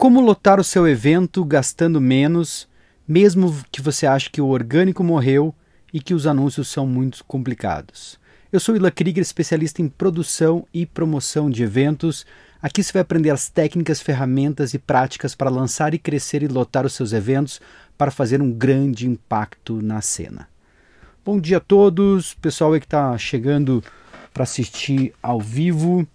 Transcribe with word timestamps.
Como 0.00 0.18
lotar 0.22 0.58
o 0.58 0.64
seu 0.64 0.88
evento 0.88 1.44
gastando 1.44 2.00
menos, 2.00 2.66
mesmo 3.06 3.54
que 3.70 3.82
você 3.82 4.06
ache 4.06 4.30
que 4.30 4.40
o 4.40 4.46
orgânico 4.46 5.04
morreu 5.04 5.54
e 5.92 6.00
que 6.00 6.14
os 6.14 6.26
anúncios 6.26 6.68
são 6.68 6.86
muito 6.86 7.22
complicados. 7.26 8.18
Eu 8.50 8.58
sou 8.58 8.74
Ila 8.74 8.90
Krieger, 8.90 9.20
especialista 9.20 9.82
em 9.82 9.90
produção 9.90 10.66
e 10.72 10.86
promoção 10.86 11.50
de 11.50 11.62
eventos. 11.62 12.24
Aqui 12.62 12.82
você 12.82 12.94
vai 12.94 13.02
aprender 13.02 13.28
as 13.28 13.50
técnicas, 13.50 14.00
ferramentas 14.00 14.72
e 14.72 14.78
práticas 14.78 15.34
para 15.34 15.50
lançar 15.50 15.92
e 15.92 15.98
crescer 15.98 16.42
e 16.42 16.48
lotar 16.48 16.86
os 16.86 16.94
seus 16.94 17.12
eventos 17.12 17.60
para 17.98 18.10
fazer 18.10 18.40
um 18.40 18.50
grande 18.50 19.06
impacto 19.06 19.82
na 19.82 20.00
cena. 20.00 20.48
Bom 21.22 21.38
dia 21.38 21.58
a 21.58 21.60
todos, 21.60 22.32
pessoal 22.32 22.72
aí 22.72 22.80
que 22.80 22.86
está 22.86 23.18
chegando 23.18 23.84
para 24.32 24.44
assistir 24.44 25.12
ao 25.22 25.38
vivo. 25.38 26.08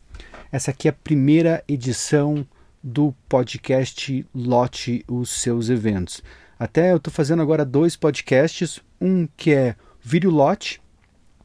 Essa 0.51 0.71
aqui 0.71 0.87
é 0.87 0.89
a 0.89 0.93
primeira 1.03 1.63
edição 1.67 2.47
do 2.85 3.15
podcast 3.27 4.23
Lote 4.31 5.03
os 5.07 5.31
seus 5.31 5.69
eventos. 5.69 6.21
Até 6.59 6.91
eu 6.91 6.97
estou 6.97 7.11
fazendo 7.11 7.41
agora 7.41 7.65
dois 7.65 7.95
podcasts, 7.95 8.79
um 9.01 9.27
que 9.35 9.51
é 9.51 9.75
Vídeo 9.99 10.29
Lote, 10.29 10.79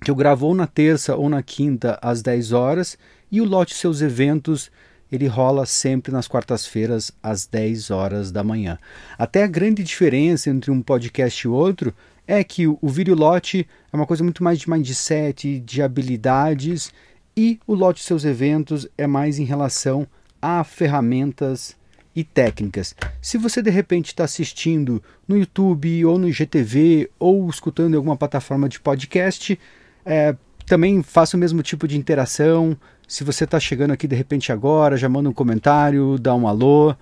que 0.05 0.11
eu 0.11 0.15
gravo 0.15 0.49
ou 0.49 0.55
na 0.55 0.67
terça 0.67 1.17
ou 1.17 1.31
na 1.31 1.43
quinta 1.43 1.99
às 2.03 2.21
10 2.21 2.53
horas, 2.53 2.99
e 3.33 3.41
o 3.41 3.47
Lote 3.47 3.75
seus 3.75 4.03
eventos 4.03 4.71
ele 5.11 5.27
rola 5.27 5.65
sempre 5.65 6.13
nas 6.13 6.29
quartas-feiras 6.29 7.11
às 7.23 7.47
10 7.47 7.91
horas 7.91 8.31
da 8.31 8.45
manhã. 8.45 8.79
Até 9.19 9.43
a 9.43 9.49
grande 9.49 9.83
diferença 9.83 10.51
entre 10.51 10.71
um 10.71 10.83
podcast 10.83 11.47
e 11.47 11.49
outro 11.49 11.95
é 12.27 12.45
que 12.45 12.67
o, 12.67 12.79
vídeo 12.83 13.15
lote 13.15 13.67
é 13.91 13.97
uma 13.97 14.07
coisa 14.07 14.23
muito 14.23 14.45
mais 14.45 14.59
de 14.59 14.71
mindset, 14.71 15.59
de 15.59 15.83
habilidades, 15.83 16.93
e 17.35 17.59
o 17.67 17.75
lote 17.75 18.05
seus 18.05 18.27
eventos 18.27 18.87
é 18.97 19.07
mais 19.07 19.39
em 19.39 19.45
relação 19.45 20.07
a 20.41 20.65
ferramentas 20.65 21.77
e 22.15 22.25
técnicas. 22.25 22.95
Se 23.21 23.39
você 23.39 23.63
de 23.63 23.71
repente 23.71 24.07
está 24.07 24.25
assistindo 24.25 25.03
no 25.27 25.37
YouTube 25.37 26.05
ou 26.05 26.19
no 26.19 26.29
IGTV 26.29 27.11
ou 27.19 27.49
escutando 27.49 27.95
em 27.95 27.97
alguma 27.97 28.17
plataforma 28.17 28.69
de 28.69 28.81
podcast, 28.81 29.59
é, 30.05 30.35
também 30.67 31.03
faça 31.03 31.37
o 31.37 31.41
mesmo 31.41 31.63
tipo 31.63 31.87
de 31.87 31.97
interação. 31.97 32.77
Se 33.07 33.25
você 33.25 33.45
está 33.45 33.61
chegando 33.61 33.93
aqui 33.93 34.07
de 34.07 34.17
repente 34.17 34.53
agora, 34.53 34.97
já 34.97 35.09
manda 35.09 35.29
um 35.29 35.33
comentário, 35.33 36.19
dá 36.19 36.35
um 36.35 36.47
alô, 36.47 36.95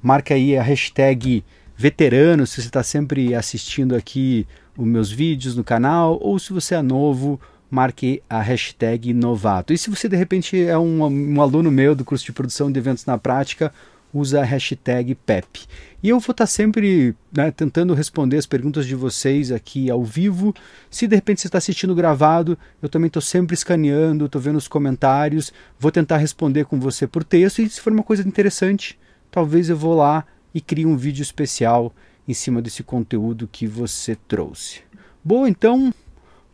marca 0.00 0.34
aí 0.34 0.56
a 0.56 0.62
hashtag 0.62 1.44
veterano 1.76 2.46
se 2.46 2.60
você 2.60 2.68
está 2.68 2.82
sempre 2.82 3.34
assistindo 3.34 3.96
aqui 3.96 4.46
os 4.76 4.86
meus 4.86 5.10
vídeos 5.10 5.56
no 5.56 5.64
canal, 5.64 6.18
ou 6.20 6.38
se 6.38 6.52
você 6.52 6.74
é 6.74 6.82
novo, 6.82 7.40
marque 7.72 8.22
a 8.28 8.42
hashtag 8.42 9.14
novato. 9.14 9.72
E 9.72 9.78
se 9.78 9.88
você 9.88 10.06
de 10.06 10.14
repente 10.14 10.62
é 10.62 10.76
um, 10.76 11.02
um 11.06 11.40
aluno 11.40 11.70
meu 11.70 11.94
do 11.94 12.04
curso 12.04 12.22
de 12.22 12.30
produção 12.30 12.70
de 12.70 12.78
eventos 12.78 13.06
na 13.06 13.16
prática, 13.16 13.72
usa 14.12 14.42
a 14.42 14.44
hashtag 14.44 15.14
PEP. 15.14 15.64
E 16.02 16.10
eu 16.10 16.20
vou 16.20 16.32
estar 16.32 16.46
sempre 16.46 17.16
né, 17.34 17.50
tentando 17.50 17.94
responder 17.94 18.36
as 18.36 18.44
perguntas 18.44 18.84
de 18.84 18.94
vocês 18.94 19.50
aqui 19.50 19.90
ao 19.90 20.04
vivo. 20.04 20.54
Se 20.90 21.06
de 21.06 21.14
repente 21.14 21.40
você 21.40 21.46
está 21.46 21.56
assistindo 21.56 21.94
gravado, 21.94 22.58
eu 22.82 22.90
também 22.90 23.06
estou 23.06 23.22
sempre 23.22 23.54
escaneando, 23.54 24.26
estou 24.26 24.38
vendo 24.38 24.56
os 24.56 24.68
comentários, 24.68 25.50
vou 25.80 25.90
tentar 25.90 26.18
responder 26.18 26.66
com 26.66 26.78
você 26.78 27.06
por 27.06 27.24
texto. 27.24 27.62
E 27.62 27.70
se 27.70 27.80
for 27.80 27.90
uma 27.90 28.02
coisa 28.02 28.28
interessante, 28.28 28.98
talvez 29.30 29.70
eu 29.70 29.78
vou 29.78 29.94
lá 29.94 30.26
e 30.54 30.60
crie 30.60 30.84
um 30.84 30.94
vídeo 30.94 31.22
especial 31.22 31.90
em 32.28 32.34
cima 32.34 32.60
desse 32.60 32.82
conteúdo 32.82 33.48
que 33.50 33.66
você 33.66 34.14
trouxe. 34.28 34.82
Bom, 35.24 35.46
então 35.46 35.90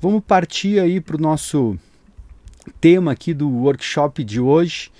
vamos 0.01 0.23
partir 0.25 0.81
aí 0.81 1.01
para 1.01 1.17
o 1.17 1.21
nosso 1.21 1.79
tema 2.81 3.13
aqui 3.13 3.35
do 3.35 3.49
workshop 3.49 4.23
de 4.23 4.41
hoje 4.41 4.91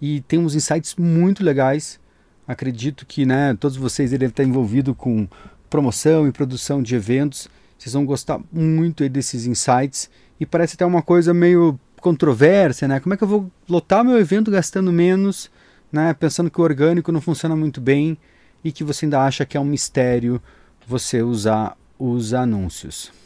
e 0.00 0.20
tem 0.22 0.38
uns 0.38 0.54
insights 0.54 0.96
muito 0.96 1.44
legais. 1.44 2.00
Acredito 2.46 3.06
que 3.06 3.24
né, 3.24 3.56
todos 3.58 3.76
vocês 3.76 4.10
devem 4.10 4.28
estar 4.28 4.42
envolvidos 4.42 4.94
com 4.96 5.28
promoção 5.70 6.26
e 6.26 6.32
produção 6.32 6.82
de 6.82 6.94
eventos. 6.94 7.48
Vocês 7.78 7.92
vão 7.92 8.04
gostar 8.04 8.40
muito 8.52 9.08
desses 9.08 9.46
insights 9.46 10.10
e 10.40 10.46
parece 10.46 10.74
até 10.74 10.84
uma 10.84 11.02
coisa 11.02 11.32
meio 11.32 11.78
controvérsia, 12.00 12.88
né? 12.88 12.98
Como 12.98 13.14
é 13.14 13.16
que 13.16 13.22
eu 13.22 13.28
vou 13.28 13.50
lotar 13.68 14.04
meu 14.04 14.18
evento 14.18 14.50
gastando 14.50 14.92
menos, 14.92 15.50
né? 15.90 16.12
Pensando 16.14 16.50
que 16.50 16.60
o 16.60 16.64
orgânico 16.64 17.12
não 17.12 17.20
funciona 17.20 17.54
muito 17.54 17.80
bem 17.80 18.18
e 18.64 18.72
que 18.72 18.82
você 18.82 19.06
ainda 19.06 19.24
acha 19.24 19.46
que 19.46 19.56
é 19.56 19.60
um 19.60 19.64
mistério 19.64 20.42
você 20.86 21.22
usar 21.22 21.76
os 21.98 22.34
anúncios. 22.34 23.21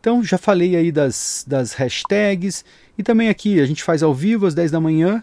Então 0.00 0.22
já 0.22 0.38
falei 0.38 0.76
aí 0.76 0.92
das, 0.92 1.44
das 1.46 1.72
hashtags 1.72 2.64
e 2.96 3.02
também 3.02 3.28
aqui 3.28 3.60
a 3.60 3.66
gente 3.66 3.82
faz 3.82 4.02
ao 4.02 4.14
vivo 4.14 4.46
às 4.46 4.54
10 4.54 4.70
da 4.70 4.80
manhã 4.80 5.22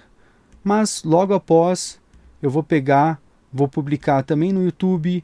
mas 0.66 1.04
logo 1.04 1.32
após 1.36 2.02
eu 2.42 2.50
vou 2.50 2.64
pegar, 2.64 3.22
vou 3.54 3.68
publicar 3.68 4.24
também 4.24 4.52
no 4.52 4.66
YouTube, 4.66 5.24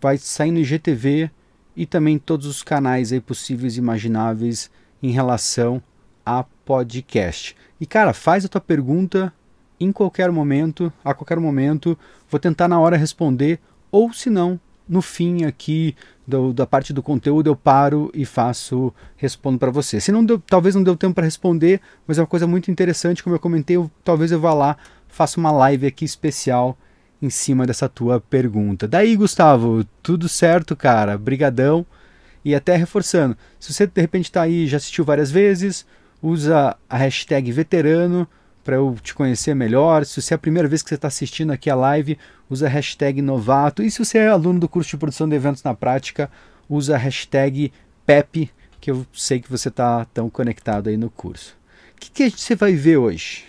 vai 0.00 0.18
sair 0.18 0.50
no 0.50 0.58
IGTV 0.58 1.30
e 1.76 1.86
também 1.86 2.18
todos 2.18 2.48
os 2.48 2.64
canais 2.64 3.12
aí 3.12 3.20
possíveis 3.20 3.76
e 3.76 3.78
imagináveis 3.78 4.68
em 5.00 5.12
relação 5.12 5.80
a 6.26 6.42
podcast. 6.42 7.56
E 7.80 7.86
cara, 7.86 8.12
faz 8.12 8.44
a 8.44 8.48
tua 8.48 8.60
pergunta 8.60 9.32
em 9.78 9.92
qualquer 9.92 10.32
momento, 10.32 10.92
a 11.04 11.14
qualquer 11.14 11.38
momento, 11.38 11.96
vou 12.28 12.40
tentar 12.40 12.66
na 12.66 12.80
hora 12.80 12.96
responder 12.96 13.60
ou 13.88 14.12
se 14.12 14.30
não, 14.30 14.58
no 14.88 15.00
fim 15.00 15.44
aqui 15.44 15.94
do, 16.26 16.52
da 16.52 16.66
parte 16.66 16.92
do 16.92 17.02
conteúdo 17.02 17.48
eu 17.48 17.56
paro 17.56 18.10
e 18.14 18.24
faço 18.24 18.92
respondo 19.16 19.58
para 19.58 19.70
você. 19.70 20.00
Se 20.00 20.12
não 20.12 20.24
deu, 20.24 20.38
talvez 20.38 20.74
não 20.74 20.82
deu 20.82 20.96
tempo 20.96 21.14
para 21.14 21.24
responder, 21.24 21.80
mas 22.06 22.18
é 22.18 22.20
uma 22.20 22.26
coisa 22.26 22.46
muito 22.46 22.70
interessante, 22.70 23.22
como 23.22 23.34
eu 23.34 23.40
comentei, 23.40 23.76
eu, 23.76 23.90
talvez 24.04 24.32
eu 24.32 24.40
vá 24.40 24.54
lá, 24.54 24.76
faça 25.08 25.38
uma 25.38 25.50
live 25.50 25.86
aqui 25.86 26.04
especial 26.04 26.76
em 27.20 27.30
cima 27.30 27.66
dessa 27.66 27.88
tua 27.88 28.20
pergunta. 28.20 28.88
Daí, 28.88 29.14
Gustavo, 29.14 29.84
tudo 30.02 30.28
certo, 30.28 30.74
cara? 30.74 31.16
Brigadão. 31.16 31.86
E 32.44 32.56
até 32.56 32.74
reforçando, 32.74 33.36
se 33.60 33.72
você 33.72 33.86
de 33.86 34.00
repente 34.00 34.24
está 34.24 34.42
aí, 34.42 34.66
já 34.66 34.76
assistiu 34.76 35.04
várias 35.04 35.30
vezes, 35.30 35.86
usa 36.20 36.76
a 36.90 36.96
hashtag 36.96 37.52
veterano 37.52 38.26
para 38.64 38.76
eu 38.76 38.96
te 39.02 39.14
conhecer 39.14 39.54
melhor. 39.54 40.04
Se 40.04 40.20
você 40.20 40.34
é 40.34 40.36
a 40.36 40.38
primeira 40.38 40.68
vez 40.68 40.82
que 40.82 40.88
você 40.88 40.94
está 40.94 41.08
assistindo 41.08 41.52
aqui 41.52 41.68
a 41.68 41.74
live, 41.74 42.18
usa 42.48 42.66
a 42.66 42.70
hashtag 42.70 43.20
novato. 43.20 43.82
E 43.82 43.90
se 43.90 43.98
você 43.98 44.18
é 44.18 44.28
aluno 44.28 44.60
do 44.60 44.68
curso 44.68 44.90
de 44.90 44.96
produção 44.96 45.28
de 45.28 45.34
eventos 45.34 45.62
na 45.62 45.74
prática, 45.74 46.30
usa 46.68 46.94
a 46.94 46.98
hashtag 46.98 47.72
PEP, 48.06 48.50
que 48.80 48.90
eu 48.90 49.06
sei 49.12 49.40
que 49.40 49.50
você 49.50 49.68
está 49.68 50.04
tão 50.06 50.28
conectado 50.28 50.88
aí 50.88 50.96
no 50.96 51.10
curso. 51.10 51.56
O 51.96 52.00
que, 52.00 52.30
que 52.30 52.40
você 52.40 52.54
vai 52.54 52.74
ver 52.74 52.96
hoje? 52.96 53.44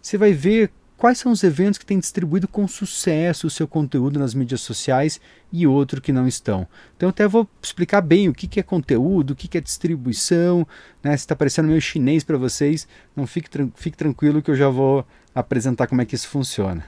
Você 0.00 0.16
vai 0.16 0.32
ver 0.32 0.70
quais 0.96 1.18
são 1.18 1.32
os 1.32 1.42
eventos 1.42 1.78
que 1.78 1.86
têm 1.86 1.98
distribuído 1.98 2.46
com 2.46 2.66
sucesso 2.66 3.46
o 3.46 3.50
seu 3.50 3.66
conteúdo 3.66 4.18
nas 4.18 4.34
mídias 4.34 4.60
sociais 4.60 5.20
e 5.52 5.66
outro 5.66 6.00
que 6.00 6.12
não 6.12 6.26
estão. 6.26 6.66
Então 6.96 7.08
até 7.08 7.26
vou 7.26 7.48
explicar 7.62 8.00
bem 8.00 8.28
o 8.28 8.32
que, 8.32 8.58
é 8.58 8.62
conteúdo, 8.62 9.32
o 9.32 9.36
que, 9.36 9.58
é 9.58 9.60
distribuição, 9.60 10.66
né? 11.02 11.10
se 11.16 11.24
está 11.24 11.36
parecendo 11.36 11.68
meio 11.68 11.80
chinês 11.80 12.22
para 12.24 12.38
vocês, 12.38 12.86
não 13.14 13.26
fique, 13.26 13.50
fique 13.74 13.96
tranquilo 13.96 14.40
que 14.40 14.50
eu 14.50 14.56
já 14.56 14.68
vou 14.68 15.06
apresentar 15.34 15.86
como 15.86 16.00
é 16.00 16.04
que 16.06 16.14
isso 16.14 16.28
funciona. 16.28 16.84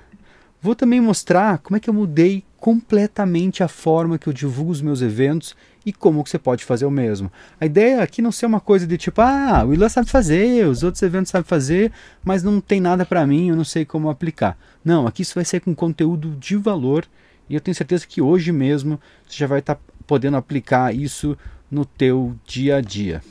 Vou 0.63 0.75
também 0.75 1.01
mostrar 1.01 1.59
como 1.59 1.77
é 1.77 1.81
que 1.81 1.91
eu 1.91 1.95
mudei 1.95 2.45
completamente 2.59 3.63
a 3.63 3.69
forma 3.69 4.19
que 4.19 4.27
eu 4.27 4.33
divulgo 4.33 4.71
os 4.71 4.81
meus 4.81 5.03
eventos 5.03 5.55
e 5.85 5.93
como 5.93 6.25
que 6.25 6.31
você 6.31 6.39
pode 6.39 6.65
fazer 6.65 6.85
o 6.85 6.91
mesmo. 6.91 7.31
A 7.61 7.67
ideia 7.67 8.03
aqui 8.03 8.21
não 8.21 8.33
ser 8.33 8.47
uma 8.47 8.61
coisa 8.61 8.87
de 8.87 8.99
tipo, 8.99 9.21
ah, 9.21 9.65
o 9.65 9.73
Ilan 9.73 9.89
sabe 9.89 10.11
fazer, 10.11 10.67
os 10.67 10.83
outros 10.83 11.03
eventos 11.03 11.31
sabem 11.31 11.47
fazer, 11.47 11.93
mas 12.25 12.43
não 12.43 12.61
tem 12.61 12.81
nada 12.81 13.07
para 13.07 13.27
mim, 13.27 13.51
eu 13.51 13.57
não 13.57 13.65
sei 13.65 13.85
como 13.85 14.11
aplicar. 14.11 14.59
Não, 14.85 15.07
aqui 15.07 15.23
isso 15.23 15.35
vai 15.35 15.45
ser 15.45 15.61
com 15.61 15.75
conteúdo 15.75 16.31
de 16.37 16.57
valor 16.57 17.07
e 17.49 17.55
eu 17.55 17.61
tenho 17.61 17.75
certeza 17.75 18.07
que 18.07 18.21
hoje 18.21 18.51
mesmo 18.51 19.01
você 19.27 19.37
já 19.37 19.47
vai 19.47 19.61
estar 19.61 19.77
tá 19.77 19.81
podendo 20.07 20.37
aplicar 20.37 20.95
isso 20.95 21.39
no 21.71 21.85
teu 21.85 22.35
dia 22.45 22.77
a 22.77 22.81
dia. 22.81 23.23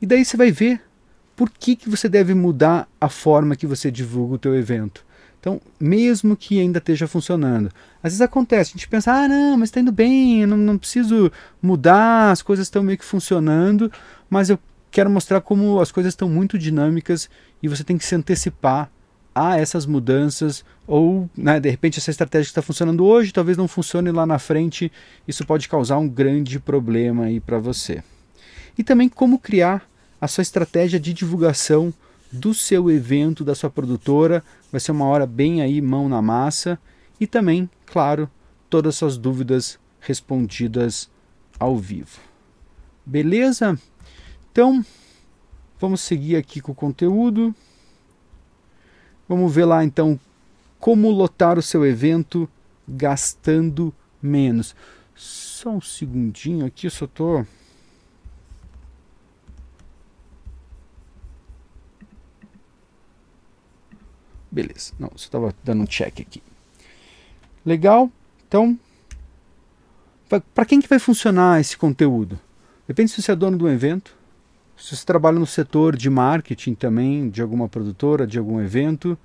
E 0.00 0.06
daí 0.06 0.24
você 0.24 0.36
vai 0.36 0.52
ver 0.52 0.80
por 1.34 1.50
que, 1.50 1.74
que 1.74 1.88
você 1.88 2.08
deve 2.08 2.34
mudar 2.34 2.88
a 3.00 3.08
forma 3.08 3.56
que 3.56 3.66
você 3.66 3.90
divulga 3.90 4.34
o 4.34 4.38
teu 4.38 4.54
evento. 4.56 5.04
Então, 5.40 5.60
mesmo 5.78 6.36
que 6.36 6.60
ainda 6.60 6.78
esteja 6.78 7.06
funcionando, 7.06 7.70
às 8.02 8.12
vezes 8.12 8.20
acontece, 8.20 8.70
a 8.70 8.72
gente 8.72 8.88
pensa, 8.88 9.12
ah, 9.12 9.28
não, 9.28 9.56
mas 9.56 9.68
está 9.68 9.80
indo 9.80 9.92
bem, 9.92 10.44
não, 10.46 10.56
não 10.56 10.78
preciso 10.78 11.30
mudar, 11.62 12.32
as 12.32 12.42
coisas 12.42 12.66
estão 12.66 12.82
meio 12.82 12.98
que 12.98 13.04
funcionando, 13.04 13.90
mas 14.28 14.50
eu 14.50 14.58
quero 14.90 15.08
mostrar 15.08 15.40
como 15.40 15.80
as 15.80 15.92
coisas 15.92 16.12
estão 16.12 16.28
muito 16.28 16.58
dinâmicas 16.58 17.30
e 17.62 17.68
você 17.68 17.84
tem 17.84 17.96
que 17.96 18.04
se 18.04 18.14
antecipar 18.14 18.90
a 19.34 19.56
essas 19.56 19.86
mudanças, 19.86 20.64
ou 20.84 21.30
né, 21.36 21.60
de 21.60 21.70
repente 21.70 22.00
essa 22.00 22.10
estratégia 22.10 22.46
que 22.46 22.50
está 22.50 22.62
funcionando 22.62 23.04
hoje 23.04 23.32
talvez 23.32 23.56
não 23.56 23.68
funcione 23.68 24.10
lá 24.10 24.26
na 24.26 24.38
frente, 24.38 24.90
isso 25.28 25.46
pode 25.46 25.68
causar 25.68 25.98
um 25.98 26.08
grande 26.08 26.58
problema 26.58 27.24
aí 27.24 27.38
para 27.38 27.58
você. 27.58 28.02
E 28.76 28.82
também 28.82 29.08
como 29.08 29.38
criar 29.38 29.88
a 30.20 30.26
sua 30.26 30.42
estratégia 30.42 30.98
de 30.98 31.12
divulgação 31.12 31.94
do 32.30 32.52
seu 32.52 32.90
evento, 32.90 33.44
da 33.44 33.54
sua 33.54 33.70
produtora. 33.70 34.44
Vai 34.70 34.80
ser 34.80 34.92
uma 34.92 35.06
hora 35.06 35.26
bem 35.26 35.62
aí, 35.62 35.80
mão 35.80 36.08
na 36.08 36.20
massa. 36.20 36.78
E 37.20 37.26
também, 37.26 37.68
claro, 37.86 38.30
todas 38.68 38.94
as 38.94 38.98
suas 38.98 39.16
dúvidas 39.16 39.78
respondidas 40.00 41.10
ao 41.58 41.76
vivo. 41.76 42.20
Beleza? 43.04 43.78
Então, 44.52 44.84
vamos 45.80 46.00
seguir 46.00 46.36
aqui 46.36 46.60
com 46.60 46.72
o 46.72 46.74
conteúdo. 46.74 47.54
Vamos 49.28 49.54
ver 49.54 49.66
lá 49.66 49.84
então 49.84 50.18
Como 50.78 51.10
lotar 51.10 51.58
o 51.58 51.62
seu 51.62 51.84
evento 51.84 52.48
gastando 52.86 53.92
menos. 54.22 54.74
Só 55.14 55.70
um 55.70 55.80
segundinho 55.80 56.64
aqui, 56.64 56.86
eu 56.86 56.90
só 56.90 57.06
tô. 57.06 57.44
Beleza, 64.50 64.92
não, 64.98 65.10
só 65.10 65.26
estava 65.26 65.54
dando 65.62 65.82
um 65.82 65.86
check 65.86 66.20
aqui. 66.20 66.42
Legal, 67.64 68.10
então, 68.46 68.78
para 70.54 70.64
quem 70.64 70.80
que 70.80 70.88
vai 70.88 70.98
funcionar 70.98 71.60
esse 71.60 71.76
conteúdo? 71.76 72.38
Depende 72.86 73.10
se 73.10 73.20
você 73.20 73.32
é 73.32 73.36
dono 73.36 73.58
de 73.58 73.64
um 73.64 73.68
evento, 73.68 74.16
se 74.76 74.96
você 74.96 75.04
trabalha 75.04 75.38
no 75.38 75.46
setor 75.46 75.96
de 75.96 76.08
marketing 76.08 76.74
também, 76.74 77.28
de 77.28 77.42
alguma 77.42 77.68
produtora, 77.68 78.26
de 78.26 78.38
algum 78.38 78.60
evento. 78.60 79.18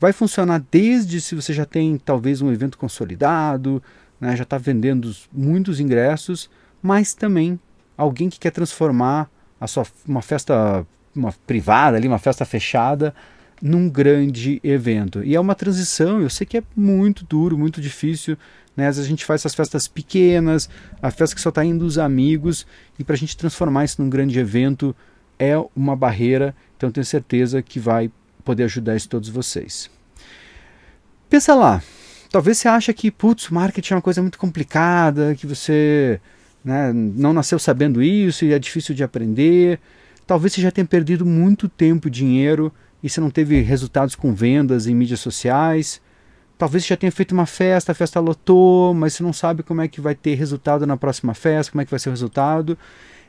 Vai 0.00 0.12
funcionar 0.12 0.64
desde 0.70 1.20
se 1.20 1.34
você 1.34 1.52
já 1.52 1.64
tem 1.64 1.98
talvez 1.98 2.40
um 2.40 2.52
evento 2.52 2.78
consolidado, 2.78 3.82
né, 4.20 4.36
já 4.36 4.44
está 4.44 4.56
vendendo 4.56 5.12
muitos 5.32 5.80
ingressos, 5.80 6.48
mas 6.80 7.12
também 7.12 7.58
alguém 7.96 8.30
que 8.30 8.38
quer 8.38 8.52
transformar 8.52 9.28
a 9.60 9.66
sua, 9.66 9.84
uma 10.06 10.22
festa 10.22 10.86
uma 11.14 11.32
privada, 11.46 11.96
ali, 11.96 12.06
uma 12.06 12.18
festa 12.18 12.44
fechada, 12.44 13.14
num 13.60 13.88
grande 13.88 14.60
evento. 14.62 15.22
E 15.24 15.34
é 15.34 15.40
uma 15.40 15.54
transição, 15.54 16.20
eu 16.20 16.30
sei 16.30 16.46
que 16.46 16.58
é 16.58 16.62
muito 16.76 17.24
duro, 17.24 17.58
muito 17.58 17.80
difícil. 17.80 18.36
Né? 18.76 18.86
Às 18.86 18.96
vezes 18.96 19.06
a 19.06 19.10
gente 19.10 19.24
faz 19.24 19.40
essas 19.40 19.54
festas 19.54 19.88
pequenas, 19.88 20.68
a 21.02 21.10
festa 21.10 21.34
que 21.34 21.42
só 21.42 21.48
está 21.48 21.64
indo 21.64 21.84
os 21.84 21.98
amigos, 21.98 22.66
e 22.98 23.04
para 23.04 23.14
a 23.14 23.18
gente 23.18 23.36
transformar 23.36 23.84
isso 23.84 24.00
num 24.00 24.08
grande 24.08 24.38
evento 24.38 24.94
é 25.38 25.54
uma 25.74 25.94
barreira, 25.94 26.54
então 26.76 26.90
tenho 26.90 27.04
certeza 27.04 27.62
que 27.62 27.78
vai 27.78 28.10
poder 28.44 28.64
ajudar 28.64 28.96
isso 28.96 29.08
todos 29.08 29.28
vocês. 29.28 29.90
Pensa 31.28 31.54
lá, 31.54 31.82
talvez 32.30 32.58
você 32.58 32.68
acha 32.68 32.92
que, 32.92 33.10
putz, 33.10 33.50
marketing 33.50 33.92
é 33.92 33.96
uma 33.96 34.02
coisa 34.02 34.22
muito 34.22 34.38
complicada, 34.38 35.34
que 35.34 35.46
você 35.46 36.20
né, 36.64 36.92
não 36.92 37.32
nasceu 37.32 37.58
sabendo 37.58 38.02
isso 38.02 38.44
e 38.44 38.52
é 38.52 38.58
difícil 38.58 38.94
de 38.94 39.04
aprender. 39.04 39.78
Talvez 40.26 40.52
você 40.52 40.60
já 40.60 40.70
tenha 40.70 40.86
perdido 40.86 41.24
muito 41.24 41.68
tempo 41.68 42.08
e 42.08 42.10
dinheiro 42.10 42.72
e 43.02 43.08
você 43.08 43.20
não 43.20 43.30
teve 43.30 43.60
resultados 43.60 44.14
com 44.14 44.34
vendas 44.34 44.86
em 44.86 44.94
mídias 44.94 45.20
sociais. 45.20 46.00
Talvez 46.56 46.82
você 46.84 46.88
já 46.88 46.96
tenha 46.96 47.12
feito 47.12 47.32
uma 47.32 47.46
festa, 47.46 47.92
a 47.92 47.94
festa 47.94 48.18
lotou, 48.18 48.92
mas 48.92 49.14
você 49.14 49.22
não 49.22 49.32
sabe 49.32 49.62
como 49.62 49.80
é 49.80 49.88
que 49.88 50.00
vai 50.00 50.14
ter 50.14 50.34
resultado 50.34 50.86
na 50.86 50.96
próxima 50.96 51.34
festa, 51.34 51.70
como 51.70 51.82
é 51.82 51.84
que 51.84 51.90
vai 51.90 52.00
ser 52.00 52.08
o 52.08 52.12
resultado. 52.12 52.76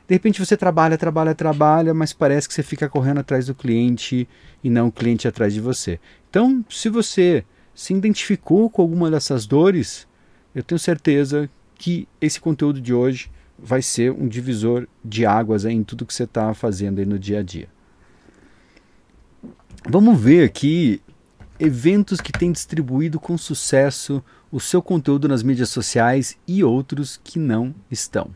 De 0.08 0.14
repente 0.14 0.44
você 0.44 0.56
trabalha, 0.56 0.98
trabalha, 0.98 1.34
trabalha, 1.34 1.94
mas 1.94 2.12
parece 2.12 2.48
que 2.48 2.54
você 2.54 2.64
fica 2.64 2.88
correndo 2.88 3.18
atrás 3.18 3.46
do 3.46 3.54
cliente 3.54 4.28
e 4.62 4.68
não 4.68 4.88
o 4.88 4.92
cliente 4.92 5.28
atrás 5.28 5.54
de 5.54 5.60
você. 5.60 6.00
Então, 6.28 6.64
se 6.68 6.88
você 6.88 7.44
se 7.72 7.94
identificou 7.94 8.68
com 8.68 8.82
alguma 8.82 9.08
dessas 9.08 9.46
dores, 9.46 10.08
eu 10.52 10.64
tenho 10.64 10.78
certeza 10.80 11.48
que 11.76 12.08
esse 12.20 12.40
conteúdo 12.40 12.80
de 12.80 12.92
hoje 12.92 13.30
vai 13.56 13.80
ser 13.80 14.10
um 14.10 14.26
divisor 14.26 14.88
de 15.04 15.24
águas 15.24 15.64
em 15.64 15.84
tudo 15.84 16.04
que 16.04 16.12
você 16.12 16.24
está 16.24 16.52
fazendo 16.54 17.04
no 17.06 17.18
dia 17.18 17.38
a 17.38 17.42
dia. 17.42 17.68
Vamos 19.88 20.20
ver 20.20 20.44
aqui 20.44 21.00
eventos 21.58 22.20
que 22.20 22.32
têm 22.32 22.52
distribuído 22.52 23.18
com 23.18 23.36
sucesso 23.38 24.22
o 24.52 24.60
seu 24.60 24.82
conteúdo 24.82 25.26
nas 25.26 25.42
mídias 25.42 25.70
sociais 25.70 26.36
e 26.46 26.62
outros 26.62 27.18
que 27.24 27.38
não 27.38 27.74
estão. 27.90 28.30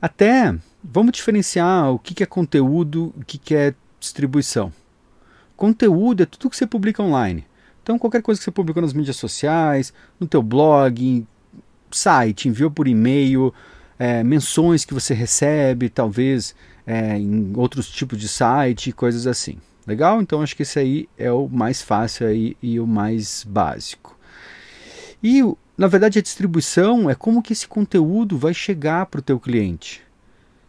Até 0.00 0.54
vamos 0.82 1.12
diferenciar 1.12 1.90
o 1.90 1.98
que 1.98 2.22
é 2.22 2.26
conteúdo 2.26 3.14
o 3.16 3.24
que 3.24 3.54
é 3.54 3.74
distribuição. 3.98 4.70
Conteúdo 5.56 6.22
é 6.22 6.26
tudo 6.26 6.50
que 6.50 6.56
você 6.56 6.66
publica 6.66 7.02
online. 7.02 7.46
Então 7.82 7.98
qualquer 7.98 8.20
coisa 8.20 8.38
que 8.38 8.44
você 8.44 8.50
publicou 8.50 8.82
nas 8.82 8.92
mídias 8.92 9.16
sociais, 9.16 9.94
no 10.20 10.26
teu 10.26 10.42
blog, 10.42 11.26
site, 11.90 12.48
enviou 12.48 12.70
por 12.70 12.86
e-mail, 12.86 13.52
é, 13.98 14.22
menções 14.22 14.84
que 14.84 14.92
você 14.92 15.14
recebe, 15.14 15.88
talvez 15.88 16.54
é, 16.86 17.16
em 17.16 17.52
outros 17.56 17.88
tipos 17.88 18.18
de 18.18 18.28
site, 18.28 18.92
coisas 18.92 19.26
assim. 19.26 19.58
Legal? 19.86 20.20
Então 20.20 20.42
acho 20.42 20.56
que 20.56 20.62
esse 20.62 20.78
aí 20.78 21.08
é 21.18 21.30
o 21.30 21.48
mais 21.48 21.82
fácil 21.82 22.26
aí 22.26 22.56
e 22.62 22.80
o 22.80 22.86
mais 22.86 23.44
básico. 23.44 24.18
E 25.22 25.42
na 25.76 25.86
verdade 25.86 26.18
a 26.18 26.22
distribuição 26.22 27.10
é 27.10 27.14
como 27.14 27.42
que 27.42 27.52
esse 27.52 27.68
conteúdo 27.68 28.38
vai 28.38 28.54
chegar 28.54 29.06
para 29.06 29.20
o 29.20 29.22
teu 29.22 29.38
cliente. 29.38 30.02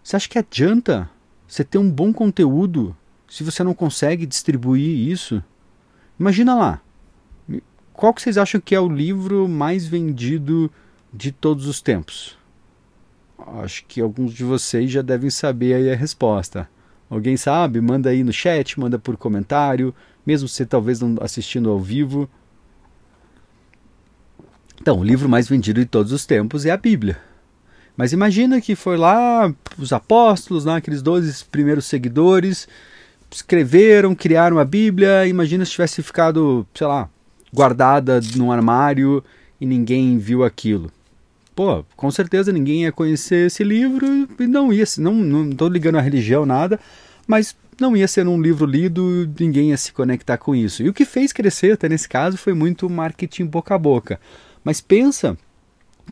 Você 0.03 0.15
acha 0.15 0.29
que 0.29 0.37
adianta 0.37 1.09
você 1.47 1.63
ter 1.63 1.77
um 1.77 1.89
bom 1.89 2.11
conteúdo 2.11 2.95
se 3.27 3.43
você 3.43 3.63
não 3.63 3.73
consegue 3.73 4.25
distribuir 4.25 5.09
isso? 5.09 5.43
Imagina 6.19 6.55
lá. 6.55 6.81
Qual 7.93 8.13
que 8.13 8.21
vocês 8.21 8.37
acham 8.37 8.59
que 8.59 8.75
é 8.75 8.79
o 8.79 8.89
livro 8.89 9.47
mais 9.47 9.85
vendido 9.87 10.69
de 11.13 11.31
todos 11.31 11.65
os 11.65 11.81
tempos? 11.81 12.37
Acho 13.63 13.85
que 13.85 14.01
alguns 14.01 14.33
de 14.33 14.43
vocês 14.43 14.91
já 14.91 15.01
devem 15.01 15.29
saber 15.29 15.75
aí 15.75 15.91
a 15.91 15.95
resposta. 15.95 16.69
Alguém 17.09 17.37
sabe? 17.37 17.79
Manda 17.79 18.09
aí 18.09 18.23
no 18.23 18.33
chat, 18.33 18.79
manda 18.79 18.97
por 18.97 19.15
comentário, 19.15 19.93
mesmo 20.25 20.47
você 20.47 20.65
talvez 20.65 20.99
não 20.99 21.15
assistindo 21.21 21.69
ao 21.69 21.79
vivo. 21.79 22.29
Então, 24.81 24.99
o 24.99 25.03
livro 25.03 25.29
mais 25.29 25.47
vendido 25.47 25.79
de 25.79 25.85
todos 25.85 26.11
os 26.11 26.25
tempos 26.25 26.65
é 26.65 26.71
a 26.71 26.77
Bíblia. 26.77 27.17
Mas 27.95 28.11
imagina 28.11 28.59
que 28.59 28.75
foi 28.75 28.97
lá 28.97 29.53
os 29.77 29.93
apóstolos, 29.93 30.65
lá, 30.65 30.77
aqueles 30.77 31.01
12 31.01 31.45
primeiros 31.45 31.85
seguidores, 31.85 32.67
escreveram, 33.31 34.13
criaram 34.13 34.59
a 34.59 34.65
Bíblia. 34.65 35.25
Imagina 35.27 35.63
se 35.63 35.71
tivesse 35.71 36.03
ficado, 36.03 36.67
sei 36.73 36.87
lá, 36.87 37.09
guardada 37.53 38.19
num 38.35 38.51
armário 38.51 39.23
e 39.61 39.65
ninguém 39.65 40.17
viu 40.17 40.43
aquilo 40.43 40.91
pô, 41.55 41.85
com 41.95 42.11
certeza 42.11 42.51
ninguém 42.51 42.83
ia 42.83 42.91
conhecer 42.91 43.47
esse 43.47 43.63
livro 43.63 44.05
e 44.37 44.45
não 44.45 44.73
ia, 44.73 44.83
não, 44.97 45.13
não 45.13 45.49
tô 45.51 45.69
ligando 45.69 45.97
a 45.97 46.01
religião, 46.01 46.45
nada, 46.45 46.79
mas 47.25 47.55
não 47.79 47.95
ia 47.95 48.07
ser 48.07 48.27
um 48.27 48.41
livro 48.41 48.65
lido, 48.65 49.31
ninguém 49.39 49.69
ia 49.69 49.77
se 49.77 49.91
conectar 49.91 50.37
com 50.37 50.53
isso. 50.53 50.83
E 50.83 50.89
o 50.89 50.93
que 50.93 51.05
fez 51.05 51.31
crescer, 51.31 51.73
até 51.73 51.89
nesse 51.89 52.07
caso, 52.07 52.37
foi 52.37 52.53
muito 52.53 52.89
marketing 52.89 53.45
boca 53.45 53.75
a 53.75 53.77
boca. 53.77 54.19
Mas 54.63 54.81
pensa 54.81 55.37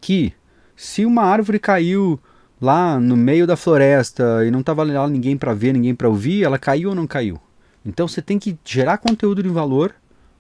que 0.01 0.33
se 0.75 1.05
uma 1.05 1.23
árvore 1.23 1.59
caiu 1.59 2.19
lá 2.61 2.99
no 2.99 3.17
meio 3.17 3.45
da 3.45 3.55
floresta 3.57 4.45
e 4.45 4.51
não 4.51 4.61
estava 4.61 4.83
lá 4.83 5.07
ninguém 5.07 5.37
para 5.37 5.53
ver, 5.53 5.73
ninguém 5.73 5.95
para 5.95 6.09
ouvir, 6.09 6.43
ela 6.43 6.57
caiu 6.57 6.89
ou 6.89 6.95
não 6.95 7.07
caiu? 7.07 7.39
Então 7.85 8.07
você 8.07 8.21
tem 8.21 8.39
que 8.39 8.57
gerar 8.63 8.97
conteúdo 8.97 9.43
de 9.43 9.49
valor, 9.49 9.93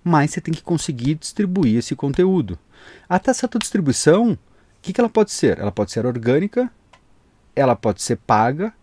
mas 0.03 0.31
você 0.31 0.41
tem 0.41 0.53
que 0.53 0.63
conseguir 0.63 1.15
distribuir 1.15 1.77
esse 1.77 1.95
conteúdo. 1.95 2.57
Até 3.07 3.33
tua 3.33 3.59
distribuição, 3.59 4.37
que, 4.83 4.91
que 4.91 4.99
ela 4.99 5.09
pode 5.09 5.31
ser? 5.31 5.57
Ela 5.57 5.71
pode 5.71 5.91
ser 5.91 6.05
orgânica, 6.05 6.69
ela 7.55 7.75
pode 7.75 8.01
ser 8.01 8.17
paga 8.17 8.73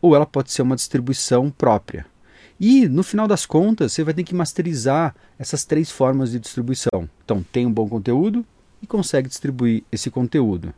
ou 0.00 0.16
ela 0.16 0.24
pode 0.24 0.50
ser 0.50 0.62
uma 0.62 0.74
distribuição 0.74 1.50
própria. 1.50 2.06
E 2.58 2.88
no 2.88 3.02
final 3.02 3.28
das 3.28 3.44
contas, 3.44 3.92
você 3.92 4.02
vai 4.02 4.14
ter 4.14 4.24
que 4.24 4.34
masterizar 4.34 5.14
essas 5.38 5.64
três 5.64 5.90
formas 5.90 6.30
de 6.30 6.38
distribuição. 6.38 7.08
Então, 7.24 7.44
tem 7.52 7.66
um 7.66 7.72
bom 7.72 7.88
conteúdo 7.88 8.44
e 8.82 8.86
consegue 8.86 9.28
distribuir 9.28 9.84
esse 9.92 10.10
conteúdo. 10.10 10.72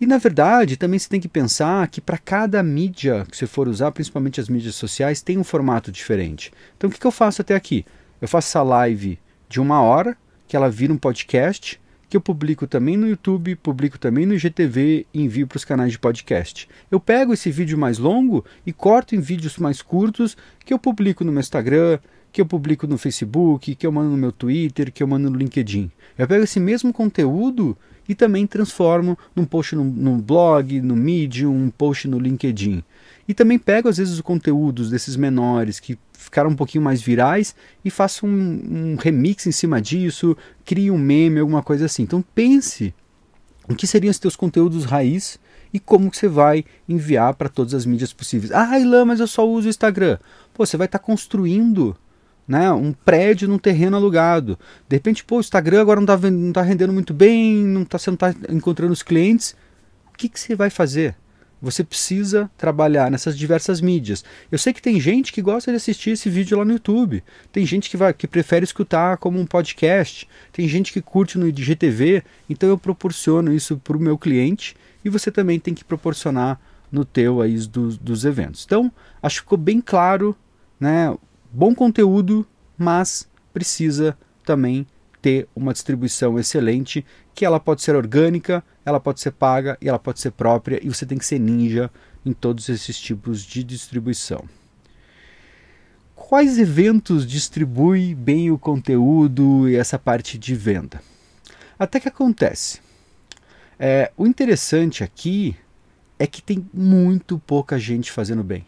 E 0.00 0.06
na 0.06 0.18
verdade, 0.18 0.76
também 0.76 0.98
você 0.98 1.08
tem 1.08 1.20
que 1.20 1.28
pensar 1.28 1.86
que 1.88 2.00
para 2.00 2.18
cada 2.18 2.62
mídia 2.62 3.26
que 3.30 3.36
você 3.36 3.46
for 3.46 3.68
usar, 3.68 3.92
principalmente 3.92 4.40
as 4.40 4.48
mídias 4.48 4.74
sociais, 4.74 5.22
tem 5.22 5.38
um 5.38 5.44
formato 5.44 5.92
diferente. 5.92 6.50
Então, 6.76 6.88
o 6.88 6.92
que, 6.92 6.98
que 6.98 7.06
eu 7.06 7.12
faço 7.12 7.42
até 7.42 7.54
aqui? 7.54 7.84
Eu 8.20 8.26
faço 8.26 8.48
essa 8.48 8.62
live 8.62 9.18
de 9.48 9.60
uma 9.60 9.80
hora, 9.82 10.16
que 10.48 10.56
ela 10.56 10.70
vira 10.70 10.92
um 10.92 10.98
podcast, 10.98 11.80
que 12.12 12.16
eu 12.18 12.20
publico 12.20 12.66
também 12.66 12.94
no 12.94 13.08
YouTube, 13.08 13.56
publico 13.56 13.98
também 13.98 14.26
no 14.26 14.34
IGTV 14.34 15.06
e 15.14 15.22
envio 15.22 15.46
para 15.46 15.56
os 15.56 15.64
canais 15.64 15.92
de 15.92 15.98
podcast. 15.98 16.68
Eu 16.90 17.00
pego 17.00 17.32
esse 17.32 17.50
vídeo 17.50 17.78
mais 17.78 17.96
longo 17.96 18.44
e 18.66 18.72
corto 18.72 19.14
em 19.14 19.18
vídeos 19.18 19.56
mais 19.56 19.80
curtos 19.80 20.36
que 20.62 20.74
eu 20.74 20.78
publico 20.78 21.24
no 21.24 21.32
meu 21.32 21.40
Instagram, 21.40 21.98
que 22.30 22.42
eu 22.42 22.44
publico 22.44 22.86
no 22.86 22.98
Facebook, 22.98 23.74
que 23.74 23.86
eu 23.86 23.90
mando 23.90 24.10
no 24.10 24.18
meu 24.18 24.30
Twitter, 24.30 24.92
que 24.92 25.02
eu 25.02 25.06
mando 25.06 25.30
no 25.30 25.38
LinkedIn. 25.38 25.90
Eu 26.18 26.28
pego 26.28 26.44
esse 26.44 26.60
mesmo 26.60 26.92
conteúdo 26.92 27.74
e 28.06 28.14
também 28.14 28.46
transformo 28.46 29.16
num 29.34 29.46
post 29.46 29.74
no, 29.74 29.82
no 29.82 30.16
blog, 30.16 30.82
no 30.82 30.94
Medium, 30.94 31.50
um 31.50 31.70
post 31.70 32.06
no 32.08 32.18
LinkedIn. 32.18 32.84
E 33.26 33.34
também 33.34 33.58
pego 33.58 33.88
às 33.88 33.98
vezes 33.98 34.14
os 34.14 34.20
conteúdos 34.20 34.90
desses 34.90 35.16
menores 35.16 35.78
que 35.78 35.98
ficaram 36.12 36.50
um 36.50 36.56
pouquinho 36.56 36.82
mais 36.82 37.00
virais 37.00 37.54
e 37.84 37.90
faço 37.90 38.26
um, 38.26 38.92
um 38.92 38.96
remix 38.96 39.46
em 39.46 39.52
cima 39.52 39.80
disso, 39.80 40.36
crie 40.64 40.90
um 40.90 40.98
meme, 40.98 41.40
alguma 41.40 41.62
coisa 41.62 41.86
assim. 41.86 42.02
Então 42.02 42.24
pense 42.34 42.94
o 43.68 43.74
que 43.74 43.86
seriam 43.86 44.10
os 44.10 44.18
teus 44.18 44.36
conteúdos 44.36 44.84
raiz 44.84 45.38
e 45.72 45.78
como 45.78 46.10
que 46.10 46.16
você 46.16 46.28
vai 46.28 46.64
enviar 46.88 47.34
para 47.34 47.48
todas 47.48 47.74
as 47.74 47.86
mídias 47.86 48.12
possíveis. 48.12 48.52
Ah, 48.52 48.78
Ilan, 48.78 49.06
mas 49.06 49.20
eu 49.20 49.26
só 49.26 49.48
uso 49.48 49.66
o 49.66 49.70
Instagram. 49.70 50.18
Pô, 50.52 50.66
você 50.66 50.76
vai 50.76 50.86
estar 50.86 50.98
tá 50.98 51.04
construindo 51.04 51.96
né, 52.46 52.70
um 52.72 52.92
prédio 52.92 53.48
num 53.48 53.58
terreno 53.58 53.96
alugado. 53.96 54.58
De 54.88 54.96
repente, 54.96 55.24
pô, 55.24 55.36
o 55.36 55.40
Instagram 55.40 55.80
agora 55.80 56.00
não 56.00 56.14
está 56.14 56.30
não 56.30 56.52
tá 56.52 56.62
rendendo 56.62 56.92
muito 56.92 57.14
bem, 57.14 57.64
não 57.64 57.82
está 57.82 57.98
tá 57.98 58.34
encontrando 58.50 58.92
os 58.92 59.02
clientes. 59.02 59.56
O 60.12 60.18
que, 60.18 60.28
que 60.28 60.38
você 60.38 60.54
vai 60.54 60.68
fazer? 60.68 61.16
Você 61.62 61.84
precisa 61.84 62.50
trabalhar 62.58 63.08
nessas 63.08 63.38
diversas 63.38 63.80
mídias. 63.80 64.24
Eu 64.50 64.58
sei 64.58 64.72
que 64.72 64.82
tem 64.82 65.00
gente 65.00 65.32
que 65.32 65.40
gosta 65.40 65.70
de 65.70 65.76
assistir 65.76 66.10
esse 66.10 66.28
vídeo 66.28 66.58
lá 66.58 66.64
no 66.64 66.72
YouTube. 66.72 67.22
Tem 67.52 67.64
gente 67.64 67.88
que, 67.88 67.96
vai, 67.96 68.12
que 68.12 68.26
prefere 68.26 68.64
escutar 68.64 69.16
como 69.18 69.38
um 69.38 69.46
podcast. 69.46 70.28
Tem 70.52 70.66
gente 70.66 70.92
que 70.92 71.00
curte 71.00 71.38
no 71.38 71.46
IGTV. 71.46 72.24
Então 72.50 72.68
eu 72.68 72.76
proporciono 72.76 73.54
isso 73.54 73.78
para 73.78 73.96
o 73.96 74.00
meu 74.00 74.18
cliente 74.18 74.74
e 75.04 75.08
você 75.08 75.30
também 75.30 75.60
tem 75.60 75.72
que 75.72 75.84
proporcionar 75.84 76.60
no 76.90 77.04
teu 77.04 77.40
aí 77.40 77.56
dos, 77.68 77.96
dos 77.96 78.24
eventos. 78.24 78.64
Então, 78.66 78.92
acho 79.22 79.36
que 79.36 79.42
ficou 79.42 79.56
bem 79.56 79.80
claro, 79.80 80.36
né? 80.80 81.16
Bom 81.52 81.74
conteúdo, 81.74 82.44
mas 82.76 83.28
precisa 83.52 84.16
também 84.44 84.86
ter 85.22 85.48
uma 85.54 85.72
distribuição 85.72 86.38
excelente, 86.38 87.06
que 87.34 87.44
ela 87.44 87.60
pode 87.60 87.82
ser 87.82 87.94
orgânica, 87.94 88.64
ela 88.84 89.00
pode 89.00 89.20
ser 89.20 89.32
paga 89.32 89.76
e 89.80 89.88
ela 89.88 89.98
pode 89.98 90.20
ser 90.20 90.32
própria, 90.32 90.80
e 90.82 90.88
você 90.88 91.06
tem 91.06 91.18
que 91.18 91.24
ser 91.24 91.38
ninja 91.38 91.90
em 92.24 92.32
todos 92.32 92.68
esses 92.68 92.98
tipos 92.98 93.42
de 93.42 93.62
distribuição. 93.62 94.44
Quais 96.14 96.58
eventos 96.58 97.26
distribui 97.26 98.14
bem 98.14 98.50
o 98.50 98.58
conteúdo 98.58 99.68
e 99.68 99.76
essa 99.76 99.98
parte 99.98 100.38
de 100.38 100.54
venda? 100.54 101.02
Até 101.78 101.98
que 101.98 102.08
acontece. 102.08 102.80
É, 103.78 104.12
o 104.16 104.26
interessante 104.26 105.02
aqui 105.02 105.56
é 106.18 106.26
que 106.26 106.40
tem 106.40 106.64
muito 106.72 107.38
pouca 107.38 107.78
gente 107.78 108.12
fazendo 108.12 108.44
bem. 108.44 108.64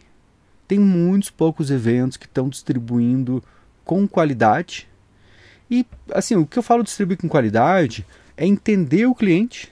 Tem 0.67 0.79
muitos 0.79 1.29
poucos 1.29 1.71
eventos 1.71 2.17
que 2.17 2.25
estão 2.25 2.49
distribuindo 2.49 3.41
com 3.83 4.07
qualidade 4.07 4.87
e 5.69 5.85
assim, 6.13 6.35
o 6.35 6.45
que 6.45 6.59
eu 6.59 6.63
falo 6.63 6.83
distribuir 6.83 7.17
com 7.17 7.27
qualidade 7.27 8.05
é 8.37 8.45
entender 8.45 9.05
o 9.05 9.15
cliente, 9.15 9.71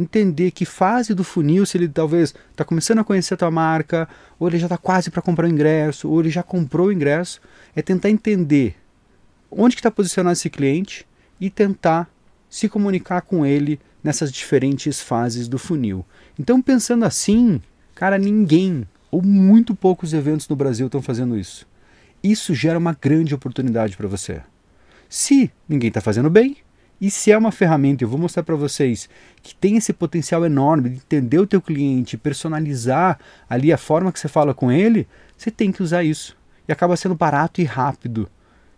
entender 0.00 0.50
que 0.50 0.64
fase 0.64 1.14
do 1.14 1.22
funil, 1.22 1.66
se 1.66 1.76
ele 1.76 1.88
talvez 1.88 2.34
está 2.50 2.64
começando 2.64 2.98
a 2.98 3.04
conhecer 3.04 3.34
a 3.34 3.36
tua 3.36 3.50
marca, 3.50 4.08
ou 4.38 4.48
ele 4.48 4.58
já 4.58 4.66
está 4.66 4.78
quase 4.78 5.10
para 5.10 5.22
comprar 5.22 5.46
o 5.46 5.50
ingresso, 5.50 6.08
ou 6.08 6.20
ele 6.20 6.30
já 6.30 6.42
comprou 6.42 6.88
o 6.88 6.92
ingresso, 6.92 7.40
é 7.74 7.82
tentar 7.82 8.10
entender 8.10 8.76
onde 9.50 9.74
que 9.74 9.80
está 9.80 9.90
posicionado 9.90 10.32
esse 10.32 10.48
cliente 10.48 11.06
e 11.40 11.50
tentar 11.50 12.08
se 12.48 12.68
comunicar 12.68 13.22
com 13.22 13.44
ele 13.44 13.78
nessas 14.02 14.32
diferentes 14.32 15.00
fases 15.00 15.48
do 15.48 15.58
funil. 15.58 16.04
Então, 16.38 16.60
pensando 16.62 17.04
assim, 17.04 17.60
cara, 17.94 18.18
ninguém 18.18 18.86
ou 19.10 19.22
muito 19.22 19.74
poucos 19.74 20.12
eventos 20.12 20.48
no 20.48 20.56
Brasil 20.56 20.86
estão 20.86 21.02
fazendo 21.02 21.36
isso. 21.36 21.66
Isso 22.22 22.54
gera 22.54 22.78
uma 22.78 22.96
grande 22.98 23.34
oportunidade 23.34 23.96
para 23.96 24.08
você. 24.08 24.40
Se 25.08 25.50
ninguém 25.68 25.88
está 25.88 26.00
fazendo 26.00 26.30
bem, 26.30 26.56
e 27.00 27.10
se 27.10 27.32
é 27.32 27.38
uma 27.38 27.50
ferramenta, 27.50 28.04
eu 28.04 28.08
vou 28.08 28.18
mostrar 28.18 28.42
para 28.42 28.54
vocês, 28.54 29.08
que 29.42 29.54
tem 29.54 29.76
esse 29.76 29.92
potencial 29.92 30.44
enorme 30.44 30.90
de 30.90 30.96
entender 30.96 31.38
o 31.38 31.46
teu 31.46 31.62
cliente, 31.62 32.18
personalizar 32.18 33.18
ali 33.48 33.72
a 33.72 33.78
forma 33.78 34.12
que 34.12 34.20
você 34.20 34.28
fala 34.28 34.52
com 34.52 34.70
ele, 34.70 35.08
você 35.36 35.50
tem 35.50 35.72
que 35.72 35.82
usar 35.82 36.04
isso. 36.04 36.36
E 36.68 36.72
acaba 36.72 36.96
sendo 36.96 37.14
barato 37.14 37.60
e 37.60 37.64
rápido. 37.64 38.28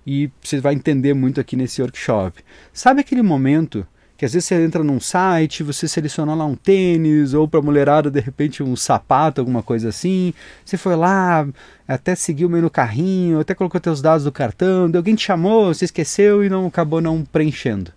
E 0.06 0.30
você 0.40 0.60
vai 0.60 0.74
entender 0.74 1.14
muito 1.14 1.40
aqui 1.40 1.56
nesse 1.56 1.82
workshop. 1.82 2.42
Sabe 2.72 3.00
aquele 3.00 3.22
momento 3.22 3.86
que 4.16 4.24
às 4.24 4.34
vezes 4.34 4.46
você 4.46 4.64
entra 4.64 4.84
num 4.84 5.00
site, 5.00 5.64
você 5.64 5.88
seleciona 5.88 6.32
lá 6.32 6.44
um 6.44 6.54
tênis, 6.54 7.34
ou 7.34 7.48
para 7.48 7.60
mulherada, 7.60 8.08
de 8.08 8.20
repente, 8.20 8.62
um 8.62 8.76
sapato, 8.76 9.40
alguma 9.40 9.64
coisa 9.64 9.88
assim. 9.88 10.32
Você 10.64 10.76
foi 10.76 10.94
lá, 10.94 11.44
até 11.88 12.14
seguiu 12.14 12.48
meio 12.48 12.62
no 12.62 12.70
carrinho, 12.70 13.40
até 13.40 13.52
colocou 13.52 13.80
teus 13.80 14.00
dados 14.00 14.22
do 14.22 14.30
cartão, 14.30 14.88
alguém 14.94 15.16
te 15.16 15.24
chamou, 15.24 15.74
você 15.74 15.86
esqueceu 15.86 16.44
e 16.44 16.48
não 16.48 16.68
acabou 16.68 17.00
não 17.00 17.24
preenchendo. 17.24 17.92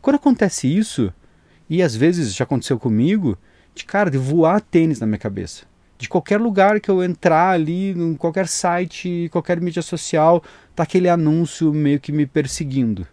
Quando 0.00 0.16
acontece 0.16 0.66
isso, 0.66 1.12
e 1.68 1.82
às 1.82 1.94
vezes 1.96 2.34
já 2.34 2.44
aconteceu 2.44 2.78
comigo, 2.78 3.36
de 3.74 3.84
cara, 3.84 4.10
de 4.10 4.18
voar 4.18 4.60
tênis 4.60 5.00
na 5.00 5.06
minha 5.06 5.18
cabeça. 5.18 5.64
De 5.98 6.08
qualquer 6.08 6.40
lugar 6.40 6.80
que 6.80 6.90
eu 6.90 7.02
entrar 7.02 7.50
ali, 7.50 7.90
em 7.90 8.14
qualquer 8.14 8.46
site, 8.48 9.28
qualquer 9.32 9.60
mídia 9.60 9.82
social, 9.82 10.42
tá 10.74 10.82
aquele 10.82 11.08
anúncio 11.08 11.72
meio 11.72 11.98
que 11.98 12.12
me 12.12 12.26
perseguindo. 12.26 13.06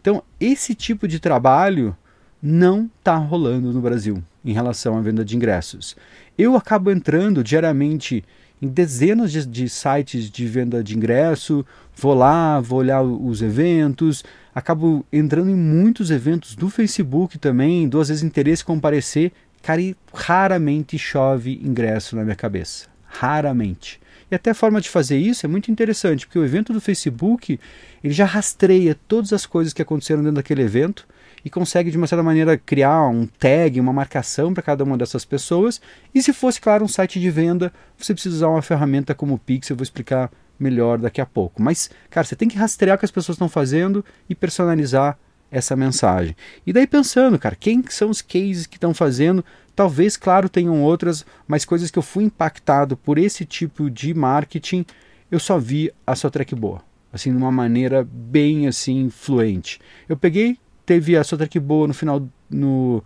Então, 0.00 0.22
esse 0.38 0.74
tipo 0.74 1.08
de 1.08 1.18
trabalho 1.18 1.96
não 2.40 2.88
está 2.98 3.16
rolando 3.16 3.72
no 3.72 3.80
Brasil 3.80 4.22
em 4.44 4.52
relação 4.52 4.96
à 4.96 5.00
venda 5.00 5.24
de 5.24 5.36
ingressos. 5.36 5.96
Eu 6.36 6.56
acabo 6.56 6.90
entrando 6.90 7.42
diariamente 7.42 8.24
em 8.60 8.68
dezenas 8.68 9.32
de, 9.32 9.46
de, 9.46 9.68
sites 9.68 10.30
de 10.30 10.46
venda 10.46 10.82
de 10.82 10.96
ingresso, 10.96 11.64
vou 11.98 12.14
lá, 12.14 12.60
vou 12.60 12.78
olhar 12.78 13.02
os 13.02 13.42
eventos, 13.42 14.24
acabo 14.54 15.04
entrando 15.12 15.50
em 15.50 15.56
muitos 15.56 16.10
eventos 16.10 16.54
do 16.54 16.70
Facebook 16.70 17.38
também, 17.38 17.88
dou 17.88 18.00
às 18.00 18.08
vezes 18.08 18.22
interesse 18.22 18.64
comparecer, 18.64 19.32
cara, 19.60 19.80
e 19.80 19.96
raramente 20.14 20.96
chove 20.96 21.60
ingresso 21.62 22.14
na 22.14 22.22
minha 22.22 22.36
cabeça. 22.36 22.86
Raramente. 23.04 24.00
E 24.30 24.34
até 24.34 24.50
a 24.50 24.54
forma 24.54 24.80
de 24.80 24.88
fazer 24.88 25.18
isso 25.18 25.44
é 25.44 25.48
muito 25.48 25.70
interessante, 25.70 26.26
porque 26.26 26.38
o 26.38 26.44
evento 26.44 26.72
do 26.72 26.80
Facebook 26.80 27.58
ele 28.04 28.14
já 28.14 28.26
rastreia 28.26 28.96
todas 29.08 29.32
as 29.32 29.44
coisas 29.44 29.72
que 29.72 29.82
aconteceram 29.82 30.22
dentro 30.22 30.36
daquele 30.36 30.62
evento 30.62 31.08
e 31.44 31.50
consegue 31.50 31.90
de 31.90 31.96
uma 31.96 32.06
certa 32.06 32.22
maneira 32.22 32.56
criar 32.56 33.08
um 33.08 33.26
tag, 33.26 33.80
uma 33.80 33.92
marcação 33.92 34.52
para 34.52 34.62
cada 34.62 34.84
uma 34.84 34.98
dessas 34.98 35.24
pessoas. 35.24 35.80
E 36.14 36.22
se 36.22 36.32
fosse, 36.32 36.60
claro, 36.60 36.84
um 36.84 36.88
site 36.88 37.18
de 37.18 37.30
venda, 37.30 37.72
você 37.96 38.12
precisa 38.12 38.36
usar 38.36 38.48
uma 38.48 38.62
ferramenta 38.62 39.14
como 39.14 39.34
o 39.34 39.38
Pix, 39.38 39.70
eu 39.70 39.76
vou 39.76 39.82
explicar 39.82 40.30
melhor 40.58 40.98
daqui 40.98 41.20
a 41.20 41.26
pouco. 41.26 41.62
Mas, 41.62 41.90
cara, 42.10 42.26
você 42.26 42.36
tem 42.36 42.48
que 42.48 42.56
rastrear 42.58 42.96
o 42.96 42.98
que 42.98 43.04
as 43.04 43.10
pessoas 43.10 43.36
estão 43.36 43.48
fazendo 43.48 44.04
e 44.28 44.34
personalizar 44.34 45.18
essa 45.50 45.74
mensagem. 45.74 46.36
E 46.66 46.72
daí 46.72 46.86
pensando, 46.86 47.38
cara, 47.38 47.56
quem 47.56 47.82
são 47.88 48.10
os 48.10 48.20
cases 48.20 48.66
que 48.66 48.76
estão 48.76 48.92
fazendo 48.92 49.44
Talvez, 49.78 50.16
claro, 50.16 50.48
tenham 50.48 50.82
outras, 50.82 51.24
mas 51.46 51.64
coisas 51.64 51.88
que 51.88 51.96
eu 51.96 52.02
fui 52.02 52.24
impactado 52.24 52.96
por 52.96 53.16
esse 53.16 53.44
tipo 53.44 53.88
de 53.88 54.12
marketing, 54.12 54.84
eu 55.30 55.38
só 55.38 55.56
vi 55.56 55.92
a 56.04 56.16
sua 56.16 56.32
track 56.32 56.52
boa, 56.52 56.82
assim, 57.12 57.30
de 57.30 57.36
uma 57.36 57.52
maneira 57.52 58.04
bem 58.10 58.66
assim 58.66 59.08
fluente. 59.08 59.78
Eu 60.08 60.16
peguei, 60.16 60.58
teve 60.84 61.16
a 61.16 61.22
sua 61.22 61.38
track 61.38 61.60
boa 61.60 61.86
no 61.86 61.94
final 61.94 62.28
no 62.50 63.04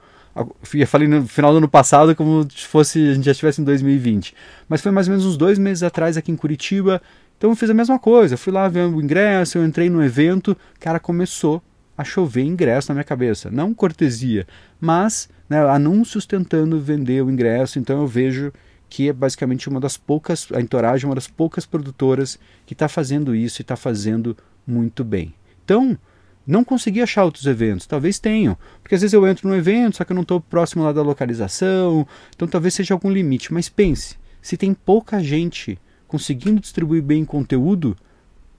eu 0.72 0.86
falei 0.86 1.06
no 1.06 1.28
final 1.28 1.52
do 1.52 1.58
ano 1.58 1.68
passado 1.68 2.16
como 2.16 2.50
se 2.50 2.66
fosse 2.66 3.10
a 3.10 3.14
gente 3.16 3.24
já 3.24 3.32
estivesse 3.32 3.60
em 3.60 3.64
2020, 3.64 4.34
mas 4.66 4.80
foi 4.80 4.90
mais 4.90 5.06
ou 5.08 5.10
menos 5.10 5.26
uns 5.26 5.36
dois 5.36 5.58
meses 5.58 5.82
atrás 5.82 6.16
aqui 6.16 6.32
em 6.32 6.36
Curitiba. 6.36 7.02
Então 7.42 7.50
eu 7.50 7.56
fiz 7.56 7.68
a 7.68 7.74
mesma 7.74 7.98
coisa, 7.98 8.36
fui 8.36 8.52
lá 8.52 8.68
ver 8.68 8.86
o 8.86 9.02
ingresso, 9.02 9.58
eu 9.58 9.66
entrei 9.66 9.90
no 9.90 10.00
evento, 10.00 10.56
cara, 10.78 11.00
começou 11.00 11.60
a 11.98 12.04
chover 12.04 12.44
ingresso 12.44 12.88
na 12.88 12.94
minha 12.94 13.04
cabeça. 13.04 13.50
Não 13.50 13.74
cortesia, 13.74 14.46
mas 14.80 15.28
né, 15.50 15.58
anúncios 15.68 16.24
tentando 16.24 16.80
vender 16.80 17.20
o 17.20 17.28
ingresso. 17.28 17.80
Então 17.80 18.00
eu 18.00 18.06
vejo 18.06 18.52
que 18.88 19.08
é 19.08 19.12
basicamente 19.12 19.68
uma 19.68 19.80
das 19.80 19.96
poucas, 19.96 20.46
a 20.54 20.60
Entourage 20.60 21.04
é 21.04 21.08
uma 21.08 21.16
das 21.16 21.26
poucas 21.26 21.66
produtoras 21.66 22.38
que 22.64 22.74
está 22.74 22.86
fazendo 22.86 23.34
isso 23.34 23.60
e 23.60 23.62
está 23.62 23.74
fazendo 23.74 24.36
muito 24.64 25.02
bem. 25.02 25.34
Então, 25.64 25.98
não 26.46 26.62
consegui 26.62 27.02
achar 27.02 27.24
outros 27.24 27.46
eventos, 27.46 27.88
talvez 27.88 28.20
tenham, 28.20 28.56
porque 28.80 28.94
às 28.94 29.00
vezes 29.00 29.14
eu 29.14 29.26
entro 29.26 29.48
num 29.48 29.56
evento, 29.56 29.96
só 29.96 30.04
que 30.04 30.12
eu 30.12 30.14
não 30.14 30.22
estou 30.22 30.40
próximo 30.40 30.84
lá 30.84 30.92
da 30.92 31.02
localização, 31.02 32.06
então 32.36 32.46
talvez 32.46 32.74
seja 32.74 32.94
algum 32.94 33.10
limite. 33.10 33.52
Mas 33.52 33.68
pense, 33.68 34.14
se 34.40 34.56
tem 34.56 34.72
pouca 34.72 35.20
gente 35.20 35.76
conseguindo 36.12 36.60
distribuir 36.60 37.02
bem 37.02 37.24
conteúdo, 37.24 37.96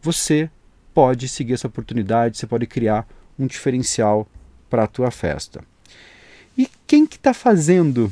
você 0.01 0.49
pode 0.91 1.27
seguir 1.27 1.53
essa 1.53 1.67
oportunidade, 1.67 2.35
você 2.35 2.47
pode 2.47 2.65
criar 2.65 3.07
um 3.37 3.45
diferencial 3.45 4.27
para 4.67 4.85
a 4.85 4.87
tua 4.87 5.11
festa. 5.11 5.63
E 6.57 6.67
quem 6.87 7.05
que 7.05 7.15
está 7.15 7.31
fazendo 7.31 8.11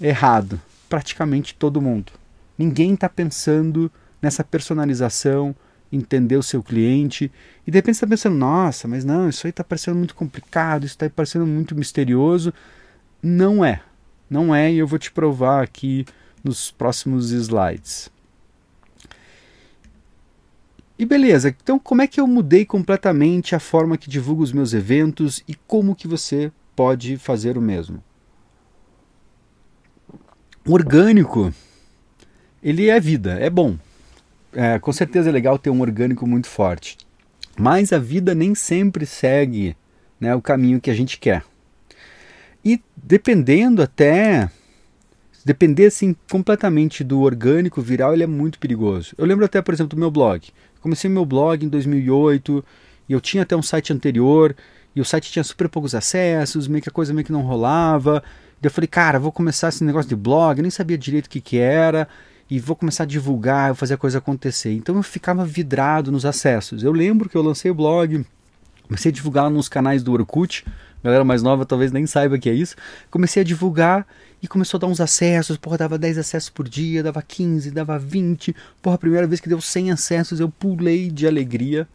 errado? 0.00 0.58
Praticamente 0.88 1.54
todo 1.54 1.82
mundo. 1.82 2.12
Ninguém 2.56 2.94
está 2.94 3.10
pensando 3.10 3.92
nessa 4.22 4.42
personalização, 4.42 5.54
entender 5.92 6.38
o 6.38 6.42
seu 6.42 6.62
cliente. 6.62 7.30
E 7.66 7.70
de 7.70 7.76
repente 7.76 7.96
está 7.96 8.06
pensando, 8.06 8.36
nossa, 8.36 8.88
mas 8.88 9.04
não, 9.04 9.28
isso 9.28 9.46
aí 9.46 9.50
está 9.50 9.62
parecendo 9.62 9.98
muito 9.98 10.14
complicado, 10.14 10.86
isso 10.86 10.94
está 10.94 11.10
parecendo 11.10 11.46
muito 11.46 11.74
misterioso. 11.74 12.54
Não 13.22 13.62
é. 13.62 13.82
Não 14.30 14.54
é, 14.54 14.72
e 14.72 14.78
eu 14.78 14.86
vou 14.86 14.98
te 14.98 15.12
provar 15.12 15.62
aqui 15.62 16.06
nos 16.42 16.70
próximos 16.70 17.32
slides. 17.32 18.10
E 20.98 21.06
beleza, 21.06 21.54
então 21.62 21.78
como 21.78 22.02
é 22.02 22.08
que 22.08 22.20
eu 22.20 22.26
mudei 22.26 22.64
completamente 22.64 23.54
a 23.54 23.60
forma 23.60 23.96
que 23.96 24.10
divulgo 24.10 24.42
os 24.42 24.52
meus 24.52 24.74
eventos 24.74 25.44
e 25.46 25.54
como 25.54 25.94
que 25.94 26.08
você 26.08 26.50
pode 26.74 27.16
fazer 27.16 27.56
o 27.56 27.60
mesmo? 27.60 28.02
O 30.66 30.72
orgânico, 30.72 31.54
ele 32.60 32.88
é 32.88 32.98
vida, 32.98 33.38
é 33.40 33.48
bom. 33.48 33.78
É, 34.52 34.78
com 34.78 34.92
certeza 34.92 35.28
é 35.28 35.32
legal 35.32 35.56
ter 35.58 35.70
um 35.70 35.80
orgânico 35.80 36.26
muito 36.26 36.48
forte. 36.48 36.98
Mas 37.56 37.92
a 37.92 37.98
vida 37.98 38.34
nem 38.34 38.54
sempre 38.54 39.06
segue 39.06 39.76
né, 40.20 40.34
o 40.34 40.42
caminho 40.42 40.80
que 40.80 40.90
a 40.90 40.94
gente 40.94 41.18
quer. 41.18 41.44
E 42.64 42.82
dependendo 42.96 43.82
até 43.82 44.50
depender 45.44 45.86
assim 45.86 46.14
completamente 46.30 47.02
do 47.02 47.20
orgânico 47.20 47.80
viral, 47.80 48.12
ele 48.12 48.24
é 48.24 48.26
muito 48.26 48.58
perigoso. 48.58 49.14
Eu 49.16 49.24
lembro 49.24 49.44
até, 49.44 49.62
por 49.62 49.72
exemplo, 49.72 49.96
do 49.96 50.00
meu 50.00 50.10
blog. 50.10 50.48
Comecei 50.80 51.10
meu 51.10 51.24
blog 51.24 51.64
em 51.64 51.68
2008 51.68 52.64
e 53.08 53.12
eu 53.12 53.20
tinha 53.20 53.42
até 53.42 53.56
um 53.56 53.62
site 53.62 53.92
anterior 53.92 54.54
e 54.94 55.00
o 55.00 55.04
site 55.04 55.30
tinha 55.30 55.44
super 55.44 55.68
poucos 55.68 55.94
acessos, 55.94 56.66
meio 56.68 56.82
que 56.82 56.88
a 56.88 56.92
coisa 56.92 57.12
meio 57.12 57.24
que 57.24 57.32
não 57.32 57.42
rolava. 57.42 58.22
Daí 58.60 58.68
eu 58.68 58.70
falei, 58.70 58.88
cara, 58.88 59.18
vou 59.18 59.30
começar 59.30 59.68
esse 59.68 59.84
negócio 59.84 60.08
de 60.08 60.16
blog, 60.16 60.58
eu 60.58 60.62
nem 60.62 60.70
sabia 60.70 60.98
direito 60.98 61.26
o 61.26 61.30
que, 61.30 61.40
que 61.40 61.58
era, 61.58 62.08
e 62.50 62.58
vou 62.58 62.74
começar 62.74 63.04
a 63.04 63.06
divulgar, 63.06 63.74
fazer 63.74 63.94
a 63.94 63.98
coisa 63.98 64.18
acontecer. 64.18 64.72
Então 64.72 64.96
eu 64.96 65.02
ficava 65.02 65.44
vidrado 65.44 66.10
nos 66.10 66.24
acessos. 66.24 66.82
Eu 66.82 66.92
lembro 66.92 67.28
que 67.28 67.36
eu 67.36 67.42
lancei 67.42 67.70
o 67.70 67.74
blog, 67.74 68.24
comecei 68.82 69.10
a 69.10 69.14
divulgar 69.14 69.48
nos 69.50 69.68
canais 69.68 70.02
do 70.02 70.12
Orkut, 70.12 70.64
galera 71.02 71.24
mais 71.24 71.42
nova 71.42 71.64
talvez 71.64 71.92
nem 71.92 72.06
saiba 72.06 72.38
que 72.38 72.50
é 72.50 72.54
isso. 72.54 72.74
Comecei 73.10 73.42
a 73.42 73.44
divulgar 73.44 74.06
e 74.42 74.46
começou 74.46 74.78
a 74.78 74.80
dar 74.80 74.86
uns 74.86 75.00
acessos, 75.00 75.56
porra, 75.56 75.78
dava 75.78 75.98
10 75.98 76.18
acessos 76.18 76.50
por 76.50 76.68
dia, 76.68 77.02
dava 77.02 77.20
15, 77.22 77.70
dava 77.70 77.98
20. 77.98 78.54
Porra, 78.80 78.96
a 78.96 78.98
primeira 78.98 79.26
vez 79.26 79.40
que 79.40 79.48
deu 79.48 79.60
100 79.60 79.92
acessos 79.92 80.40
eu 80.40 80.48
pulei 80.48 81.10
de 81.10 81.26
alegria. 81.26 81.88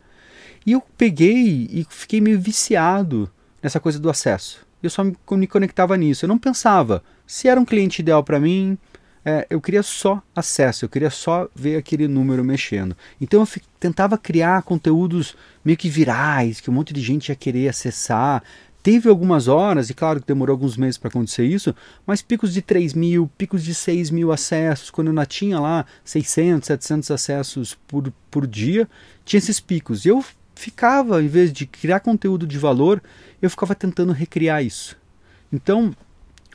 E 0.65 0.73
eu 0.73 0.81
peguei 0.97 1.67
e 1.71 1.85
fiquei 1.89 2.21
meio 2.21 2.39
viciado 2.39 3.29
nessa 3.62 3.79
coisa 3.79 4.00
do 4.00 4.09
acesso. 4.09 4.65
Eu 4.81 4.89
só 4.89 5.03
me 5.03 5.47
conectava 5.47 5.95
nisso. 5.95 6.25
Eu 6.25 6.29
não 6.29 6.38
pensava 6.38 7.01
se 7.25 7.47
era 7.47 7.59
um 7.59 7.65
cliente 7.65 8.01
ideal 8.01 8.23
para 8.23 8.39
mim. 8.39 8.77
É, 9.25 9.47
eu 9.50 9.62
queria 9.62 9.81
só 9.81 10.21
acesso, 10.35 10.83
eu 10.83 10.89
queria 10.89 11.09
só 11.09 11.47
ver 11.55 11.77
aquele 11.77 12.09
número 12.09 12.43
mexendo. 12.43 12.95
Então 13.21 13.39
eu 13.39 13.47
tentava 13.79 14.17
criar 14.17 14.63
conteúdos 14.63 15.33
meio 15.63 15.77
que 15.77 15.88
virais, 15.88 16.59
que 16.59 16.69
um 16.69 16.73
monte 16.73 16.93
de 16.93 17.01
gente 17.01 17.29
ia 17.29 17.35
querer 17.35 17.69
acessar. 17.69 18.43
Teve 18.83 19.07
algumas 19.07 19.47
horas, 19.47 19.89
e 19.89 19.93
claro 19.93 20.19
que 20.19 20.27
demorou 20.27 20.53
alguns 20.53 20.75
meses 20.75 20.97
para 20.97 21.07
acontecer 21.07 21.45
isso, 21.45 21.73
mas 22.05 22.21
picos 22.21 22.53
de 22.53 22.61
3 22.61 22.93
mil, 22.93 23.31
picos 23.37 23.63
de 23.63 23.73
6 23.73 24.09
mil 24.09 24.29
acessos, 24.29 24.91
quando 24.91 25.09
eu 25.09 25.25
tinha 25.25 25.57
lá 25.57 25.85
600, 26.03 26.67
700 26.67 27.09
acessos 27.09 27.77
por, 27.87 28.11
por 28.29 28.45
dia, 28.45 28.87
tinha 29.23 29.37
esses 29.37 29.61
picos. 29.61 30.03
E 30.03 30.09
eu 30.09 30.21
ficava, 30.53 31.23
em 31.23 31.29
vez 31.29 31.53
de 31.53 31.65
criar 31.65 32.01
conteúdo 32.01 32.45
de 32.45 32.57
valor, 32.57 33.01
eu 33.41 33.49
ficava 33.49 33.73
tentando 33.73 34.11
recriar 34.11 34.61
isso. 34.61 34.97
Então, 35.51 35.95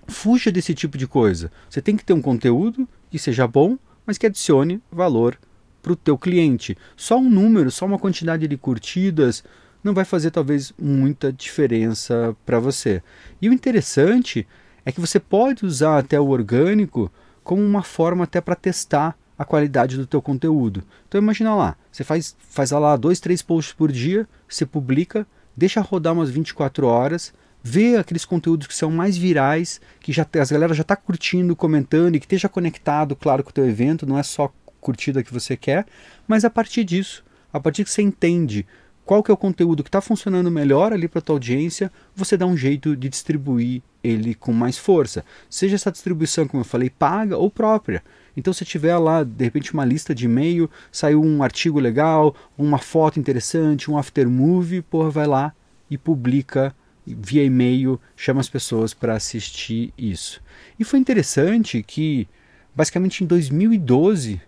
fuja 0.06 0.52
desse 0.52 0.74
tipo 0.74 0.98
de 0.98 1.06
coisa. 1.06 1.50
Você 1.70 1.80
tem 1.80 1.96
que 1.96 2.04
ter 2.04 2.12
um 2.12 2.20
conteúdo 2.20 2.86
que 3.10 3.18
seja 3.18 3.46
bom, 3.46 3.78
mas 4.04 4.18
que 4.18 4.26
adicione 4.26 4.82
valor 4.92 5.38
para 5.82 5.92
o 5.92 5.96
teu 5.96 6.18
cliente. 6.18 6.76
Só 6.94 7.16
um 7.18 7.30
número, 7.30 7.70
só 7.70 7.86
uma 7.86 7.98
quantidade 7.98 8.46
de 8.46 8.56
curtidas 8.58 9.42
não 9.82 9.94
vai 9.94 10.04
fazer 10.04 10.30
talvez 10.30 10.72
muita 10.78 11.32
diferença 11.32 12.36
para 12.44 12.58
você. 12.58 13.02
E 13.40 13.48
o 13.48 13.52
interessante 13.52 14.46
é 14.84 14.92
que 14.92 15.00
você 15.00 15.20
pode 15.20 15.64
usar 15.64 15.98
até 15.98 16.18
o 16.18 16.28
orgânico 16.28 17.10
como 17.44 17.62
uma 17.62 17.82
forma 17.82 18.24
até 18.24 18.40
para 18.40 18.54
testar 18.54 19.16
a 19.38 19.44
qualidade 19.44 19.96
do 19.96 20.06
teu 20.06 20.20
conteúdo. 20.20 20.82
Então 21.06 21.20
imagina 21.20 21.54
lá, 21.54 21.76
você 21.92 22.02
faz, 22.02 22.36
faz 22.40 22.72
lá 22.72 22.96
dois, 22.96 23.20
três 23.20 23.40
posts 23.40 23.72
por 23.72 23.92
dia, 23.92 24.28
você 24.48 24.66
publica, 24.66 25.26
deixa 25.56 25.80
rodar 25.80 26.12
umas 26.12 26.28
24 26.28 26.86
horas, 26.86 27.32
vê 27.62 27.96
aqueles 27.96 28.24
conteúdos 28.24 28.66
que 28.66 28.74
são 28.74 28.90
mais 28.90 29.16
virais, 29.16 29.80
que 30.00 30.12
já 30.12 30.26
as 30.40 30.50
galera 30.50 30.74
já 30.74 30.82
está 30.82 30.96
curtindo, 30.96 31.54
comentando 31.54 32.16
e 32.16 32.18
que 32.18 32.26
esteja 32.26 32.48
conectado, 32.48 33.14
claro, 33.14 33.44
com 33.44 33.50
o 33.50 33.52
teu 33.52 33.68
evento, 33.68 34.06
não 34.06 34.18
é 34.18 34.22
só 34.22 34.52
curtida 34.80 35.22
que 35.22 35.32
você 35.32 35.56
quer, 35.56 35.86
mas 36.26 36.44
a 36.44 36.50
partir 36.50 36.82
disso, 36.84 37.24
a 37.52 37.60
partir 37.60 37.84
que 37.84 37.90
você 37.90 38.02
entende 38.02 38.66
qual 39.08 39.22
que 39.22 39.30
é 39.30 39.34
o 39.34 39.38
conteúdo 39.38 39.82
que 39.82 39.88
está 39.88 40.02
funcionando 40.02 40.50
melhor 40.50 40.92
ali 40.92 41.08
para 41.08 41.22
tua 41.22 41.36
audiência, 41.36 41.90
você 42.14 42.36
dá 42.36 42.44
um 42.44 42.54
jeito 42.54 42.94
de 42.94 43.08
distribuir 43.08 43.80
ele 44.04 44.34
com 44.34 44.52
mais 44.52 44.76
força. 44.76 45.24
Seja 45.48 45.76
essa 45.76 45.90
distribuição, 45.90 46.46
como 46.46 46.60
eu 46.60 46.64
falei, 46.66 46.90
paga 46.90 47.34
ou 47.34 47.50
própria. 47.50 48.04
Então, 48.36 48.52
se 48.52 48.66
tiver 48.66 48.94
lá, 48.98 49.24
de 49.24 49.42
repente, 49.42 49.72
uma 49.72 49.82
lista 49.82 50.14
de 50.14 50.26
e-mail, 50.26 50.70
saiu 50.92 51.22
um 51.22 51.42
artigo 51.42 51.80
legal, 51.80 52.36
uma 52.58 52.76
foto 52.76 53.18
interessante, 53.18 53.90
um 53.90 53.96
aftermovie, 53.96 54.82
porra, 54.82 55.08
vai 55.08 55.26
lá 55.26 55.54
e 55.90 55.96
publica 55.96 56.76
via 57.06 57.42
e-mail, 57.42 57.98
chama 58.14 58.42
as 58.42 58.48
pessoas 58.50 58.92
para 58.92 59.14
assistir 59.14 59.90
isso. 59.96 60.42
E 60.78 60.84
foi 60.84 60.98
interessante 60.98 61.82
que, 61.82 62.28
basicamente 62.76 63.24
em 63.24 63.26
2012, 63.26 64.38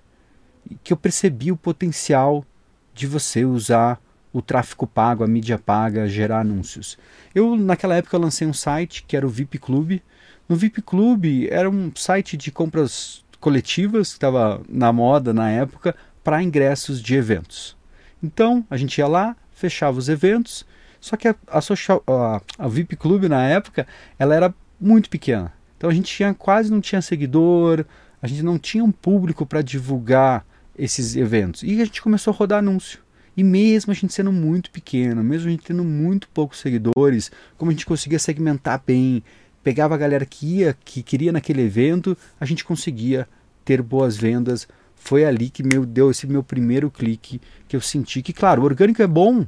que 0.84 0.92
eu 0.92 0.98
percebi 0.98 1.50
o 1.50 1.56
potencial 1.56 2.44
de 2.92 3.06
você 3.06 3.42
usar 3.42 3.98
o 4.32 4.40
tráfego 4.40 4.86
pago, 4.86 5.24
a 5.24 5.26
mídia 5.26 5.58
paga, 5.58 6.08
gerar 6.08 6.40
anúncios. 6.40 6.98
Eu, 7.34 7.56
naquela 7.56 7.96
época, 7.96 8.18
lancei 8.18 8.46
um 8.46 8.52
site 8.52 9.04
que 9.06 9.16
era 9.16 9.26
o 9.26 9.30
VIP 9.30 9.58
Club. 9.58 10.00
No 10.48 10.56
VIP 10.56 10.82
Club 10.82 11.48
era 11.50 11.68
um 11.68 11.90
site 11.94 12.36
de 12.36 12.50
compras 12.50 13.24
coletivas, 13.40 14.10
que 14.10 14.16
estava 14.16 14.60
na 14.68 14.92
moda 14.92 15.32
na 15.32 15.50
época, 15.50 15.94
para 16.22 16.42
ingressos 16.42 17.02
de 17.02 17.14
eventos. 17.14 17.76
Então, 18.22 18.64
a 18.70 18.76
gente 18.76 18.98
ia 18.98 19.06
lá, 19.06 19.36
fechava 19.50 19.98
os 19.98 20.08
eventos, 20.08 20.64
só 21.00 21.16
que 21.16 21.28
a, 21.28 21.34
a, 21.48 21.60
social, 21.60 22.02
a, 22.06 22.40
a 22.58 22.68
VIP 22.68 22.96
Club 22.96 23.24
na 23.24 23.42
época, 23.46 23.86
ela 24.18 24.34
era 24.34 24.54
muito 24.80 25.08
pequena. 25.08 25.52
Então 25.76 25.88
a 25.88 25.94
gente 25.94 26.14
tinha, 26.14 26.34
quase 26.34 26.70
não 26.70 26.80
tinha 26.80 27.00
seguidor, 27.00 27.86
a 28.20 28.26
gente 28.26 28.42
não 28.42 28.58
tinha 28.58 28.84
um 28.84 28.92
público 28.92 29.46
para 29.46 29.62
divulgar 29.62 30.44
esses 30.78 31.16
eventos. 31.16 31.62
E 31.62 31.80
a 31.80 31.84
gente 31.84 32.02
começou 32.02 32.32
a 32.32 32.36
rodar 32.36 32.58
anúncio. 32.58 33.00
E 33.36 33.44
mesmo 33.44 33.90
a 33.90 33.94
gente 33.94 34.12
sendo 34.12 34.32
muito 34.32 34.70
pequeno, 34.70 35.22
mesmo 35.22 35.48
a 35.48 35.50
gente 35.50 35.64
tendo 35.64 35.84
muito 35.84 36.28
poucos 36.28 36.58
seguidores, 36.58 37.30
como 37.56 37.70
a 37.70 37.74
gente 37.74 37.86
conseguia 37.86 38.18
segmentar 38.18 38.82
bem, 38.84 39.22
pegava 39.62 39.94
a 39.94 39.98
galera 39.98 40.26
que 40.26 40.58
ia, 40.58 40.76
que 40.84 41.02
queria 41.02 41.32
naquele 41.32 41.62
evento, 41.62 42.16
a 42.38 42.44
gente 42.44 42.64
conseguia 42.64 43.28
ter 43.64 43.82
boas 43.82 44.16
vendas. 44.16 44.66
Foi 44.94 45.24
ali 45.24 45.48
que 45.48 45.62
meu, 45.62 45.86
deu 45.86 46.10
esse 46.10 46.26
meu 46.26 46.42
primeiro 46.42 46.90
clique 46.90 47.40
que 47.66 47.76
eu 47.76 47.80
senti 47.80 48.20
que, 48.20 48.32
claro, 48.32 48.62
o 48.62 48.64
orgânico 48.64 49.02
é 49.02 49.06
bom, 49.06 49.46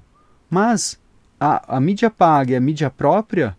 mas 0.48 0.98
a, 1.38 1.76
a 1.76 1.80
mídia 1.80 2.08
paga 2.08 2.52
e 2.52 2.56
a 2.56 2.60
mídia 2.60 2.88
própria 2.88 3.56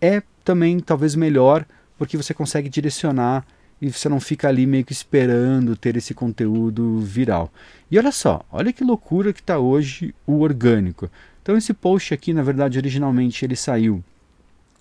é 0.00 0.22
também 0.42 0.80
talvez 0.80 1.14
melhor, 1.14 1.64
porque 1.96 2.16
você 2.16 2.34
consegue 2.34 2.68
direcionar 2.68 3.46
e 3.84 3.92
você 3.92 4.08
não 4.08 4.18
fica 4.18 4.48
ali 4.48 4.64
meio 4.64 4.82
que 4.82 4.94
esperando 4.94 5.76
ter 5.76 5.94
esse 5.94 6.14
conteúdo 6.14 7.00
viral. 7.00 7.52
E 7.90 7.98
olha 7.98 8.10
só, 8.10 8.42
olha 8.50 8.72
que 8.72 8.82
loucura 8.82 9.30
que 9.30 9.40
está 9.40 9.58
hoje 9.58 10.14
o 10.26 10.40
orgânico. 10.40 11.10
Então 11.42 11.54
esse 11.54 11.74
post 11.74 12.14
aqui, 12.14 12.32
na 12.32 12.42
verdade, 12.42 12.78
originalmente 12.78 13.44
ele 13.44 13.54
saiu 13.54 14.02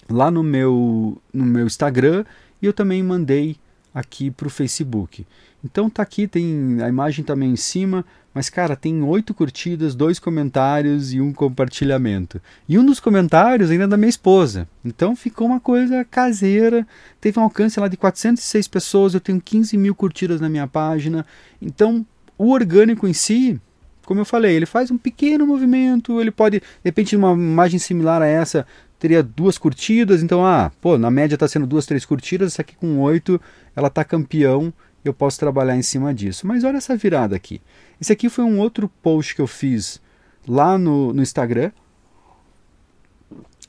lá 0.09 0.31
no 0.31 0.41
meu, 0.41 1.21
no 1.33 1.43
meu 1.43 1.67
Instagram 1.67 2.23
e 2.61 2.65
eu 2.65 2.71
também 2.71 3.03
mandei 3.03 3.57
aqui 3.93 4.31
para 4.31 4.47
o 4.47 4.49
Facebook. 4.49 5.27
Então 5.63 5.89
tá 5.89 6.03
aqui, 6.03 6.27
tem 6.27 6.81
a 6.81 6.89
imagem 6.89 7.23
também 7.23 7.51
em 7.51 7.55
cima, 7.55 8.03
mas 8.33 8.49
cara, 8.49 8.75
tem 8.75 9.01
oito 9.01 9.33
curtidas, 9.33 9.95
dois 9.95 10.19
comentários 10.19 11.13
e 11.13 11.21
um 11.21 11.31
compartilhamento. 11.31 12.41
E 12.67 12.77
um 12.77 12.85
dos 12.85 12.99
comentários 12.99 13.71
ainda 13.71 13.85
é 13.85 13.87
da 13.87 13.97
minha 13.97 14.09
esposa. 14.09 14.67
Então 14.83 15.15
ficou 15.15 15.47
uma 15.47 15.59
coisa 15.59 16.03
caseira. 16.03 16.85
Teve 17.21 17.39
um 17.39 17.43
alcance 17.43 17.79
lá 17.79 17.87
de 17.87 17.95
406 17.95 18.67
pessoas, 18.67 19.13
eu 19.13 19.21
tenho 19.21 19.39
15 19.39 19.77
mil 19.77 19.95
curtidas 19.95 20.41
na 20.41 20.49
minha 20.49 20.67
página. 20.67 21.25
Então 21.61 22.05
o 22.37 22.49
orgânico 22.49 23.07
em 23.07 23.13
si, 23.13 23.59
como 24.05 24.19
eu 24.19 24.25
falei, 24.25 24.55
ele 24.55 24.65
faz 24.65 24.91
um 24.91 24.97
pequeno 24.97 25.47
movimento, 25.47 26.19
ele 26.19 26.31
pode, 26.31 26.59
de 26.59 26.65
repente, 26.83 27.15
uma 27.15 27.31
imagem 27.31 27.79
similar 27.79 28.21
a 28.21 28.25
essa, 28.25 28.65
teria 28.99 29.23
duas 29.23 29.57
curtidas, 29.57 30.23
então, 30.23 30.45
ah, 30.45 30.71
pô, 30.81 30.97
na 30.97 31.11
média 31.11 31.35
está 31.35 31.47
sendo 31.47 31.67
duas, 31.67 31.85
três 31.85 32.05
curtidas, 32.05 32.53
essa 32.53 32.61
aqui 32.61 32.75
com 32.75 32.99
oito, 32.99 33.39
ela 33.75 33.87
está 33.87 34.03
campeão, 34.03 34.73
eu 35.07 35.13
posso 35.13 35.39
trabalhar 35.39 35.75
em 35.75 35.81
cima 35.81 36.13
disso. 36.13 36.47
Mas 36.47 36.63
olha 36.63 36.77
essa 36.77 36.95
virada 36.95 37.35
aqui. 37.35 37.61
Esse 37.99 38.13
aqui 38.13 38.29
foi 38.29 38.43
um 38.43 38.59
outro 38.59 38.89
post 39.01 39.35
que 39.35 39.41
eu 39.41 39.47
fiz 39.47 40.01
lá 40.47 40.77
no, 40.77 41.13
no 41.13 41.21
Instagram. 41.21 41.71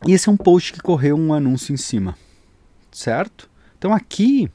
E 0.06 0.12
esse 0.12 0.28
é 0.28 0.32
um 0.32 0.36
post 0.36 0.72
que 0.72 0.80
correu 0.80 1.16
um 1.16 1.32
anúncio 1.32 1.72
em 1.72 1.78
cima, 1.78 2.16
certo? 2.92 3.48
Então 3.78 3.92
aqui 3.92 4.50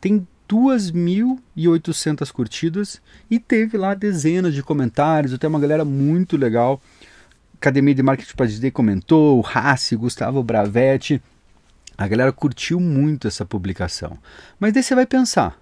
tem 0.00 0.26
2.800 0.48 2.30
curtidas 2.30 3.00
e 3.30 3.38
teve 3.38 3.78
lá 3.78 3.94
dezenas 3.94 4.52
de 4.52 4.62
comentários, 4.62 5.32
até 5.32 5.48
uma 5.48 5.58
galera 5.58 5.84
muito 5.84 6.36
legal 6.36 6.80
Academia 7.62 7.94
de 7.94 8.02
Marketing 8.02 8.34
para 8.34 8.46
Disney 8.46 8.72
comentou, 8.72 9.38
o 9.38 9.98
Gustavo 9.98 10.42
Bravetti. 10.42 11.22
A 11.96 12.08
galera 12.08 12.32
curtiu 12.32 12.80
muito 12.80 13.28
essa 13.28 13.44
publicação. 13.44 14.18
Mas 14.58 14.72
daí 14.72 14.82
você 14.82 14.96
vai 14.96 15.06
pensar. 15.06 15.61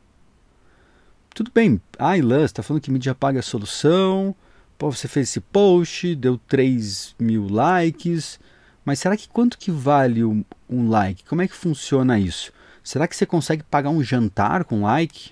Tudo 1.40 1.52
bem, 1.54 1.80
ah, 1.98 2.18
Ilan, 2.18 2.44
está 2.44 2.62
falando 2.62 2.82
que 2.82 2.90
mídia 2.90 3.14
paga 3.14 3.40
a 3.40 3.42
solução. 3.42 4.36
Pô, 4.76 4.92
você 4.92 5.08
fez 5.08 5.30
esse 5.30 5.40
post, 5.40 6.14
deu 6.14 6.36
3 6.36 7.14
mil 7.18 7.48
likes. 7.48 8.38
Mas 8.84 8.98
será 8.98 9.16
que 9.16 9.26
quanto 9.26 9.56
que 9.56 9.70
vale 9.70 10.22
um, 10.22 10.44
um 10.68 10.90
like? 10.90 11.24
Como 11.24 11.40
é 11.40 11.48
que 11.48 11.54
funciona 11.54 12.20
isso? 12.20 12.52
Será 12.84 13.08
que 13.08 13.16
você 13.16 13.24
consegue 13.24 13.62
pagar 13.62 13.88
um 13.88 14.02
jantar 14.02 14.64
com 14.64 14.82
like? 14.82 15.30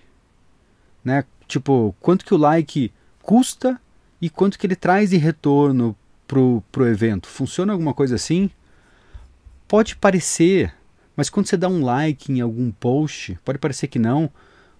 Né? 1.04 1.26
Tipo, 1.46 1.94
quanto 2.00 2.24
que 2.24 2.32
o 2.32 2.38
like 2.38 2.90
custa 3.20 3.78
e 4.18 4.30
quanto 4.30 4.58
que 4.58 4.66
ele 4.66 4.76
traz 4.76 5.10
de 5.10 5.18
retorno 5.18 5.94
pro, 6.26 6.64
pro 6.72 6.88
evento. 6.88 7.28
Funciona 7.28 7.74
alguma 7.74 7.92
coisa 7.92 8.14
assim? 8.14 8.48
Pode 9.68 9.94
parecer, 9.94 10.74
mas 11.14 11.28
quando 11.28 11.48
você 11.48 11.56
dá 11.58 11.68
um 11.68 11.84
like 11.84 12.32
em 12.32 12.40
algum 12.40 12.70
post, 12.70 13.38
pode 13.44 13.58
parecer 13.58 13.88
que 13.88 13.98
não, 13.98 14.32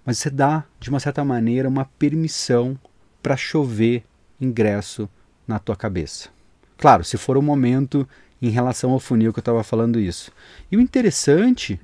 mas 0.08 0.16
você 0.16 0.30
dá, 0.30 0.64
de 0.80 0.88
uma 0.88 1.00
certa 1.00 1.22
maneira, 1.22 1.68
uma 1.68 1.84
permissão 1.84 2.78
para 3.22 3.36
chover 3.36 4.04
ingresso 4.40 5.06
na 5.46 5.58
tua 5.58 5.76
cabeça. 5.76 6.30
Claro, 6.78 7.04
se 7.04 7.18
for 7.18 7.36
o 7.36 7.42
momento 7.42 8.08
em 8.40 8.48
relação 8.48 8.92
ao 8.92 9.00
funil 9.00 9.34
que 9.34 9.38
eu 9.38 9.42
estava 9.42 9.62
falando 9.62 10.00
isso. 10.00 10.32
E 10.72 10.78
o 10.78 10.80
interessante 10.80 11.78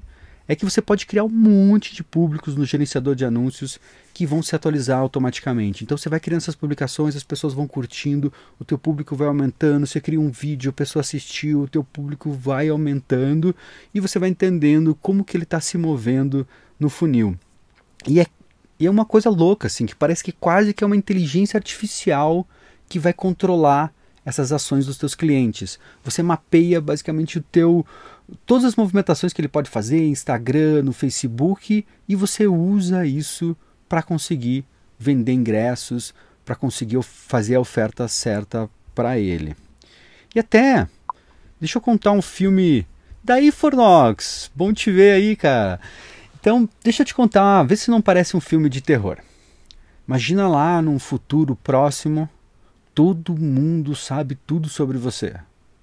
é 0.49 0.57
que 0.57 0.65
você 0.65 0.81
pode 0.81 1.05
criar 1.05 1.25
um 1.25 1.29
monte 1.29 1.95
de 1.95 2.03
públicos 2.03 2.57
no 2.57 2.65
gerenciador 2.65 3.15
de 3.15 3.27
anúncios 3.27 3.79
que 4.15 4.25
vão 4.25 4.43
se 4.43 4.57
atualizar 4.57 5.01
automaticamente. 5.01 5.85
Então 5.85 5.99
você 5.99 6.09
vai 6.09 6.19
criando 6.19 6.41
essas 6.41 6.57
publicações, 6.57 7.15
as 7.15 7.23
pessoas 7.23 7.53
vão 7.53 7.69
curtindo, 7.69 8.33
o 8.59 8.65
teu 8.65 8.79
público 8.79 9.15
vai 9.15 9.29
aumentando, 9.29 9.87
você 9.87 10.01
cria 10.01 10.19
um 10.19 10.31
vídeo, 10.31 10.71
a 10.71 10.73
pessoa 10.73 11.03
assistiu, 11.03 11.61
o 11.61 11.69
teu 11.69 11.85
público 11.85 12.33
vai 12.33 12.71
aumentando 12.71 13.55
e 13.95 14.01
você 14.01 14.19
vai 14.19 14.31
entendendo 14.31 14.95
como 14.95 15.25
que 15.25 15.37
ele 15.37 15.45
está 15.45 15.61
se 15.61 15.77
movendo 15.77 16.49
no 16.81 16.89
funil. 16.89 17.39
E 18.07 18.21
é, 18.21 18.27
e 18.79 18.87
é 18.87 18.91
uma 18.91 19.05
coisa 19.05 19.31
louca, 19.31 19.67
assim, 19.67 19.87
que 19.87 19.95
parece 19.95 20.23
que 20.23 20.33
quase 20.33 20.75
que 20.75 20.83
é 20.83 20.87
uma 20.87 20.97
inteligência 20.97 21.57
artificial 21.57 22.47
que 22.89 22.99
vai 22.99 23.13
controlar 23.13 23.93
essas 24.25 24.53
ações 24.53 24.87
dos 24.87 24.97
teus 24.97 25.15
clientes. 25.15 25.79
Você 26.03 26.23
mapeia 26.23 26.81
basicamente 26.81 27.39
o 27.39 27.43
teu 27.43 27.85
todas 28.47 28.65
as 28.65 28.77
movimentações 28.77 29.33
que 29.33 29.41
ele 29.41 29.49
pode 29.49 29.69
fazer, 29.69 30.07
Instagram, 30.07 30.83
no 30.83 30.93
Facebook, 30.93 31.85
e 32.09 32.17
você 32.17 32.47
usa 32.47 33.05
isso 33.05 33.57
para 33.89 34.03
conseguir 34.03 34.65
vender 34.99 35.33
ingressos, 35.33 36.15
para 36.45 36.55
conseguir 36.55 37.03
fazer 37.03 37.57
a 37.57 37.61
oferta 37.61 38.09
certa 38.09 38.69
para 38.95 39.19
ele. 39.19 39.55
E 40.35 40.41
até, 40.41 40.89
deixa 41.61 41.79
eu 41.79 41.83
contar 41.83 42.13
um 42.13 42.23
filme 42.23 42.87
daí 43.23 43.51
Fornox, 43.51 44.51
bom 44.55 44.73
te 44.73 44.91
ver 44.91 45.13
aí, 45.13 45.37
cara. 45.37 45.81
Então, 46.45 46.69
deixa 46.83 47.01
eu 47.01 47.07
te 47.07 47.15
contar, 47.15 47.63
vê 47.63 47.75
se 47.75 47.91
não 47.91 48.03
parece 48.03 48.37
um 48.37 48.41
filme 48.41 48.69
de 48.69 48.83
terror. 48.83 49.17
Imagina 50.07 50.47
lá 50.47 50.83
num 50.83 50.99
futuro 50.99 51.57
próximo, 51.57 52.29
todo 52.95 53.35
mundo 53.35 53.97
sabe 53.97 54.35
tudo 54.47 54.69
sobre 54.69 54.99
você. 54.99 55.37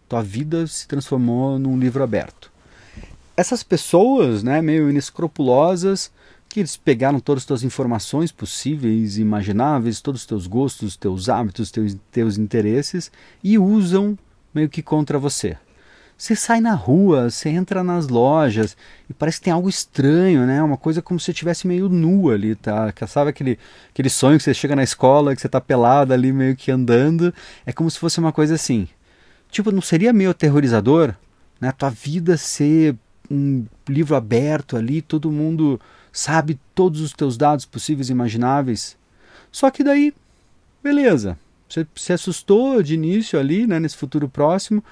Tua 0.07 0.21
vida 0.21 0.67
se 0.67 0.87
transformou 0.87 1.57
num 1.57 1.79
livro 1.79 2.03
aberto. 2.03 2.51
Essas 3.35 3.63
pessoas, 3.63 4.43
né, 4.43 4.61
meio 4.61 4.87
inescrupulosas, 4.87 6.11
que 6.47 6.59
eles 6.59 6.77
pegaram 6.77 7.19
todas 7.19 7.41
as 7.41 7.47
tuas 7.47 7.63
informações 7.63 8.31
possíveis 8.31 9.17
e 9.17 9.21
imagináveis, 9.21 9.99
todos 9.99 10.21
os 10.21 10.27
teus 10.27 10.45
gostos, 10.45 10.95
teus 10.95 11.27
hábitos, 11.27 11.71
teus, 11.71 11.97
teus 12.11 12.37
interesses 12.37 13.11
e 13.43 13.57
usam 13.57 14.15
meio 14.53 14.69
que 14.69 14.83
contra 14.83 15.17
você. 15.17 15.57
Você 16.21 16.35
sai 16.35 16.61
na 16.61 16.75
rua, 16.75 17.31
você 17.31 17.49
entra 17.49 17.83
nas 17.83 18.07
lojas 18.07 18.77
e 19.09 19.13
parece 19.13 19.39
que 19.39 19.45
tem 19.45 19.53
algo 19.53 19.67
estranho, 19.67 20.45
né? 20.45 20.61
Uma 20.61 20.77
coisa 20.77 21.01
como 21.01 21.19
se 21.19 21.25
você 21.25 21.31
estivesse 21.31 21.65
meio 21.65 21.89
nu 21.89 22.29
ali, 22.29 22.53
tá? 22.53 22.93
Sabe 23.07 23.31
aquele, 23.31 23.57
aquele 23.89 24.07
sonho 24.07 24.37
que 24.37 24.43
você 24.43 24.53
chega 24.53 24.75
na 24.75 24.83
escola, 24.83 25.35
que 25.35 25.41
você 25.41 25.49
tá 25.49 25.59
pelado 25.59 26.13
ali 26.13 26.31
meio 26.31 26.55
que 26.55 26.69
andando? 26.69 27.33
É 27.65 27.73
como 27.73 27.89
se 27.89 27.97
fosse 27.97 28.19
uma 28.19 28.31
coisa 28.31 28.53
assim. 28.53 28.87
Tipo, 29.49 29.71
não 29.71 29.81
seria 29.81 30.13
meio 30.13 30.29
aterrorizador, 30.29 31.15
né? 31.59 31.69
A 31.69 31.71
tua 31.71 31.89
vida 31.89 32.37
ser 32.37 32.95
um 33.27 33.65
livro 33.89 34.15
aberto 34.15 34.77
ali, 34.77 35.01
todo 35.01 35.31
mundo 35.31 35.81
sabe 36.11 36.59
todos 36.75 37.01
os 37.01 37.13
teus 37.13 37.35
dados 37.35 37.65
possíveis 37.65 38.09
e 38.09 38.11
imagináveis. 38.11 38.95
Só 39.51 39.71
que 39.71 39.83
daí, 39.83 40.13
beleza, 40.83 41.35
você 41.67 41.87
se 41.95 42.13
assustou 42.13 42.83
de 42.83 42.93
início 42.93 43.39
ali, 43.39 43.65
né, 43.65 43.79
nesse 43.79 43.97
futuro 43.97 44.29
próximo, 44.29 44.83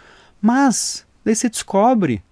mas 0.42 1.08
daí 1.23 1.36
você 1.36 1.49
descobre 1.49 2.23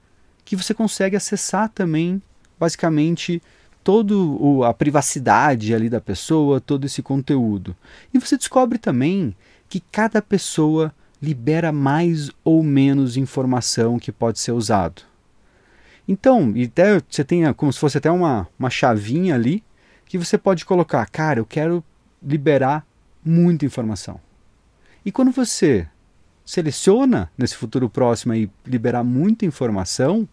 que 0.43 0.55
você 0.55 0.73
consegue 0.73 1.15
acessar 1.15 1.69
também, 1.69 2.21
basicamente, 2.59 3.41
todo 3.83 4.63
a 4.63 4.73
privacidade 4.73 5.73
ali 5.73 5.89
da 5.89 6.01
pessoa, 6.01 6.59
todo 6.59 6.85
esse 6.85 7.01
conteúdo. 7.01 7.75
E 8.13 8.19
você 8.19 8.37
descobre 8.37 8.77
também 8.77 9.35
que 9.69 9.79
cada 9.79 10.21
pessoa 10.21 10.93
libera 11.21 11.71
mais 11.71 12.31
ou 12.43 12.63
menos 12.63 13.17
informação 13.17 13.99
que 13.99 14.11
pode 14.11 14.39
ser 14.39 14.51
usado. 14.51 15.03
Então, 16.07 16.53
até 16.65 17.01
você 17.09 17.23
tem 17.23 17.51
como 17.53 17.73
se 17.73 17.79
fosse 17.79 17.97
até 17.97 18.09
uma, 18.09 18.47
uma 18.57 18.69
chavinha 18.69 19.35
ali 19.35 19.63
que 20.05 20.17
você 20.17 20.37
pode 20.37 20.65
colocar, 20.65 21.05
cara, 21.07 21.39
eu 21.39 21.45
quero 21.45 21.83
liberar 22.23 22.85
muita 23.23 23.65
informação. 23.65 24.19
E 25.05 25.11
quando 25.11 25.31
você 25.31 25.87
seleciona 26.47 27.29
nesse 27.37 27.57
futuro 27.57 27.89
próximo 27.89 28.31
aí 28.31 28.49
liberar 28.65 29.03
muita 29.03 29.45
informação, 29.45 30.25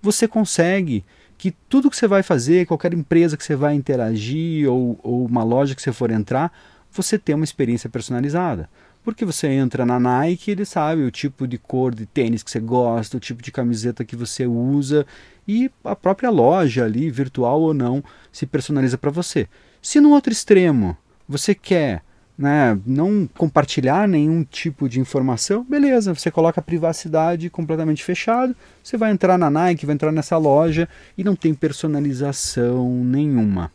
você 0.00 0.26
consegue 0.26 1.04
que 1.36 1.50
tudo 1.68 1.90
que 1.90 1.96
você 1.96 2.08
vai 2.08 2.22
fazer, 2.22 2.66
qualquer 2.66 2.94
empresa 2.94 3.36
que 3.36 3.44
você 3.44 3.54
vai 3.54 3.74
interagir 3.74 4.66
ou, 4.72 4.98
ou 5.02 5.26
uma 5.26 5.44
loja 5.44 5.74
que 5.74 5.82
você 5.82 5.92
for 5.92 6.10
entrar, 6.10 6.50
você 6.90 7.18
tem 7.18 7.34
uma 7.34 7.44
experiência 7.44 7.90
personalizada. 7.90 8.66
Porque 9.04 9.26
você 9.26 9.48
entra 9.48 9.84
na 9.84 10.00
Nike, 10.00 10.52
ele 10.52 10.64
sabe 10.64 11.02
o 11.02 11.10
tipo 11.10 11.46
de 11.46 11.58
cor 11.58 11.94
de 11.94 12.06
tênis 12.06 12.42
que 12.42 12.50
você 12.50 12.60
gosta, 12.60 13.18
o 13.18 13.20
tipo 13.20 13.42
de 13.42 13.52
camiseta 13.52 14.06
que 14.06 14.16
você 14.16 14.46
usa 14.46 15.04
e 15.46 15.70
a 15.84 15.94
própria 15.94 16.30
loja 16.30 16.84
ali, 16.84 17.10
virtual 17.10 17.60
ou 17.60 17.74
não, 17.74 18.02
se 18.30 18.46
personaliza 18.46 18.96
para 18.96 19.10
você. 19.10 19.46
Se 19.82 20.00
no 20.00 20.12
outro 20.12 20.32
extremo 20.32 20.96
você 21.28 21.54
quer 21.54 22.02
né, 22.36 22.78
não 22.86 23.28
compartilhar 23.36 24.08
nenhum 24.08 24.42
tipo 24.42 24.88
de 24.88 24.98
informação, 24.98 25.64
beleza, 25.64 26.14
você 26.14 26.30
coloca 26.30 26.60
a 26.60 26.62
privacidade 26.62 27.50
completamente 27.50 28.02
fechado, 28.02 28.56
você 28.82 28.96
vai 28.96 29.12
entrar 29.12 29.38
na 29.38 29.50
Nike, 29.50 29.86
vai 29.86 29.94
entrar 29.94 30.12
nessa 30.12 30.36
loja 30.38 30.88
e 31.16 31.22
não 31.22 31.36
tem 31.36 31.54
personalização 31.54 33.04
nenhuma. 33.04 33.70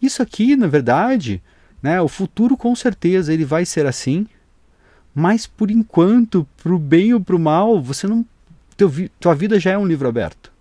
Isso 0.00 0.22
aqui, 0.22 0.56
na 0.56 0.68
verdade, 0.68 1.42
né, 1.82 2.00
o 2.00 2.08
futuro 2.08 2.56
com 2.56 2.74
certeza 2.74 3.32
ele 3.32 3.44
vai 3.44 3.64
ser 3.64 3.84
assim, 3.84 4.26
mas 5.14 5.46
por 5.46 5.70
enquanto, 5.70 6.46
para 6.62 6.72
o 6.72 6.78
bem 6.78 7.12
ou 7.12 7.20
para 7.20 7.34
o 7.34 7.40
mal, 7.40 7.82
você 7.82 8.06
não. 8.06 8.24
Teu, 8.76 8.88
tua 9.18 9.34
vida 9.34 9.58
já 9.58 9.72
é 9.72 9.78
um 9.78 9.86
livro 9.86 10.08
aberto. 10.08 10.52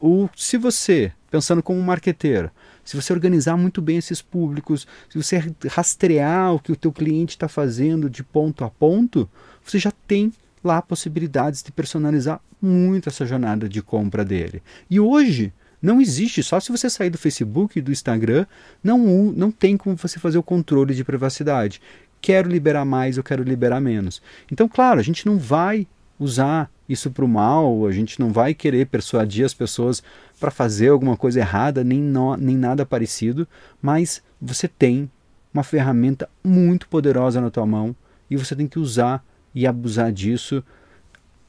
O, 0.00 0.28
se 0.36 0.56
você, 0.56 1.12
pensando 1.28 1.60
como 1.60 1.80
um 1.80 1.84
marqueteiro, 1.84 2.50
se 2.90 2.96
você 2.96 3.12
organizar 3.12 3.56
muito 3.56 3.80
bem 3.80 3.98
esses 3.98 4.20
públicos, 4.20 4.84
se 5.08 5.16
você 5.16 5.54
rastrear 5.68 6.52
o 6.52 6.58
que 6.58 6.72
o 6.72 6.76
teu 6.76 6.90
cliente 6.90 7.36
está 7.36 7.46
fazendo 7.46 8.10
de 8.10 8.24
ponto 8.24 8.64
a 8.64 8.68
ponto, 8.68 9.30
você 9.64 9.78
já 9.78 9.92
tem 10.08 10.32
lá 10.64 10.82
possibilidades 10.82 11.62
de 11.62 11.70
personalizar 11.70 12.40
muito 12.60 13.08
essa 13.08 13.24
jornada 13.24 13.68
de 13.68 13.80
compra 13.80 14.24
dele. 14.24 14.60
E 14.90 14.98
hoje 14.98 15.52
não 15.80 16.00
existe, 16.00 16.42
só 16.42 16.58
se 16.58 16.72
você 16.72 16.90
sair 16.90 17.10
do 17.10 17.16
Facebook 17.16 17.78
e 17.78 17.82
do 17.82 17.92
Instagram, 17.92 18.44
não, 18.82 18.98
não 19.30 19.52
tem 19.52 19.76
como 19.76 19.96
você 19.96 20.18
fazer 20.18 20.38
o 20.38 20.42
controle 20.42 20.92
de 20.92 21.04
privacidade 21.04 21.80
quero 22.20 22.50
liberar 22.50 22.84
mais, 22.84 23.16
eu 23.16 23.22
quero 23.22 23.42
liberar 23.42 23.80
menos. 23.80 24.20
Então, 24.52 24.68
claro, 24.68 25.00
a 25.00 25.02
gente 25.02 25.24
não 25.24 25.38
vai 25.38 25.86
usar 26.20 26.70
isso 26.86 27.10
para 27.10 27.24
o 27.24 27.28
mal, 27.28 27.86
a 27.86 27.92
gente 27.92 28.20
não 28.20 28.30
vai 28.30 28.52
querer 28.52 28.86
persuadir 28.86 29.44
as 29.44 29.54
pessoas 29.54 30.02
para 30.38 30.50
fazer 30.50 30.90
alguma 30.90 31.16
coisa 31.16 31.40
errada, 31.40 31.82
nem, 31.82 32.00
no, 32.00 32.36
nem 32.36 32.56
nada 32.56 32.84
parecido, 32.84 33.48
mas 33.80 34.22
você 34.40 34.68
tem 34.68 35.10
uma 35.52 35.64
ferramenta 35.64 36.28
muito 36.44 36.86
poderosa 36.88 37.40
na 37.40 37.50
tua 37.50 37.66
mão 37.66 37.96
e 38.30 38.36
você 38.36 38.54
tem 38.54 38.68
que 38.68 38.78
usar 38.78 39.24
e 39.54 39.66
abusar 39.66 40.12
disso 40.12 40.62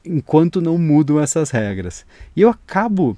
enquanto 0.06 0.62
não 0.62 0.78
mudam 0.78 1.20
essas 1.20 1.52
regras. 1.52 2.06
E 2.36 2.42
eu 2.42 2.50
acabo 2.50 3.18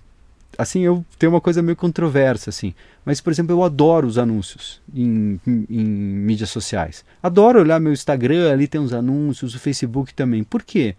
assim, 0.58 0.82
eu 0.82 1.04
tenho 1.18 1.32
uma 1.32 1.42
coisa 1.42 1.62
meio 1.62 1.76
controversa, 1.76 2.50
assim. 2.50 2.74
Mas, 3.06 3.20
por 3.20 3.32
exemplo, 3.32 3.54
eu 3.54 3.64
adoro 3.64 4.08
os 4.08 4.18
anúncios 4.18 4.82
em, 4.94 5.40
em, 5.46 5.66
em, 5.70 5.84
mídias 5.84 6.50
sociais. 6.50 7.04
Adoro 7.22 7.60
olhar 7.60 7.80
meu 7.80 7.92
Instagram, 7.92 8.52
ali 8.52 8.68
tem 8.68 8.80
uns 8.80 8.94
anúncios, 8.94 9.56
o 9.56 9.60
Facebook 9.60 10.14
também. 10.14 10.44
Por 10.44 10.64
quê? 10.64 10.96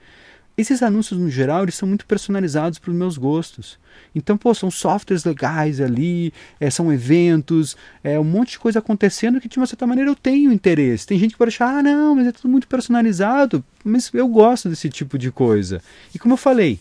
Esses 0.56 0.82
anúncios, 0.82 1.18
no 1.18 1.28
geral, 1.28 1.64
eles 1.64 1.74
são 1.74 1.88
muito 1.88 2.06
personalizados 2.06 2.78
para 2.78 2.90
os 2.90 2.96
meus 2.96 3.18
gostos. 3.18 3.78
Então, 4.14 4.36
pô, 4.36 4.54
são 4.54 4.70
softwares 4.70 5.24
legais 5.24 5.80
ali, 5.80 6.32
é, 6.60 6.70
são 6.70 6.92
eventos, 6.92 7.76
é 8.04 8.18
um 8.20 8.24
monte 8.24 8.52
de 8.52 8.60
coisa 8.60 8.78
acontecendo 8.78 9.40
que, 9.40 9.48
de 9.48 9.58
uma 9.58 9.66
certa 9.66 9.86
maneira, 9.86 10.10
eu 10.10 10.14
tenho 10.14 10.52
interesse. 10.52 11.06
Tem 11.06 11.18
gente 11.18 11.32
que 11.32 11.38
pode 11.38 11.48
achar, 11.48 11.78
ah, 11.78 11.82
não, 11.82 12.14
mas 12.14 12.28
é 12.28 12.32
tudo 12.32 12.48
muito 12.48 12.68
personalizado. 12.68 13.64
Mas 13.82 14.10
eu 14.14 14.28
gosto 14.28 14.68
desse 14.68 14.88
tipo 14.88 15.18
de 15.18 15.32
coisa. 15.32 15.82
E 16.14 16.18
como 16.20 16.34
eu 16.34 16.38
falei, 16.38 16.78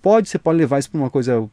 pode, 0.00 0.28
você 0.28 0.38
pode 0.38 0.58
levar 0.58 0.78
isso 0.78 0.90
para 0.90 1.00
uma 1.00 1.10
coisa 1.10 1.48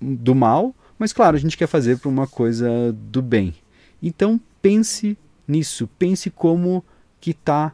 do 0.00 0.34
mal, 0.34 0.74
mas 0.98 1.12
claro, 1.12 1.36
a 1.36 1.40
gente 1.40 1.56
quer 1.56 1.66
fazer 1.66 1.98
para 1.98 2.08
uma 2.08 2.26
coisa 2.26 2.68
do 2.92 3.22
bem. 3.22 3.54
Então 4.02 4.40
pense 4.60 5.16
nisso, 5.46 5.88
pense 5.98 6.30
como 6.30 6.84
que 7.20 7.30
está 7.30 7.72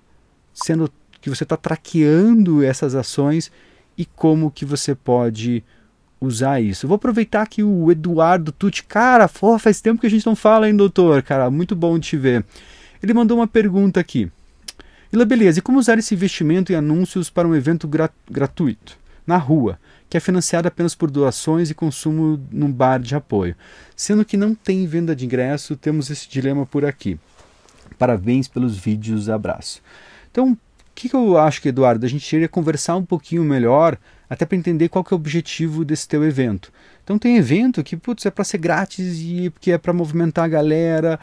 sendo, 0.52 0.90
que 1.24 1.30
você 1.30 1.42
está 1.42 1.56
traqueando 1.56 2.62
essas 2.62 2.94
ações 2.94 3.50
e 3.96 4.04
como 4.04 4.50
que 4.50 4.64
você 4.64 4.94
pode 4.94 5.64
usar 6.20 6.60
isso. 6.60 6.86
Vou 6.86 6.96
aproveitar 6.96 7.46
que 7.48 7.62
o 7.62 7.90
Eduardo 7.90 8.52
Tucci, 8.52 8.84
cara, 8.84 9.26
porra, 9.26 9.58
faz 9.58 9.80
tempo 9.80 10.00
que 10.00 10.06
a 10.06 10.10
gente 10.10 10.26
não 10.26 10.36
fala, 10.36 10.68
hein, 10.68 10.76
doutor? 10.76 11.22
Cara, 11.22 11.50
muito 11.50 11.74
bom 11.74 11.98
te 11.98 12.16
ver. 12.16 12.44
Ele 13.02 13.14
mandou 13.14 13.38
uma 13.38 13.46
pergunta 13.46 13.98
aqui. 13.98 14.30
Ila, 15.12 15.24
beleza, 15.24 15.60
e 15.60 15.62
como 15.62 15.78
usar 15.78 15.98
esse 15.98 16.14
investimento 16.14 16.72
em 16.72 16.76
anúncios 16.76 17.30
para 17.30 17.48
um 17.48 17.54
evento 17.54 17.88
gratuito, 18.30 18.98
na 19.26 19.36
rua? 19.36 19.78
que 20.06 20.18
é 20.18 20.20
financiada 20.20 20.68
apenas 20.68 20.94
por 20.94 21.10
doações 21.10 21.70
e 21.70 21.74
consumo 21.74 22.40
num 22.52 22.70
bar 22.70 23.00
de 23.00 23.16
apoio. 23.16 23.56
Sendo 23.96 24.24
que 24.24 24.36
não 24.36 24.54
tem 24.54 24.86
venda 24.86 25.16
de 25.16 25.24
ingresso, 25.24 25.74
temos 25.74 26.08
esse 26.08 26.28
dilema 26.28 26.64
por 26.64 26.84
aqui. 26.84 27.18
Parabéns 27.98 28.46
pelos 28.46 28.76
vídeos, 28.76 29.28
abraço. 29.28 29.82
Então, 30.30 30.56
que, 30.94 31.08
que 31.08 31.16
eu 31.16 31.36
acho 31.36 31.60
que, 31.60 31.68
Eduardo? 31.68 32.06
A 32.06 32.08
gente 32.08 32.30
iria 32.34 32.48
conversar 32.48 32.96
um 32.96 33.04
pouquinho 33.04 33.42
melhor, 33.42 33.98
até 34.28 34.46
para 34.46 34.56
entender 34.56 34.88
qual 34.88 35.04
que 35.04 35.12
é 35.12 35.16
o 35.16 35.18
objetivo 35.18 35.84
desse 35.84 36.06
teu 36.06 36.24
evento. 36.24 36.72
Então 37.02 37.18
tem 37.18 37.36
evento 37.36 37.82
que, 37.82 37.96
putz, 37.96 38.24
é 38.24 38.30
para 38.30 38.44
ser 38.44 38.58
grátis 38.58 39.18
e 39.18 39.52
que 39.60 39.72
é 39.72 39.78
para 39.78 39.92
movimentar 39.92 40.44
a 40.44 40.48
galera, 40.48 41.20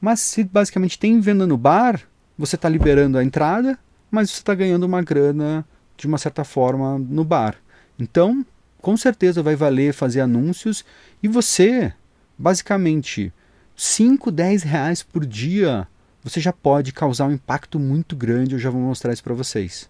mas 0.00 0.20
se 0.20 0.42
basicamente 0.42 0.98
tem 0.98 1.20
venda 1.20 1.46
no 1.46 1.56
bar, 1.56 2.00
você 2.36 2.56
está 2.56 2.68
liberando 2.68 3.18
a 3.18 3.24
entrada, 3.24 3.78
mas 4.10 4.30
você 4.30 4.40
está 4.40 4.54
ganhando 4.54 4.84
uma 4.84 5.02
grana 5.02 5.64
de 5.96 6.06
uma 6.06 6.18
certa 6.18 6.42
forma 6.42 6.98
no 6.98 7.24
bar. 7.24 7.56
Então, 7.98 8.44
com 8.80 8.96
certeza 8.96 9.42
vai 9.42 9.54
valer 9.54 9.94
fazer 9.94 10.20
anúncios 10.20 10.84
e 11.22 11.28
você, 11.28 11.92
basicamente, 12.36 13.32
5, 13.76 14.30
10 14.30 14.62
reais 14.64 15.02
por 15.02 15.24
dia, 15.24 15.86
você 16.22 16.40
já 16.40 16.52
pode 16.52 16.92
causar 16.92 17.26
um 17.26 17.32
impacto 17.32 17.78
muito 17.78 18.14
grande. 18.14 18.54
Eu 18.54 18.58
já 18.58 18.70
vou 18.70 18.80
mostrar 18.80 19.12
isso 19.12 19.22
para 19.22 19.34
vocês, 19.34 19.88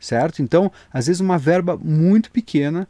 certo? 0.00 0.42
Então, 0.42 0.70
às 0.92 1.06
vezes, 1.06 1.20
uma 1.20 1.38
verba 1.38 1.76
muito 1.76 2.30
pequena, 2.30 2.88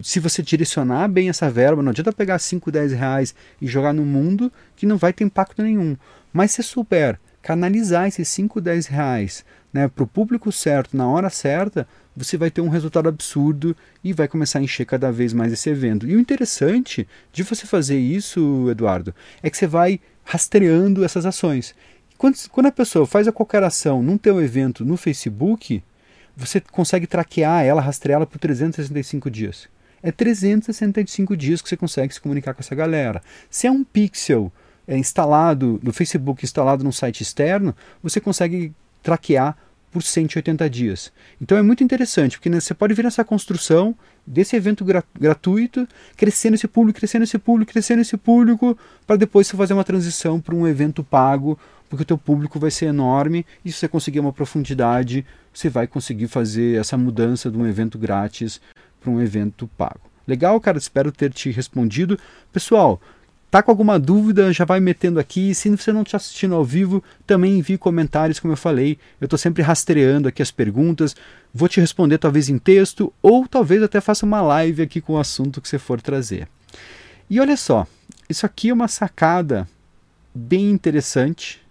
se 0.00 0.20
você 0.20 0.42
direcionar 0.42 1.08
bem 1.08 1.28
essa 1.28 1.50
verba, 1.50 1.82
não 1.82 1.90
adianta 1.90 2.12
pegar 2.12 2.38
5, 2.38 2.70
10 2.70 2.92
reais 2.92 3.34
e 3.60 3.66
jogar 3.66 3.92
no 3.92 4.04
mundo 4.04 4.52
que 4.74 4.86
não 4.86 4.98
vai 4.98 5.12
ter 5.12 5.24
impacto 5.24 5.62
nenhum. 5.62 5.96
Mas 6.32 6.52
se 6.52 6.62
souber 6.62 7.18
canalizar 7.40 8.08
esses 8.08 8.28
5, 8.28 8.60
10 8.60 8.86
reais 8.88 9.44
né, 9.72 9.88
para 9.88 10.04
o 10.04 10.06
público 10.06 10.50
certo, 10.50 10.96
na 10.96 11.06
hora 11.06 11.30
certa, 11.30 11.86
você 12.16 12.36
vai 12.36 12.50
ter 12.50 12.60
um 12.60 12.68
resultado 12.68 13.08
absurdo 13.08 13.76
e 14.02 14.12
vai 14.12 14.26
começar 14.26 14.58
a 14.58 14.62
encher 14.62 14.86
cada 14.86 15.12
vez 15.12 15.32
mais 15.32 15.52
esse 15.52 15.68
evento. 15.68 16.06
E 16.06 16.16
o 16.16 16.20
interessante 16.20 17.06
de 17.32 17.42
você 17.42 17.66
fazer 17.66 17.98
isso, 17.98 18.68
Eduardo, 18.70 19.14
é 19.42 19.50
que 19.50 19.56
você 19.56 19.66
vai 19.66 20.00
rastreando 20.24 21.04
essas 21.04 21.24
ações. 21.24 21.74
Quando, 22.18 22.36
quando 22.50 22.66
a 22.66 22.72
pessoa 22.72 23.06
faz 23.06 23.28
a 23.28 23.32
qualquer 23.32 23.62
ação 23.62 24.02
num 24.02 24.16
teu 24.16 24.40
evento 24.40 24.84
no 24.84 24.96
Facebook, 24.96 25.82
você 26.36 26.60
consegue 26.60 27.06
traquear 27.06 27.64
ela, 27.64 27.80
rastreá-la 27.80 28.26
por 28.26 28.38
365 28.38 29.30
dias. 29.30 29.68
É 30.02 30.12
365 30.12 31.36
dias 31.36 31.62
que 31.62 31.68
você 31.68 31.76
consegue 31.76 32.14
se 32.14 32.20
comunicar 32.20 32.54
com 32.54 32.60
essa 32.60 32.74
galera. 32.74 33.22
Se 33.50 33.66
é 33.66 33.70
um 33.70 33.82
pixel 33.82 34.52
é, 34.86 34.96
instalado 34.96 35.80
no 35.82 35.92
Facebook, 35.92 36.44
instalado 36.44 36.84
num 36.84 36.92
site 36.92 37.22
externo, 37.22 37.74
você 38.02 38.20
consegue 38.20 38.72
traquear 39.02 39.56
por 39.90 40.02
180 40.02 40.68
dias. 40.68 41.10
Então 41.40 41.56
é 41.56 41.62
muito 41.62 41.82
interessante, 41.82 42.36
porque 42.36 42.50
né, 42.50 42.60
você 42.60 42.74
pode 42.74 42.92
ver 42.92 43.06
essa 43.06 43.24
construção 43.24 43.96
desse 44.26 44.54
evento 44.54 44.84
gra 44.84 45.02
gratuito, 45.18 45.88
crescendo 46.16 46.54
esse 46.54 46.68
público, 46.68 46.98
crescendo 46.98 47.24
esse 47.24 47.38
público, 47.38 47.72
crescendo 47.72 48.02
esse 48.02 48.16
público, 48.16 48.76
para 49.06 49.16
depois 49.16 49.46
você 49.46 49.56
fazer 49.56 49.72
uma 49.72 49.84
transição 49.84 50.38
para 50.38 50.54
um 50.54 50.66
evento 50.66 51.02
pago, 51.02 51.58
porque 51.88 52.02
o 52.02 52.06
teu 52.06 52.18
público 52.18 52.58
vai 52.58 52.70
ser 52.70 52.86
enorme 52.86 53.46
e 53.64 53.70
se 53.70 53.78
você 53.78 53.88
conseguir 53.88 54.20
uma 54.20 54.32
profundidade, 54.32 55.24
você 55.52 55.68
vai 55.68 55.86
conseguir 55.86 56.28
fazer 56.28 56.78
essa 56.80 56.96
mudança 56.96 57.50
de 57.50 57.56
um 57.56 57.66
evento 57.66 57.98
grátis 57.98 58.60
para 59.00 59.10
um 59.10 59.20
evento 59.20 59.68
pago. 59.76 60.00
Legal, 60.26 60.60
cara? 60.60 60.78
Espero 60.78 61.12
ter 61.12 61.32
te 61.32 61.50
respondido. 61.50 62.18
Pessoal, 62.52 63.00
Tá 63.48 63.62
com 63.62 63.70
alguma 63.70 63.98
dúvida, 63.98 64.52
já 64.52 64.64
vai 64.64 64.80
metendo 64.80 65.20
aqui. 65.20 65.54
Se 65.54 65.70
você 65.70 65.92
não 65.92 66.02
está 66.02 66.16
assistindo 66.16 66.54
ao 66.54 66.64
vivo, 66.64 67.02
também 67.26 67.58
envie 67.58 67.78
comentários, 67.78 68.40
como 68.40 68.52
eu 68.52 68.56
falei. 68.56 68.98
Eu 69.20 69.26
estou 69.26 69.38
sempre 69.38 69.62
rastreando 69.62 70.28
aqui 70.28 70.42
as 70.42 70.50
perguntas. 70.50 71.14
Vou 71.54 71.68
te 71.68 71.80
responder 71.80 72.18
talvez 72.18 72.48
em 72.48 72.58
texto 72.58 73.12
ou 73.22 73.46
talvez 73.46 73.82
até 73.82 74.00
faça 74.00 74.26
uma 74.26 74.42
live 74.42 74.82
aqui 74.82 75.00
com 75.00 75.14
o 75.14 75.18
assunto 75.18 75.60
que 75.60 75.68
você 75.68 75.78
for 75.78 76.00
trazer. 76.02 76.48
E 77.30 77.40
olha 77.40 77.56
só, 77.56 77.86
isso 78.28 78.44
aqui 78.44 78.70
é 78.70 78.74
uma 78.74 78.88
sacada 78.88 79.66
bem 80.34 80.70
interessante. 80.70 81.64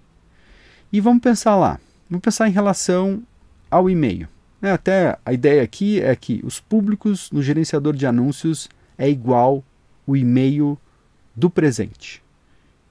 E 0.91 0.99
vamos 0.99 1.21
pensar 1.21 1.55
lá. 1.55 1.79
Vamos 2.09 2.23
pensar 2.23 2.47
em 2.47 2.51
relação 2.51 3.23
ao 3.69 3.89
e-mail. 3.89 4.27
Né? 4.61 4.71
Até 4.71 5.17
a 5.25 5.33
ideia 5.33 5.63
aqui 5.63 6.01
é 6.01 6.15
que 6.15 6.41
os 6.43 6.59
públicos 6.59 7.29
no 7.31 7.41
gerenciador 7.41 7.95
de 7.95 8.05
anúncios 8.05 8.69
é 8.97 9.09
igual 9.09 9.63
o 10.07 10.15
e-mail 10.15 10.77
do 11.35 11.49
presente. 11.49 12.23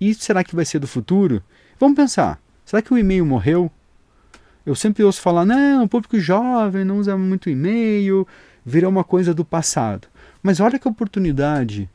E 0.00 0.12
será 0.14 0.44
que 0.44 0.54
vai 0.54 0.64
ser 0.64 0.78
do 0.78 0.86
futuro? 0.86 1.42
Vamos 1.78 1.96
pensar. 1.96 2.40
Será 2.64 2.82
que 2.82 2.92
o 2.92 2.98
e-mail 2.98 3.24
morreu? 3.24 3.70
Eu 4.66 4.74
sempre 4.74 5.04
ouço 5.04 5.20
falar, 5.20 5.44
não, 5.44 5.84
o 5.84 5.88
público 5.88 6.18
jovem 6.18 6.84
não 6.84 6.98
usa 6.98 7.16
muito 7.16 7.50
e-mail, 7.50 8.26
virou 8.64 8.90
uma 8.90 9.04
coisa 9.04 9.34
do 9.34 9.44
passado. 9.44 10.08
Mas 10.42 10.60
olha 10.60 10.78
que 10.78 10.88
oportunidade 10.88 11.88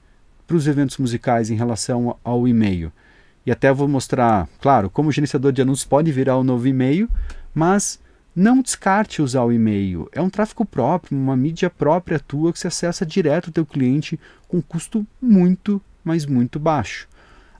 para 0.46 0.56
os 0.56 0.68
eventos 0.68 0.98
musicais 0.98 1.50
em 1.50 1.56
relação 1.56 2.18
ao 2.24 2.48
e-mail. 2.48 2.92
E 3.46 3.52
até 3.52 3.72
vou 3.72 3.88
mostrar, 3.88 4.48
claro, 4.62 4.90
como 4.90 5.10
o 5.10 5.12
gerenciador 5.12 5.52
de 5.52 5.62
anúncios 5.62 5.88
pode 5.88 6.12
virar 6.12 6.38
o 6.38 6.42
um 6.42 6.44
novo 6.44 6.68
e-mail, 6.68 7.10
mas 7.54 8.00
não 8.36 8.62
descarte 8.62 9.22
usar 9.22 9.44
o 9.44 9.52
e-mail. 9.52 10.08
É 10.12 10.22
um 10.22 10.30
tráfego 10.30 10.66
próprio, 10.66 11.18
uma 11.18 11.36
mídia 11.36 11.70
própria 11.70 12.20
tua 12.20 12.54
que 12.54 12.60
você 12.60 12.68
acessa 12.68 13.06
direto 13.06 13.48
o 13.48 13.52
teu 13.52 13.66
cliente 13.66 14.20
com 14.48 14.62
custo 14.62 15.06
muito 15.22 15.82
mas 16.04 16.26
muito 16.26 16.60
baixo. 16.60 17.08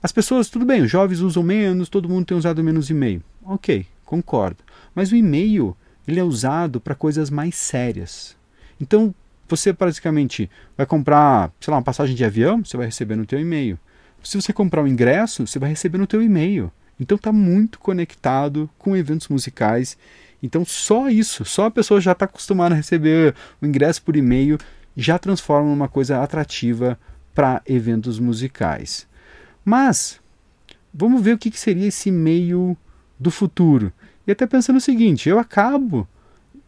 As 0.02 0.12
pessoas, 0.12 0.48
tudo 0.48 0.64
bem, 0.64 0.82
os 0.82 0.90
jovens 0.90 1.20
usam 1.20 1.42
menos, 1.42 1.88
todo 1.88 2.08
mundo 2.08 2.26
tem 2.26 2.36
usado 2.36 2.64
menos 2.64 2.90
e-mail. 2.90 3.22
Ok, 3.44 3.86
concordo. 4.04 4.58
Mas 4.94 5.12
o 5.12 5.16
e-mail 5.16 5.76
ele 6.08 6.18
é 6.18 6.24
usado 6.24 6.80
para 6.80 6.94
coisas 6.94 7.30
mais 7.30 7.54
sérias. 7.54 8.36
Então, 8.80 9.14
você 9.48 9.72
basicamente 9.72 10.50
vai 10.76 10.86
comprar, 10.86 11.52
sei 11.60 11.70
lá, 11.70 11.76
uma 11.76 11.84
passagem 11.84 12.16
de 12.16 12.24
avião, 12.24 12.64
você 12.64 12.76
vai 12.76 12.86
receber 12.86 13.14
no 13.14 13.26
teu 13.26 13.38
e-mail. 13.38 13.78
Se 14.22 14.40
você 14.40 14.52
comprar 14.52 14.82
um 14.82 14.86
ingresso, 14.86 15.46
você 15.46 15.58
vai 15.58 15.70
receber 15.70 15.98
no 15.98 16.06
teu 16.06 16.22
e-mail. 16.22 16.70
Então 16.98 17.16
está 17.16 17.32
muito 17.32 17.78
conectado 17.78 18.68
com 18.78 18.96
eventos 18.96 19.28
musicais. 19.28 19.96
Então 20.42 20.64
só 20.64 21.08
isso, 21.08 21.44
só 21.44 21.66
a 21.66 21.70
pessoa 21.70 22.00
já 22.00 22.12
está 22.12 22.26
acostumada 22.26 22.74
a 22.74 22.76
receber 22.76 23.34
o 23.60 23.66
ingresso 23.66 24.02
por 24.02 24.16
e-mail, 24.16 24.58
já 24.96 25.18
transforma 25.18 25.68
numa 25.68 25.88
coisa 25.88 26.22
atrativa 26.22 26.98
para 27.34 27.62
eventos 27.66 28.18
musicais. 28.18 29.06
Mas 29.64 30.20
vamos 30.92 31.22
ver 31.22 31.34
o 31.34 31.38
que, 31.38 31.50
que 31.50 31.60
seria 31.60 31.88
esse 31.88 32.10
meio 32.10 32.76
do 33.18 33.30
futuro. 33.30 33.92
E 34.26 34.32
até 34.32 34.46
pensando 34.46 34.76
o 34.76 34.80
seguinte, 34.80 35.28
eu 35.28 35.38
acabo 35.38 36.06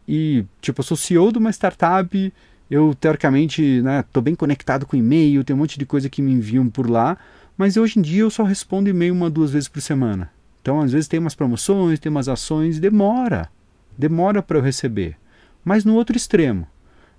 e 0.07 0.45
tipo, 0.61 0.81
eu 0.81 0.83
sou 0.83 0.97
CEO 0.97 1.31
de 1.31 1.37
uma 1.37 1.51
startup, 1.51 2.33
eu 2.69 2.95
teoricamente 2.95 3.61
estou 3.61 4.21
né, 4.21 4.25
bem 4.25 4.35
conectado 4.35 4.85
com 4.85 4.95
e-mail, 4.95 5.43
tem 5.43 5.55
um 5.55 5.59
monte 5.59 5.77
de 5.77 5.85
coisa 5.85 6.09
que 6.09 6.21
me 6.21 6.31
enviam 6.31 6.69
por 6.69 6.89
lá, 6.89 7.17
mas 7.57 7.77
hoje 7.77 7.99
em 7.99 8.01
dia 8.01 8.21
eu 8.21 8.29
só 8.29 8.43
respondo 8.43 8.89
e-mail 8.89 9.13
uma, 9.13 9.29
duas 9.29 9.51
vezes 9.51 9.67
por 9.67 9.81
semana. 9.81 10.31
Então, 10.61 10.81
às 10.81 10.91
vezes 10.91 11.07
tem 11.07 11.19
umas 11.19 11.35
promoções, 11.35 11.99
tem 11.99 12.09
umas 12.09 12.29
ações, 12.29 12.79
demora. 12.79 13.49
Demora 13.97 14.41
para 14.41 14.57
eu 14.57 14.61
receber. 14.61 15.17
Mas 15.63 15.83
no 15.83 15.93
outro 15.95 16.15
extremo, 16.15 16.67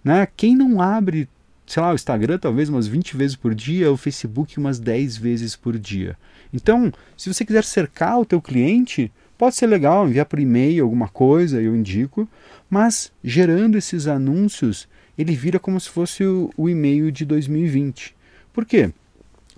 né? 0.02 0.26
Quem 0.36 0.56
não 0.56 0.80
abre 0.80 1.28
sei 1.66 1.82
lá, 1.82 1.92
o 1.92 1.94
Instagram 1.94 2.38
talvez 2.38 2.68
umas 2.68 2.86
20 2.86 3.16
vezes 3.16 3.36
por 3.36 3.54
dia, 3.54 3.90
o 3.90 3.96
Facebook 3.96 4.58
umas 4.58 4.78
10 4.78 5.16
vezes 5.16 5.56
por 5.56 5.78
dia. 5.78 6.16
Então, 6.52 6.92
se 7.16 7.32
você 7.32 7.44
quiser 7.44 7.64
cercar 7.64 8.20
o 8.20 8.24
teu 8.24 8.40
cliente, 8.40 9.10
pode 9.38 9.56
ser 9.56 9.66
legal 9.66 10.06
enviar 10.06 10.26
por 10.26 10.38
e-mail 10.38 10.84
alguma 10.84 11.08
coisa, 11.08 11.60
eu 11.60 11.74
indico, 11.74 12.28
mas 12.68 13.10
gerando 13.22 13.78
esses 13.78 14.06
anúncios, 14.06 14.88
ele 15.16 15.34
vira 15.34 15.58
como 15.58 15.80
se 15.80 15.88
fosse 15.88 16.24
o, 16.24 16.50
o 16.56 16.68
e-mail 16.68 17.10
de 17.10 17.24
2020. 17.24 18.14
Por 18.52 18.64
quê? 18.64 18.92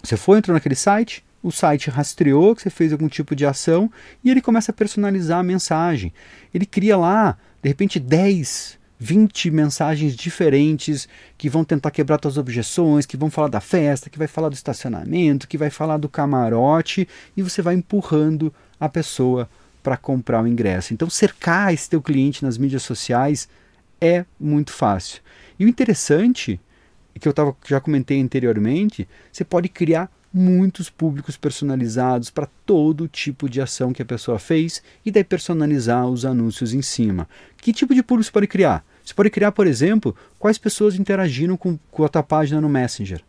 Você 0.07 0.17
foi, 0.17 0.39
entrou 0.39 0.55
naquele 0.55 0.75
site, 0.75 1.25
o 1.43 1.51
site 1.51 1.91
rastreou 1.91 2.55
que 2.55 2.63
você 2.63 2.71
fez 2.71 2.93
algum 2.93 3.09
tipo 3.09 3.35
de 3.35 3.45
ação 3.45 3.91
e 4.23 4.31
ele 4.31 4.41
começa 4.41 4.71
a 4.71 4.75
personalizar 4.75 5.41
a 5.41 5.43
mensagem. 5.43 6.13
Ele 6.55 6.65
cria 6.65 6.97
lá, 6.97 7.37
de 7.63 7.69
repente, 7.69 7.99
10 7.99 8.79
20 8.99 9.51
mensagens 9.51 10.17
diferentes 10.17 11.09
que 11.37 11.49
vão 11.49 11.65
tentar 11.65 11.91
quebrar 11.91 12.19
suas 12.21 12.39
objeções, 12.39 13.05
que 13.05 13.17
vão 13.17 13.31
falar 13.31 13.49
da 13.49 13.61
festa, 13.61 14.09
que 14.09 14.19
vai 14.19 14.27
falar 14.27 14.49
do 14.49 14.55
estacionamento, 14.55 15.47
que 15.47 15.59
vai 15.59 15.71
falar 15.71 15.99
do 15.99 16.09
camarote 16.09 17.07
e 17.37 17.43
você 17.43 17.61
vai 17.61 17.75
empurrando 17.75 18.53
a 18.81 18.89
pessoa 18.89 19.49
para 19.83 19.97
comprar 19.97 20.43
o 20.43 20.47
ingresso. 20.47 20.95
Então 20.95 21.11
cercar 21.11 21.73
esse 21.73 21.91
teu 21.91 22.01
cliente 22.01 22.43
nas 22.43 22.57
mídias 22.57 22.83
sociais 22.83 23.49
é 24.01 24.25
muito 24.41 24.73
fácil. 24.73 25.21
E 25.59 25.65
o 25.65 25.69
interessante, 25.69 26.61
que 27.19 27.29
eu 27.29 27.33
tava, 27.33 27.57
já 27.67 27.81
comentei 27.81 28.21
anteriormente, 28.21 29.09
você 29.33 29.45
pode 29.45 29.69
criar 29.69 30.11
muitos 30.33 30.91
públicos 30.91 31.37
personalizados 31.37 32.29
para 32.29 32.47
todo 32.67 33.09
tipo 33.09 33.49
de 33.49 33.61
ação 33.61 33.93
que 33.93 34.03
a 34.03 34.05
pessoa 34.05 34.39
fez 34.39 34.83
e 35.05 35.11
daí 35.11 35.25
personalizar 35.25 36.07
os 36.07 36.27
anúncios 36.27 36.75
em 36.75 36.83
cima. 36.83 37.27
Que 37.57 37.73
tipo 37.73 37.95
de 37.95 38.03
público 38.03 38.27
você 38.27 38.33
pode 38.33 38.47
criar? 38.47 38.85
Você 39.03 39.15
pode 39.15 39.31
criar, 39.31 39.53
por 39.53 39.67
exemplo, 39.67 40.15
quais 40.39 40.59
pessoas 40.59 40.97
interagiram 40.97 41.57
com, 41.57 41.79
com 41.91 42.05
a 42.05 42.09
tua 42.09 42.23
página 42.23 42.61
no 42.61 42.69
Messenger. 42.69 43.23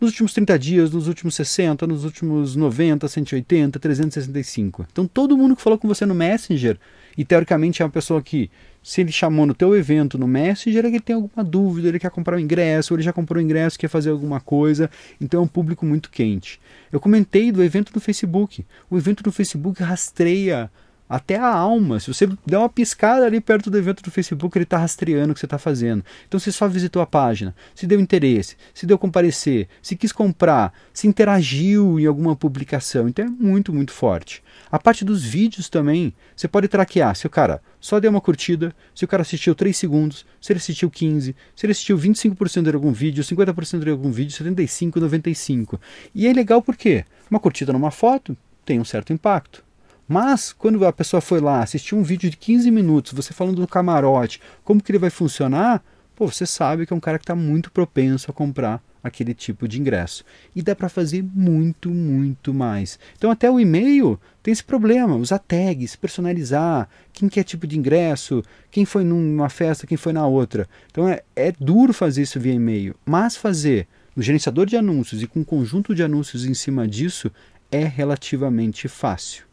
Nos 0.00 0.10
últimos 0.10 0.34
30 0.34 0.58
dias, 0.58 0.90
nos 0.92 1.08
últimos 1.08 1.34
60, 1.34 1.86
nos 1.86 2.04
últimos 2.04 2.54
90, 2.54 3.08
180, 3.08 3.78
365. 3.78 4.86
Então 4.92 5.06
todo 5.06 5.36
mundo 5.36 5.56
que 5.56 5.62
falou 5.62 5.78
com 5.78 5.88
você 5.88 6.04
no 6.04 6.14
Messenger, 6.14 6.78
e 7.16 7.24
teoricamente 7.24 7.80
é 7.80 7.84
uma 7.84 7.90
pessoa 7.90 8.20
que 8.20 8.50
se 8.84 9.00
ele 9.00 9.10
chamou 9.10 9.46
no 9.46 9.54
teu 9.54 9.74
evento 9.74 10.18
no 10.18 10.28
Messenger, 10.28 10.84
ele 10.84 11.00
tem 11.00 11.16
alguma 11.16 11.42
dúvida, 11.42 11.88
ele 11.88 11.98
quer 11.98 12.10
comprar 12.10 12.36
um 12.36 12.38
ingresso, 12.38 12.92
ou 12.92 12.96
ele 12.98 13.02
já 13.02 13.14
comprou 13.14 13.38
o 13.38 13.42
um 13.42 13.44
ingresso, 13.44 13.78
quer 13.78 13.88
fazer 13.88 14.10
alguma 14.10 14.40
coisa, 14.40 14.90
então 15.18 15.40
é 15.40 15.42
um 15.42 15.48
público 15.48 15.86
muito 15.86 16.10
quente. 16.10 16.60
Eu 16.92 17.00
comentei 17.00 17.50
do 17.50 17.64
evento 17.64 17.90
no 17.94 18.00
Facebook. 18.00 18.64
O 18.90 18.98
evento 18.98 19.22
no 19.24 19.32
Facebook 19.32 19.82
rastreia 19.82 20.70
até 21.08 21.36
a 21.36 21.46
alma. 21.46 21.98
Se 21.98 22.12
você 22.12 22.28
der 22.46 22.58
uma 22.58 22.68
piscada 22.68 23.24
ali 23.24 23.40
perto 23.40 23.70
do 23.70 23.78
evento 23.78 24.02
do 24.02 24.10
Facebook, 24.10 24.56
ele 24.56 24.64
está 24.64 24.78
rastreando 24.78 25.32
o 25.32 25.34
que 25.34 25.40
você 25.40 25.46
está 25.46 25.58
fazendo. 25.58 26.04
Então, 26.26 26.38
se 26.38 26.52
só 26.52 26.68
visitou 26.68 27.00
a 27.00 27.06
página, 27.06 27.54
se 27.74 27.86
deu 27.86 28.00
interesse, 28.00 28.56
se 28.74 28.84
deu 28.84 28.98
comparecer, 28.98 29.68
se 29.80 29.96
quis 29.96 30.12
comprar, 30.12 30.72
se 30.92 31.06
interagiu 31.06 31.98
em 31.98 32.06
alguma 32.06 32.36
publicação. 32.36 33.08
Então, 33.08 33.24
é 33.24 33.28
muito, 33.28 33.72
muito 33.72 33.92
forte. 33.92 34.42
A 34.74 34.78
parte 34.80 35.04
dos 35.04 35.22
vídeos 35.22 35.68
também, 35.68 36.12
você 36.34 36.48
pode 36.48 36.66
traquear. 36.66 37.14
Se 37.14 37.28
o 37.28 37.30
cara 37.30 37.62
só 37.78 38.00
deu 38.00 38.10
uma 38.10 38.20
curtida, 38.20 38.74
se 38.92 39.04
o 39.04 39.06
cara 39.06 39.22
assistiu 39.22 39.54
3 39.54 39.76
segundos, 39.76 40.26
se 40.40 40.50
ele 40.52 40.58
assistiu 40.58 40.90
15, 40.90 41.36
se 41.54 41.64
ele 41.64 41.70
assistiu 41.70 41.96
25% 41.96 42.64
de 42.64 42.74
algum 42.74 42.90
vídeo, 42.90 43.22
50% 43.22 43.84
de 43.84 43.90
algum 43.90 44.10
vídeo, 44.10 44.36
75%, 44.36 44.94
95%. 44.94 45.78
E 46.12 46.26
é 46.26 46.32
legal 46.32 46.60
porque 46.60 47.04
uma 47.30 47.38
curtida 47.38 47.72
numa 47.72 47.92
foto 47.92 48.36
tem 48.66 48.80
um 48.80 48.84
certo 48.84 49.12
impacto. 49.12 49.64
Mas, 50.08 50.52
quando 50.52 50.84
a 50.84 50.92
pessoa 50.92 51.20
foi 51.20 51.38
lá, 51.38 51.62
assistiu 51.62 51.96
um 51.96 52.02
vídeo 52.02 52.28
de 52.28 52.36
15 52.36 52.68
minutos, 52.72 53.12
você 53.12 53.32
falando 53.32 53.60
do 53.60 53.68
camarote, 53.68 54.40
como 54.64 54.82
que 54.82 54.90
ele 54.90 54.98
vai 54.98 55.10
funcionar, 55.10 55.84
pô, 56.16 56.26
você 56.26 56.46
sabe 56.46 56.84
que 56.84 56.92
é 56.92 56.96
um 56.96 57.00
cara 57.00 57.20
que 57.20 57.22
está 57.22 57.36
muito 57.36 57.70
propenso 57.70 58.28
a 58.28 58.34
comprar 58.34 58.82
aquele 59.04 59.34
tipo 59.34 59.68
de 59.68 59.78
ingresso. 59.78 60.24
E 60.56 60.62
dá 60.62 60.74
para 60.74 60.88
fazer 60.88 61.22
muito, 61.22 61.90
muito 61.90 62.54
mais. 62.54 62.98
Então, 63.16 63.30
até 63.30 63.50
o 63.50 63.60
e-mail 63.60 64.18
tem 64.42 64.50
esse 64.50 64.64
problema, 64.64 65.14
usar 65.14 65.38
tags, 65.38 65.94
personalizar, 65.94 66.88
quem 67.12 67.28
quer 67.28 67.44
tipo 67.44 67.66
de 67.66 67.78
ingresso, 67.78 68.42
quem 68.70 68.86
foi 68.86 69.04
numa 69.04 69.50
festa, 69.50 69.86
quem 69.86 69.98
foi 69.98 70.14
na 70.14 70.26
outra. 70.26 70.66
Então, 70.90 71.06
é, 71.06 71.22
é 71.36 71.52
duro 71.52 71.92
fazer 71.92 72.22
isso 72.22 72.40
via 72.40 72.54
e-mail, 72.54 72.96
mas 73.04 73.36
fazer 73.36 73.86
no 74.16 74.22
gerenciador 74.22 74.64
de 74.64 74.76
anúncios 74.76 75.22
e 75.22 75.26
com 75.26 75.40
um 75.40 75.44
conjunto 75.44 75.94
de 75.94 76.02
anúncios 76.02 76.46
em 76.46 76.54
cima 76.54 76.88
disso 76.88 77.30
é 77.70 77.84
relativamente 77.84 78.88
fácil. 78.88 79.44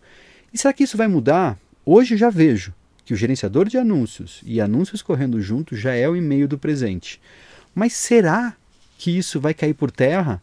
E 0.54 0.58
será 0.58 0.74
que 0.74 0.84
isso 0.84 0.98
vai 0.98 1.08
mudar? 1.08 1.58
Hoje 1.86 2.16
já 2.16 2.30
vejo 2.30 2.74
que 3.04 3.14
o 3.14 3.18
gerenciador 3.18 3.68
de 3.68 3.78
anúncios 3.78 4.42
e 4.46 4.62
anúncios 4.62 5.02
correndo 5.02 5.42
junto 5.42 5.76
já 5.76 5.94
é 5.94 6.08
o 6.08 6.16
e-mail 6.16 6.48
do 6.48 6.58
presente. 6.58 7.20
Mas 7.74 7.94
será 7.94 8.56
que 9.02 9.18
isso 9.18 9.40
vai 9.40 9.52
cair 9.52 9.74
por 9.74 9.90
terra? 9.90 10.40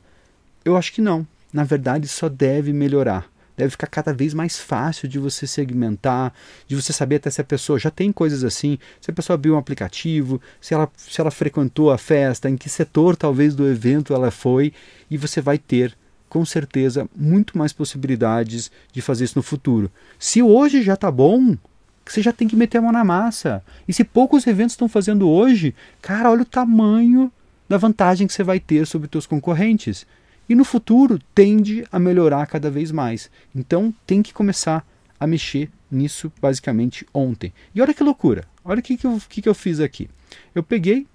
Eu 0.64 0.76
acho 0.76 0.92
que 0.92 1.00
não. 1.00 1.24
Na 1.52 1.62
verdade, 1.62 2.08
só 2.08 2.28
deve 2.28 2.72
melhorar. 2.72 3.30
Deve 3.56 3.70
ficar 3.70 3.86
cada 3.86 4.12
vez 4.12 4.34
mais 4.34 4.58
fácil 4.58 5.08
de 5.08 5.16
você 5.16 5.46
segmentar, 5.46 6.34
de 6.66 6.74
você 6.74 6.92
saber 6.92 7.16
até 7.16 7.30
se 7.30 7.40
a 7.40 7.44
pessoa 7.44 7.78
já 7.78 7.88
tem 7.88 8.10
coisas 8.10 8.42
assim, 8.42 8.76
se 9.00 9.12
a 9.12 9.14
pessoa 9.14 9.36
abriu 9.36 9.54
um 9.54 9.58
aplicativo, 9.58 10.42
se 10.60 10.74
ela, 10.74 10.90
se 10.96 11.20
ela 11.20 11.30
frequentou 11.30 11.92
a 11.92 11.98
festa, 11.98 12.50
em 12.50 12.56
que 12.56 12.68
setor 12.68 13.14
talvez 13.14 13.54
do 13.54 13.64
evento 13.64 14.12
ela 14.12 14.32
foi, 14.32 14.72
e 15.08 15.16
você 15.16 15.40
vai 15.40 15.56
ter 15.56 15.96
com 16.28 16.44
certeza 16.44 17.08
muito 17.14 17.56
mais 17.56 17.72
possibilidades 17.72 18.72
de 18.92 19.00
fazer 19.00 19.22
isso 19.22 19.38
no 19.38 19.42
futuro. 19.42 19.88
Se 20.18 20.42
hoje 20.42 20.82
já 20.82 20.94
está 20.94 21.12
bom, 21.12 21.56
você 22.04 22.20
já 22.20 22.32
tem 22.32 22.48
que 22.48 22.56
meter 22.56 22.78
a 22.78 22.82
mão 22.82 22.90
na 22.90 23.04
massa. 23.04 23.62
E 23.86 23.92
se 23.92 24.02
poucos 24.02 24.48
eventos 24.48 24.72
estão 24.72 24.88
fazendo 24.88 25.30
hoje, 25.30 25.76
cara, 26.02 26.28
olha 26.28 26.42
o 26.42 26.44
tamanho 26.44 27.30
da 27.68 27.76
vantagem 27.76 28.26
que 28.26 28.32
você 28.32 28.42
vai 28.42 28.58
ter 28.58 28.86
sobre 28.86 29.06
os 29.06 29.10
seus 29.10 29.26
concorrentes. 29.26 30.06
E 30.48 30.54
no 30.54 30.64
futuro 30.64 31.18
tende 31.34 31.86
a 31.92 31.98
melhorar 31.98 32.46
cada 32.46 32.70
vez 32.70 32.90
mais. 32.90 33.30
Então 33.54 33.92
tem 34.06 34.22
que 34.22 34.32
começar 34.32 34.86
a 35.20 35.26
mexer 35.26 35.70
nisso 35.90 36.32
basicamente 36.40 37.06
ontem. 37.12 37.52
E 37.74 37.82
olha 37.82 37.92
que 37.92 38.02
loucura. 38.02 38.44
Olha 38.64 38.80
o 38.80 38.82
que, 38.82 38.96
que, 38.96 39.06
eu, 39.06 39.20
que, 39.28 39.42
que 39.42 39.48
eu 39.48 39.54
fiz 39.54 39.80
aqui. 39.80 40.08
Eu 40.54 40.62
peguei, 40.62 41.06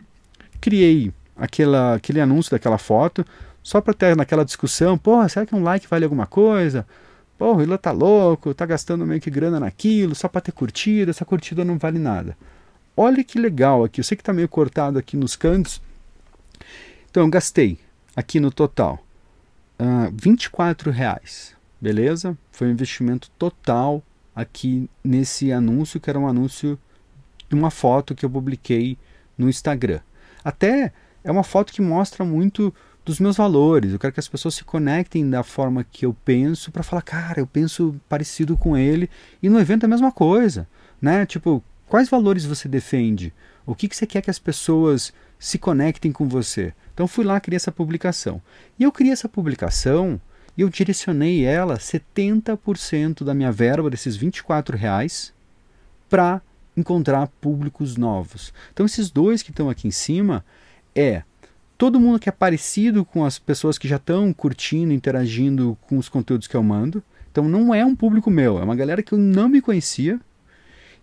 criei 0.62 1.12
aquela, 1.36 1.96
aquele 1.96 2.20
anúncio 2.20 2.52
daquela 2.52 2.78
foto, 2.78 3.26
só 3.62 3.80
para 3.80 3.94
ter 3.94 4.16
naquela 4.16 4.44
discussão, 4.44 4.98
porra, 4.98 5.30
será 5.30 5.46
que 5.46 5.56
um 5.56 5.64
like 5.64 5.88
vale 5.88 6.04
alguma 6.04 6.28
coisa? 6.28 6.86
Porra, 7.38 7.62
o 7.62 7.66
Lula 7.66 7.78
tá 7.78 7.92
louco, 7.92 8.54
tá 8.54 8.66
gastando 8.66 9.06
meio 9.06 9.22
que 9.22 9.32
grana 9.32 9.60
naquilo, 9.60 10.14
só 10.14 10.28
para 10.28 10.42
ter 10.42 10.52
curtida, 10.52 11.12
essa 11.12 11.26
curtida 11.26 11.64
não 11.64 11.78
vale 11.78 11.98
nada. 11.98 12.38
Olha 12.96 13.24
que 13.24 13.40
legal 13.40 13.84
aqui, 13.84 14.00
eu 14.00 14.04
sei 14.04 14.16
que 14.16 14.24
tá 14.24 14.34
meio 14.34 14.48
cortado 14.48 15.00
aqui 15.00 15.18
nos 15.18 15.36
cantos. 15.36 15.82
Então, 17.14 17.26
eu 17.26 17.30
gastei 17.30 17.78
aqui 18.16 18.40
no 18.40 18.50
total 18.50 18.98
uh, 19.80 20.12
24 20.20 20.90
reais, 20.90 21.56
beleza? 21.80 22.36
Foi 22.52 22.68
um 22.68 22.72
investimento 22.72 23.30
total 23.38 24.02
aqui 24.36 24.90
nesse 25.04 25.52
anúncio, 25.52 26.00
que 26.00 26.10
era 26.10 26.18
um 26.18 26.28
anúncio 26.28 26.76
de 27.48 27.54
uma 27.54 27.70
foto 27.70 28.16
que 28.16 28.26
eu 28.26 28.30
publiquei 28.32 28.98
no 29.38 29.48
Instagram. 29.48 30.00
Até 30.44 30.92
é 31.24 31.32
uma 31.32 31.44
foto 31.44 31.72
que 31.72 31.84
mostra 31.84 32.26
muito 32.26 32.74
dos 33.06 33.20
meus 33.20 33.38
valores. 33.38 33.94
Eu 33.94 34.00
quero 34.00 34.14
que 34.14 34.20
as 34.20 34.28
pessoas 34.28 34.56
se 34.56 34.64
conectem 34.64 35.30
da 35.30 35.44
forma 35.44 35.84
que 35.84 36.08
eu 36.08 36.16
penso 36.26 36.72
para 36.72 36.82
falar, 36.82 37.04
cara, 37.04 37.40
eu 37.40 37.46
penso 37.46 37.96
parecido 38.10 38.58
com 38.58 38.76
ele. 38.76 39.08
E 39.40 39.50
no 39.50 39.60
evento 39.60 39.84
é 39.84 39.86
a 39.86 39.90
mesma 39.90 40.12
coisa, 40.12 40.68
né? 41.00 41.28
Tipo, 41.28 41.64
quais 41.88 42.10
valores 42.10 42.44
você 42.44 42.68
defende? 42.68 43.32
O 43.68 43.76
que, 43.76 43.88
que 43.88 43.96
você 43.96 44.08
quer 44.08 44.24
que 44.24 44.32
as 44.32 44.40
pessoas 44.40 45.14
se 45.44 45.58
conectem 45.58 46.10
com 46.10 46.26
você? 46.26 46.74
Então 46.94 47.06
fui 47.06 47.26
lá 47.26 47.38
criei 47.38 47.58
essa 47.58 47.70
publicação. 47.70 48.42
E 48.80 48.84
eu 48.84 48.94
criei 48.94 49.12
essa 49.12 49.28
publicação 49.28 50.20
e 50.58 50.62
eu 50.62 50.70
direcionei 50.70 51.44
ela 51.44 51.78
70% 51.78 53.26
da 53.26 53.34
minha 53.34 53.52
verba 53.52 53.90
desses 53.90 54.16
24 54.16 54.78
reais 54.78 55.34
para 56.10 56.42
encontrar 56.78 57.28
públicos 57.42 57.98
novos. 57.98 58.54
Então 58.72 58.86
esses 58.86 59.12
dois 59.12 59.44
que 59.44 59.50
estão 59.50 59.70
aqui 59.70 59.86
em 59.86 59.92
cima 59.92 60.46
é 60.96 61.24
todo 61.78 62.00
mundo 62.00 62.20
que 62.20 62.30
é 62.30 62.32
parecido 62.32 63.04
com 63.04 63.26
as 63.26 63.38
pessoas 63.38 63.78
que 63.78 63.86
já 63.86 63.98
estão 63.98 64.32
curtindo, 64.32 64.94
interagindo 64.94 65.78
com 65.82 65.98
os 65.98 66.08
conteúdos 66.08 66.48
que 66.48 66.56
eu 66.56 66.64
mando. 66.64 67.04
Então 67.30 67.50
não 67.50 67.76
é 67.76 67.86
um 67.86 67.98
público 67.98 68.32
meu, 68.32 68.60
é 68.60 68.64
uma 68.64 68.78
galera 68.78 69.04
que 69.04 69.12
eu 69.12 69.18
não 69.18 69.50
me 69.50 69.62
conhecia 69.62 70.22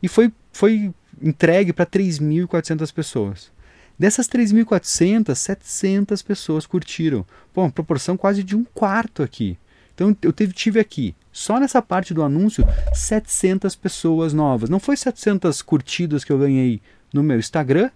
e 0.02 0.08
foi, 0.08 0.32
foi 0.50 0.94
entregue 1.20 1.74
para 1.74 1.84
3.400 1.84 2.90
pessoas. 2.90 3.59
Dessas 4.00 4.26
3.400, 4.26 5.34
700 5.34 6.22
pessoas 6.22 6.64
curtiram. 6.64 7.22
Pô, 7.52 7.60
uma 7.60 7.70
proporção 7.70 8.16
quase 8.16 8.42
de 8.42 8.56
um 8.56 8.64
quarto 8.64 9.22
aqui. 9.22 9.58
Então 9.94 10.16
eu 10.22 10.32
tive, 10.32 10.54
tive 10.54 10.80
aqui, 10.80 11.14
só 11.30 11.60
nessa 11.60 11.82
parte 11.82 12.14
do 12.14 12.22
anúncio, 12.22 12.64
700 12.94 13.76
pessoas 13.76 14.32
novas. 14.32 14.70
Não 14.70 14.80
foi 14.80 14.96
700 14.96 15.60
curtidas 15.60 16.24
que 16.24 16.32
eu 16.32 16.38
ganhei 16.38 16.80
no 17.12 17.22
meu 17.22 17.38
Instagram, 17.38 17.90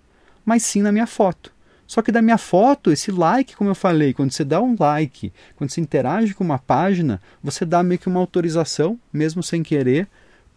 mas 0.44 0.62
sim 0.62 0.82
na 0.82 0.92
minha 0.92 1.06
foto. 1.06 1.50
Só 1.86 2.02
que 2.02 2.12
da 2.12 2.20
minha 2.20 2.36
foto, 2.36 2.92
esse 2.92 3.10
like, 3.10 3.56
como 3.56 3.70
eu 3.70 3.74
falei, 3.74 4.12
quando 4.12 4.30
você 4.30 4.44
dá 4.44 4.60
um 4.60 4.76
like, 4.78 5.32
quando 5.56 5.70
você 5.70 5.80
interage 5.80 6.34
com 6.34 6.44
uma 6.44 6.58
página, 6.58 7.18
você 7.42 7.64
dá 7.64 7.82
meio 7.82 7.98
que 7.98 8.08
uma 8.08 8.20
autorização, 8.20 9.00
mesmo 9.10 9.42
sem 9.42 9.62
querer, 9.62 10.06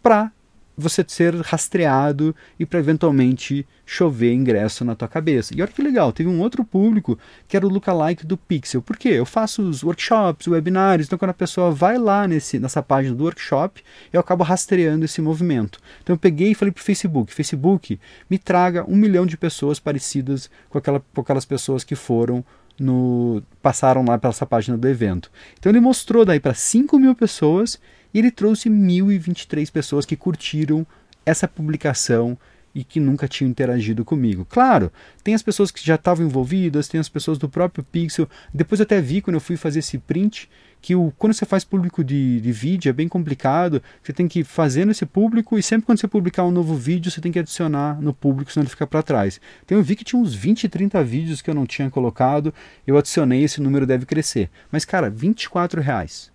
para 0.02 0.30
você 0.78 1.04
ser 1.06 1.34
rastreado 1.40 2.34
e 2.58 2.64
para 2.64 2.78
eventualmente 2.78 3.66
chover 3.84 4.32
ingresso 4.32 4.84
na 4.84 4.94
tua 4.94 5.08
cabeça. 5.08 5.52
E 5.54 5.60
olha 5.60 5.70
que 5.70 5.82
legal, 5.82 6.12
teve 6.12 6.28
um 6.28 6.40
outro 6.40 6.64
público 6.64 7.18
que 7.48 7.56
era 7.56 7.66
o 7.66 7.68
lookalike 7.68 8.24
do 8.24 8.36
Pixel. 8.36 8.80
Por 8.80 8.96
quê? 8.96 9.08
Eu 9.08 9.26
faço 9.26 9.62
os 9.62 9.82
workshops, 9.82 10.46
webinários, 10.46 11.08
então 11.08 11.18
quando 11.18 11.32
a 11.32 11.34
pessoa 11.34 11.72
vai 11.72 11.98
lá 11.98 12.28
nesse, 12.28 12.60
nessa 12.60 12.82
página 12.82 13.14
do 13.14 13.24
workshop, 13.24 13.82
eu 14.12 14.20
acabo 14.20 14.44
rastreando 14.44 15.04
esse 15.04 15.20
movimento. 15.20 15.80
Então 16.02 16.14
eu 16.14 16.18
peguei 16.18 16.52
e 16.52 16.54
falei 16.54 16.70
para 16.70 16.80
o 16.80 16.84
Facebook, 16.84 17.34
Facebook, 17.34 17.98
me 18.30 18.38
traga 18.38 18.84
um 18.88 18.94
milhão 18.94 19.26
de 19.26 19.36
pessoas 19.36 19.80
parecidas 19.80 20.48
com, 20.70 20.78
aquela, 20.78 21.02
com 21.12 21.20
aquelas 21.20 21.44
pessoas 21.44 21.82
que 21.82 21.96
foram 21.96 22.44
no 22.78 23.42
passaram 23.60 24.04
lá 24.04 24.16
pela 24.16 24.30
essa 24.30 24.46
página 24.46 24.78
do 24.78 24.88
evento. 24.88 25.30
Então 25.58 25.70
ele 25.70 25.80
mostrou 25.80 26.24
daí 26.24 26.38
para 26.38 26.54
5 26.54 26.96
mil 26.98 27.14
pessoas 27.14 27.78
e 28.12 28.18
ele 28.18 28.30
trouxe 28.30 28.68
1.023 28.68 29.70
pessoas 29.70 30.04
que 30.04 30.16
curtiram 30.16 30.86
essa 31.24 31.46
publicação 31.46 32.38
e 32.74 32.84
que 32.84 33.00
nunca 33.00 33.26
tinham 33.26 33.50
interagido 33.50 34.04
comigo. 34.04 34.46
Claro, 34.48 34.92
tem 35.24 35.34
as 35.34 35.42
pessoas 35.42 35.70
que 35.70 35.84
já 35.84 35.96
estavam 35.96 36.24
envolvidas, 36.24 36.88
tem 36.88 37.00
as 37.00 37.08
pessoas 37.08 37.38
do 37.38 37.48
próprio 37.48 37.84
Pixel. 37.84 38.28
Depois 38.52 38.78
eu 38.78 38.84
até 38.84 39.00
vi 39.00 39.20
quando 39.20 39.34
eu 39.34 39.40
fui 39.40 39.56
fazer 39.56 39.80
esse 39.80 39.98
print 39.98 40.48
que 40.80 40.94
o, 40.94 41.12
quando 41.18 41.32
você 41.32 41.44
faz 41.44 41.64
público 41.64 42.04
de, 42.04 42.40
de 42.40 42.52
vídeo 42.52 42.88
é 42.88 42.92
bem 42.92 43.08
complicado. 43.08 43.82
Você 44.02 44.12
tem 44.12 44.28
que 44.28 44.44
fazer 44.44 44.84
nesse 44.84 45.04
público 45.04 45.58
e 45.58 45.62
sempre 45.62 45.86
quando 45.86 45.98
você 45.98 46.06
publicar 46.06 46.44
um 46.44 46.52
novo 46.52 46.74
vídeo 46.76 47.10
você 47.10 47.20
tem 47.20 47.32
que 47.32 47.38
adicionar 47.38 48.00
no 48.00 48.14
público, 48.14 48.52
senão 48.52 48.62
ele 48.62 48.70
fica 48.70 48.86
para 48.86 49.02
trás. 49.02 49.40
Então 49.64 49.76
eu 49.76 49.82
vi 49.82 49.96
que 49.96 50.04
tinha 50.04 50.20
uns 50.20 50.34
20, 50.34 50.68
30 50.68 51.02
vídeos 51.02 51.42
que 51.42 51.50
eu 51.50 51.54
não 51.54 51.66
tinha 51.66 51.90
colocado. 51.90 52.54
Eu 52.86 52.96
adicionei, 52.96 53.42
esse 53.42 53.60
número 53.60 53.86
deve 53.86 54.06
crescer. 54.06 54.50
Mas 54.70 54.84
cara, 54.84 55.10
24 55.10 55.80
reais 55.80 56.30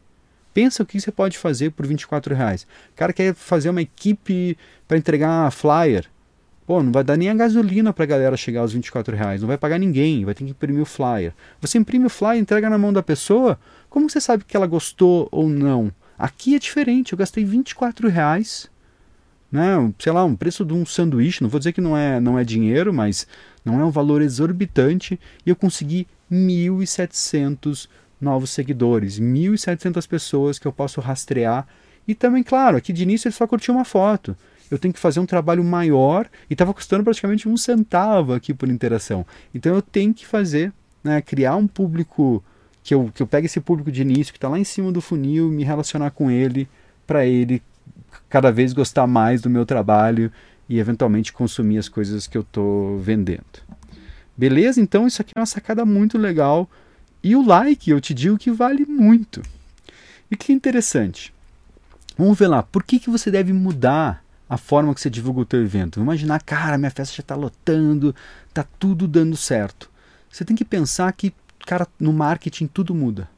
Pensa 0.53 0.83
o 0.83 0.85
que 0.85 0.99
você 0.99 1.11
pode 1.11 1.37
fazer 1.37 1.71
por 1.71 1.85
24 1.87 2.35
reais. 2.35 2.63
O 2.91 2.95
cara 2.95 3.11
quer 3.11 3.33
fazer 3.33 3.69
uma 3.69 3.81
equipe 3.81 4.57
para 4.87 4.97
entregar 4.97 5.51
flyer. 5.51 6.05
Pô, 6.65 6.81
não 6.81 6.91
vai 6.91 7.03
dar 7.03 7.17
nem 7.17 7.29
a 7.29 7.33
gasolina 7.33 7.91
para 7.91 8.03
a 8.03 8.07
galera 8.07 8.37
chegar 8.37 8.61
aos 8.61 8.71
24 8.71 9.15
reais. 9.15 9.41
Não 9.41 9.47
vai 9.47 9.57
pagar 9.57 9.77
ninguém, 9.77 10.23
vai 10.23 10.33
ter 10.33 10.45
que 10.45 10.51
imprimir 10.51 10.81
o 10.81 10.85
flyer. 10.85 11.33
Você 11.59 11.77
imprime 11.77 12.05
o 12.05 12.09
flyer, 12.09 12.37
entrega 12.37 12.69
na 12.69 12.77
mão 12.77 12.93
da 12.93 13.03
pessoa. 13.03 13.59
Como 13.89 14.09
você 14.09 14.21
sabe 14.21 14.45
que 14.45 14.55
ela 14.55 14.67
gostou 14.67 15.27
ou 15.31 15.49
não? 15.49 15.91
Aqui 16.17 16.55
é 16.55 16.59
diferente. 16.59 17.11
Eu 17.11 17.17
gastei 17.17 17.43
24 17.43 18.07
reais. 18.07 18.71
Né, 19.51 19.93
sei 19.99 20.11
lá, 20.11 20.23
um 20.25 20.35
preço 20.35 20.65
de 20.65 20.73
um 20.73 20.85
sanduíche. 20.85 21.43
Não 21.43 21.49
vou 21.49 21.59
dizer 21.59 21.73
que 21.73 21.81
não 21.81 21.97
é, 21.97 22.19
não 22.19 22.39
é 22.39 22.43
dinheiro, 22.43 22.93
mas 22.93 23.27
não 23.63 23.79
é 23.79 23.85
um 23.85 23.91
valor 23.91 24.21
exorbitante. 24.21 25.19
E 25.45 25.49
eu 25.49 25.55
consegui 25.55 26.07
1.700 26.31 27.87
novos 28.23 28.49
seguidores, 28.49 29.19
1.700 29.19 30.07
pessoas 30.07 30.57
que 30.57 30.67
eu 30.67 30.73
posso 30.73 31.01
rastrear 31.01 31.67
E 32.07 32.15
também, 32.15 32.43
claro, 32.43 32.77
aqui 32.77 32.91
de 32.91 33.03
início 33.03 33.27
ele 33.27 33.35
só 33.35 33.45
curtiu 33.45 33.73
uma 33.73 33.85
foto. 33.85 34.35
Eu 34.71 34.79
tenho 34.79 34.93
que 34.93 34.99
fazer 34.99 35.19
um 35.19 35.25
trabalho 35.25 35.63
maior 35.63 36.27
e 36.49 36.53
estava 36.53 36.73
custando 36.73 37.03
praticamente 37.03 37.47
um 37.47 37.55
centavo 37.55 38.33
aqui 38.33 38.53
por 38.53 38.69
interação. 38.69 39.25
Então 39.53 39.75
eu 39.75 39.81
tenho 39.81 40.13
que 40.13 40.25
fazer, 40.25 40.73
né, 41.03 41.21
criar 41.21 41.55
um 41.55 41.67
público 41.67 42.43
que 42.83 42.93
eu, 42.93 43.11
que 43.13 43.21
eu 43.21 43.27
pegue 43.27 43.45
esse 43.45 43.59
público 43.59 43.91
de 43.91 44.01
início 44.01 44.33
que 44.33 44.37
está 44.37 44.49
lá 44.49 44.59
em 44.59 44.63
cima 44.63 44.91
do 44.91 44.99
funil, 44.99 45.49
me 45.49 45.63
relacionar 45.63 46.11
com 46.11 46.29
ele, 46.29 46.67
para 47.05 47.25
ele 47.25 47.61
cada 48.29 48.51
vez 48.51 48.73
gostar 48.73 49.07
mais 49.07 49.41
do 49.41 49.49
meu 49.49 49.65
trabalho 49.65 50.31
e 50.67 50.79
eventualmente 50.79 51.31
consumir 51.31 51.77
as 51.77 51.87
coisas 51.87 52.27
que 52.27 52.37
eu 52.37 52.41
estou 52.41 52.97
vendendo. 52.99 53.61
Beleza? 54.35 54.81
Então 54.81 55.05
isso 55.05 55.21
aqui 55.21 55.31
é 55.35 55.39
uma 55.39 55.45
sacada 55.45 55.85
muito 55.85 56.17
legal. 56.17 56.69
E 57.23 57.35
o 57.35 57.45
like, 57.45 57.89
eu 57.89 58.01
te 58.01 58.13
digo 58.13 58.37
que 58.37 58.51
vale 58.51 58.85
muito. 58.85 59.41
E 60.29 60.35
que 60.35 60.51
interessante. 60.51 61.33
Vamos 62.17 62.37
ver 62.37 62.47
lá, 62.47 62.61
por 62.61 62.83
que, 62.83 62.99
que 62.99 63.09
você 63.09 63.31
deve 63.31 63.53
mudar 63.53 64.23
a 64.49 64.57
forma 64.57 64.93
que 64.93 65.01
você 65.01 65.09
divulga 65.09 65.41
o 65.41 65.45
teu 65.45 65.61
evento? 65.61 65.95
Vamos 65.95 66.13
imaginar, 66.13 66.43
cara, 66.43 66.77
minha 66.77 66.91
festa 66.91 67.15
já 67.15 67.21
está 67.21 67.35
lotando, 67.35 68.13
está 68.49 68.63
tudo 68.77 69.07
dando 69.07 69.37
certo. 69.37 69.89
Você 70.29 70.43
tem 70.43 70.55
que 70.55 70.65
pensar 70.65 71.11
que, 71.13 71.33
cara, 71.65 71.87
no 71.99 72.11
marketing 72.11 72.67
tudo 72.67 72.93
muda 72.93 73.29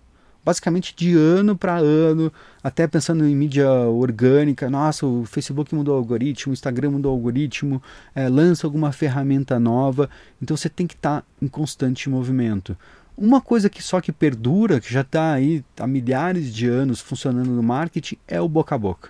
basicamente 0.46 0.94
de 0.96 1.16
ano 1.16 1.58
para 1.58 1.78
ano, 1.78 2.32
até 2.64 2.86
pensando 2.86 3.26
em 3.26 3.36
mídia 3.36 3.68
orgânica. 3.68 4.70
Nossa, 4.70 5.08
o 5.08 5.26
Facebook 5.26 5.74
mudou 5.74 5.96
o 5.96 5.98
algoritmo, 5.98 6.52
o 6.52 6.54
Instagram 6.54 6.92
mudou 6.92 7.12
o 7.12 7.16
algoritmo, 7.16 7.82
é, 8.14 8.30
lança 8.30 8.68
alguma 8.68 8.92
ferramenta 8.92 9.60
nova. 9.60 10.08
Então 10.40 10.56
você 10.56 10.70
tem 10.70 10.86
que 10.86 10.94
estar 10.94 11.22
tá 11.22 11.28
em 11.42 11.48
constante 11.48 12.08
movimento. 12.08 12.78
Uma 13.18 13.40
coisa 13.40 13.70
que 13.70 13.82
só 13.82 14.02
que 14.02 14.12
perdura, 14.12 14.80
que 14.80 14.92
já 14.92 15.02
está 15.02 15.34
aí 15.34 15.64
há 15.80 15.88
milhares 15.88 16.54
de 16.54 16.68
anos 16.68 17.00
funcionando 17.00 17.50
no 17.50 17.64
marketing, 17.64 18.18
é 18.28 18.42
o 18.42 18.50
boca 18.50 18.76
a 18.76 18.78
boca. 18.78 19.10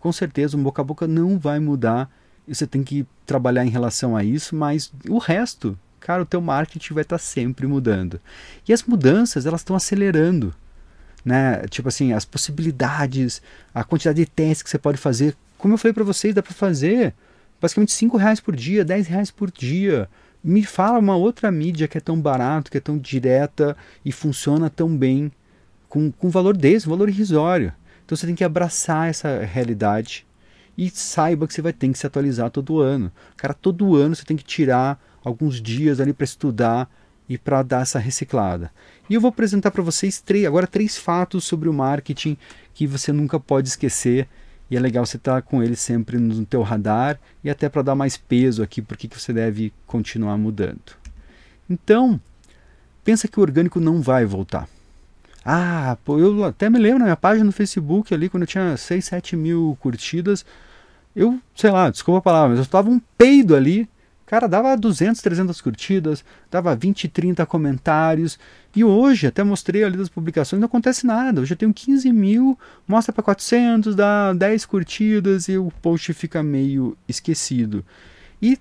Com 0.00 0.10
certeza, 0.12 0.56
o 0.56 0.60
boca 0.60 0.82
a 0.82 0.84
boca 0.84 1.06
não 1.06 1.38
vai 1.38 1.60
mudar 1.60 2.10
você 2.46 2.66
tem 2.66 2.82
que 2.82 3.06
trabalhar 3.24 3.64
em 3.64 3.70
relação 3.70 4.16
a 4.16 4.24
isso, 4.24 4.56
mas 4.56 4.92
o 5.08 5.18
resto, 5.18 5.78
cara, 6.00 6.22
o 6.22 6.26
teu 6.26 6.40
marketing 6.40 6.92
vai 6.92 7.02
estar 7.02 7.16
tá 7.16 7.22
sempre 7.22 7.68
mudando. 7.68 8.20
E 8.68 8.72
as 8.72 8.82
mudanças, 8.82 9.46
elas 9.46 9.60
estão 9.60 9.76
acelerando 9.76 10.52
né? 11.24 11.66
Tipo 11.68 11.88
assim, 11.88 12.12
as 12.12 12.24
possibilidades, 12.24 13.40
a 13.74 13.84
quantidade 13.84 14.18
de 14.18 14.26
testes 14.26 14.62
que 14.62 14.70
você 14.70 14.78
pode 14.78 14.98
fazer. 14.98 15.36
Como 15.56 15.74
eu 15.74 15.78
falei 15.78 15.92
para 15.92 16.04
vocês, 16.04 16.34
dá 16.34 16.42
para 16.42 16.52
fazer 16.52 17.14
basicamente 17.60 17.92
5 17.92 18.16
reais 18.16 18.40
por 18.40 18.56
dia, 18.56 18.84
10 18.84 19.06
reais 19.06 19.30
por 19.30 19.50
dia. 19.50 20.08
Me 20.42 20.64
fala 20.64 20.98
uma 20.98 21.16
outra 21.16 21.50
mídia 21.52 21.86
que 21.86 21.98
é 21.98 22.00
tão 22.00 22.20
barato, 22.20 22.70
que 22.70 22.78
é 22.78 22.80
tão 22.80 22.98
direta 22.98 23.76
e 24.04 24.10
funciona 24.10 24.68
tão 24.68 24.96
bem 24.96 25.30
com, 25.88 26.10
com 26.10 26.30
valor 26.30 26.56
desse, 26.56 26.88
valor 26.88 27.08
irrisório. 27.08 27.72
Então 28.04 28.16
você 28.16 28.26
tem 28.26 28.34
que 28.34 28.42
abraçar 28.42 29.08
essa 29.08 29.40
realidade 29.44 30.26
e 30.76 30.90
saiba 30.90 31.46
que 31.46 31.54
você 31.54 31.62
vai 31.62 31.72
ter 31.72 31.88
que 31.88 31.98
se 31.98 32.06
atualizar 32.06 32.50
todo 32.50 32.80
ano. 32.80 33.12
Cara, 33.36 33.54
todo 33.54 33.94
ano 33.94 34.16
você 34.16 34.24
tem 34.24 34.36
que 34.36 34.44
tirar 34.44 35.00
alguns 35.24 35.60
dias 35.60 36.00
ali 36.00 36.12
para 36.12 36.24
estudar 36.24 36.90
e 37.28 37.38
para 37.38 37.62
dar 37.62 37.82
essa 37.82 37.98
reciclada. 37.98 38.72
E 39.08 39.14
eu 39.14 39.20
vou 39.20 39.28
apresentar 39.28 39.70
para 39.70 39.82
vocês 39.82 40.20
três, 40.20 40.44
agora 40.44 40.66
três 40.66 40.96
fatos 40.96 41.44
sobre 41.44 41.68
o 41.68 41.72
marketing 41.72 42.36
que 42.74 42.86
você 42.86 43.12
nunca 43.12 43.38
pode 43.38 43.68
esquecer 43.68 44.28
e 44.72 44.76
é 44.76 44.80
legal 44.80 45.04
você 45.04 45.18
estar 45.18 45.34
tá 45.34 45.42
com 45.42 45.62
ele 45.62 45.76
sempre 45.76 46.16
no 46.16 46.46
teu 46.46 46.62
radar 46.62 47.20
e 47.44 47.50
até 47.50 47.68
para 47.68 47.82
dar 47.82 47.94
mais 47.94 48.16
peso 48.16 48.62
aqui 48.62 48.80
porque 48.80 49.06
que 49.06 49.20
você 49.20 49.30
deve 49.30 49.70
continuar 49.86 50.38
mudando. 50.38 50.96
Então, 51.68 52.18
pensa 53.04 53.28
que 53.28 53.38
o 53.38 53.42
orgânico 53.42 53.78
não 53.78 54.00
vai 54.00 54.24
voltar. 54.24 54.66
Ah, 55.44 55.94
eu 56.08 56.42
até 56.42 56.70
me 56.70 56.78
lembro 56.78 57.00
na 57.00 57.04
minha 57.04 57.16
página 57.18 57.44
no 57.44 57.52
Facebook 57.52 58.14
ali, 58.14 58.30
quando 58.30 58.44
eu 58.44 58.46
tinha 58.46 58.74
6, 58.74 59.04
7 59.04 59.36
mil 59.36 59.76
curtidas, 59.78 60.42
eu, 61.14 61.38
sei 61.54 61.70
lá, 61.70 61.90
desculpa 61.90 62.20
a 62.20 62.22
palavra, 62.22 62.48
mas 62.48 62.58
eu 62.60 62.62
estava 62.62 62.88
um 62.88 62.98
peido 63.18 63.54
ali 63.54 63.86
Cara, 64.32 64.48
dava 64.48 64.74
200, 64.74 65.20
300 65.20 65.60
curtidas, 65.60 66.24
dava 66.50 66.74
20, 66.74 67.06
30 67.06 67.44
comentários. 67.44 68.38
E 68.74 68.82
hoje, 68.82 69.26
até 69.26 69.44
mostrei 69.44 69.84
ali 69.84 69.98
das 69.98 70.08
publicações, 70.08 70.58
não 70.58 70.64
acontece 70.64 71.06
nada. 71.06 71.42
Hoje 71.42 71.52
eu 71.52 71.56
tenho 71.58 71.74
15 71.74 72.10
mil, 72.10 72.58
mostra 72.88 73.12
para 73.12 73.22
400, 73.22 73.94
dá 73.94 74.32
10 74.32 74.64
curtidas 74.64 75.48
e 75.48 75.58
o 75.58 75.70
post 75.82 76.14
fica 76.14 76.42
meio 76.42 76.96
esquecido. 77.06 77.84
E 78.40 78.58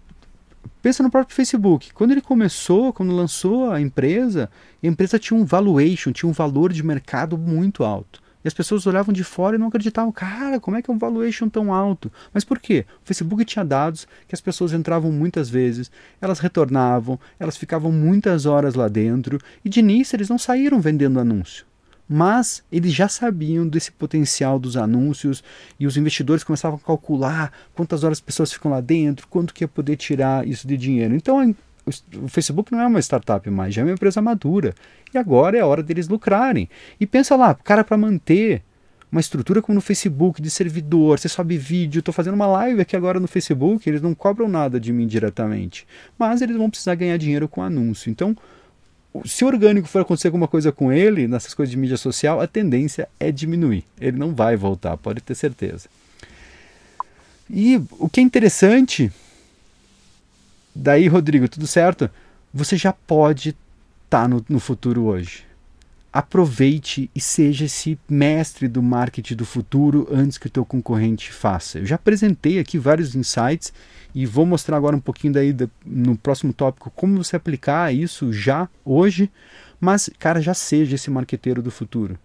pensa 0.82 1.02
no 1.04 1.10
próprio 1.10 1.34
Facebook. 1.34 1.94
Quando 1.94 2.12
ele 2.12 2.22
começou, 2.22 2.92
quando 2.92 3.16
lançou 3.16 3.72
a 3.72 3.80
empresa, 3.80 4.52
a 4.84 4.88
empresa 4.88 5.18
tinha 5.18 5.40
um 5.40 5.46
valuation, 5.46 6.12
tinha 6.12 6.30
um 6.30 6.34
valor 6.34 6.74
de 6.74 6.84
mercado 6.84 7.38
muito 7.38 7.86
alto. 7.86 8.21
E 8.44 8.48
as 8.48 8.54
pessoas 8.54 8.86
olhavam 8.88 9.14
de 9.14 9.24
fora 9.24 9.56
e 9.56 9.60
não 9.60 9.68
acreditavam. 9.68 10.12
Cara, 10.12 10.60
como 10.60 10.78
é 10.78 10.82
que 10.82 10.90
é 10.90 10.94
um 10.94 10.98
valuation 10.98 11.48
tão 11.48 11.74
alto? 11.74 12.12
Mas 12.34 12.44
por 12.44 12.60
quê? 12.60 12.86
O 13.04 13.06
Facebook 13.06 13.44
tinha 13.46 13.64
dados 13.66 14.08
que 14.28 14.36
as 14.36 14.42
pessoas 14.42 14.74
entravam 14.74 15.12
muitas 15.12 15.50
vezes, 15.50 15.92
elas 16.20 16.40
retornavam, 16.40 17.20
elas 17.40 17.58
ficavam 17.58 17.92
muitas 17.92 18.46
horas 18.46 18.76
lá 18.76 18.88
dentro 18.88 19.40
e 19.64 19.70
de 19.70 19.80
início 19.80 20.16
eles 20.16 20.30
não 20.30 20.38
saíram 20.38 20.82
vendendo 20.82 21.20
anúncio. 21.20 21.66
Mas 22.14 22.62
eles 22.70 22.92
já 22.92 23.08
sabiam 23.08 23.66
desse 23.66 23.90
potencial 23.90 24.60
dos 24.60 24.76
anúncios 24.76 25.42
e 25.80 25.88
os 25.88 25.96
investidores 25.96 26.44
começavam 26.44 26.78
a 26.78 26.86
calcular 26.86 27.54
quantas 27.74 28.04
horas 28.04 28.18
as 28.18 28.22
pessoas 28.22 28.52
ficam 28.52 28.70
lá 28.70 28.82
dentro, 28.82 29.28
quanto 29.30 29.54
que 29.54 29.64
ia 29.64 29.68
poder 29.68 29.96
tirar 29.96 30.46
isso 30.46 30.68
de 30.68 30.76
dinheiro. 30.76 31.16
Então 31.16 31.56
o 32.16 32.28
Facebook 32.28 32.72
não 32.72 32.82
é 32.82 32.88
uma 32.88 33.00
startup 33.00 33.50
mais, 33.50 33.74
já 33.74 33.82
é 33.82 33.86
uma 33.86 33.94
empresa 33.94 34.22
madura. 34.22 34.74
E 35.14 35.18
agora 35.18 35.58
é 35.58 35.62
a 35.62 35.66
hora 35.66 35.84
deles 35.84 36.08
lucrarem. 36.08 36.70
E 37.00 37.06
pensa 37.06 37.36
lá, 37.36 37.54
cara, 37.54 37.84
para 37.84 37.98
manter 37.98 38.64
uma 39.12 39.20
estrutura 39.20 39.62
como 39.62 39.76
no 39.76 39.82
Facebook, 39.82 40.42
de 40.42 40.50
servidor, 40.50 41.20
você 41.20 41.28
sobe 41.28 41.58
vídeo, 41.58 42.00
estou 42.00 42.14
fazendo 42.14 42.34
uma 42.36 42.48
live 42.48 42.82
aqui 42.82 42.96
agora 42.96 43.20
no 43.20 43.28
Facebook, 43.28 43.88
eles 43.90 44.02
não 44.02 44.16
cobram 44.16 44.48
nada 44.48 44.80
de 44.80 44.94
mim 44.94 45.06
diretamente. 45.06 45.86
Mas 46.18 46.42
eles 46.42 46.56
vão 46.56 46.70
precisar 46.70 46.96
ganhar 46.96 47.18
dinheiro 47.18 47.48
com 47.48 47.62
anúncio. 47.62 48.10
Então, 48.10 48.36
se 49.26 49.44
o 49.44 49.48
orgânico 49.48 49.88
for 49.88 50.02
acontecer 50.02 50.30
alguma 50.30 50.48
coisa 50.48 50.72
com 50.72 50.92
ele, 50.94 51.28
nessas 51.28 51.54
coisas 51.54 51.72
de 51.72 51.78
mídia 51.78 51.98
social, 51.98 52.40
a 52.40 52.48
tendência 52.48 53.10
é 53.20 53.32
diminuir. 53.32 53.84
Ele 54.00 54.18
não 54.18 54.34
vai 54.34 54.56
voltar, 54.56 54.96
pode 54.96 55.20
ter 55.22 55.36
certeza. 55.36 55.90
E 57.50 57.82
o 58.00 58.08
que 58.08 58.22
é 58.22 58.24
interessante 58.24 59.12
Daí, 60.76 61.08
Rodrigo, 61.08 61.50
tudo 61.50 61.68
certo? 61.68 62.10
Você 62.54 62.78
já 62.78 62.94
pode 62.94 63.50
estar 63.50 64.24
tá 64.24 64.28
no, 64.28 64.44
no 64.48 64.60
futuro 64.60 65.04
hoje. 65.04 65.44
Aproveite 66.14 67.10
e 67.16 67.22
seja 67.22 67.66
esse 67.66 67.98
mestre 68.10 68.68
do 68.68 68.82
marketing 68.82 69.36
do 69.36 69.46
futuro 69.46 70.08
antes 70.12 70.38
que 70.38 70.48
o 70.48 70.50
teu 70.50 70.66
concorrente 70.66 71.32
faça. 71.32 71.80
Eu 71.80 71.86
já 71.86 71.96
apresentei 71.96 72.60
aqui 72.60 72.78
vários 72.78 73.16
insights 73.16 73.74
e 74.14 74.26
vou 74.26 74.46
mostrar 74.46 74.76
agora 74.76 74.96
um 74.96 75.00
pouquinho 75.00 75.34
daí 75.34 75.56
no 75.86 76.18
próximo 76.18 76.52
tópico 76.52 76.92
como 76.94 77.24
você 77.24 77.38
aplicar 77.38 77.94
isso 77.94 78.34
já 78.34 78.68
hoje, 78.84 79.32
mas 79.80 80.10
cara, 80.20 80.42
já 80.42 80.54
seja 80.54 80.96
esse 80.96 81.10
marqueteiro 81.10 81.62
do 81.62 81.72
futuro 81.72 82.20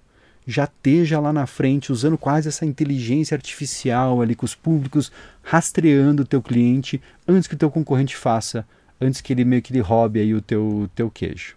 já 0.46 0.64
esteja 0.64 1.18
lá 1.18 1.32
na 1.32 1.46
frente 1.46 1.90
usando 1.90 2.16
quase 2.16 2.48
essa 2.48 2.64
inteligência 2.64 3.34
artificial 3.34 4.22
ali 4.22 4.34
com 4.34 4.46
os 4.46 4.54
públicos 4.54 5.10
rastreando 5.42 6.22
o 6.22 6.26
teu 6.26 6.40
cliente 6.40 7.00
antes 7.26 7.48
que 7.48 7.54
o 7.54 7.58
teu 7.58 7.70
concorrente 7.70 8.16
faça, 8.16 8.66
antes 9.00 9.20
que 9.20 9.32
ele 9.32 9.44
meio 9.44 9.60
que 9.60 9.72
ele 9.72 9.80
roube 9.80 10.20
aí 10.20 10.34
o 10.34 10.40
teu, 10.40 10.88
teu 10.94 11.10
queijo. 11.10 11.54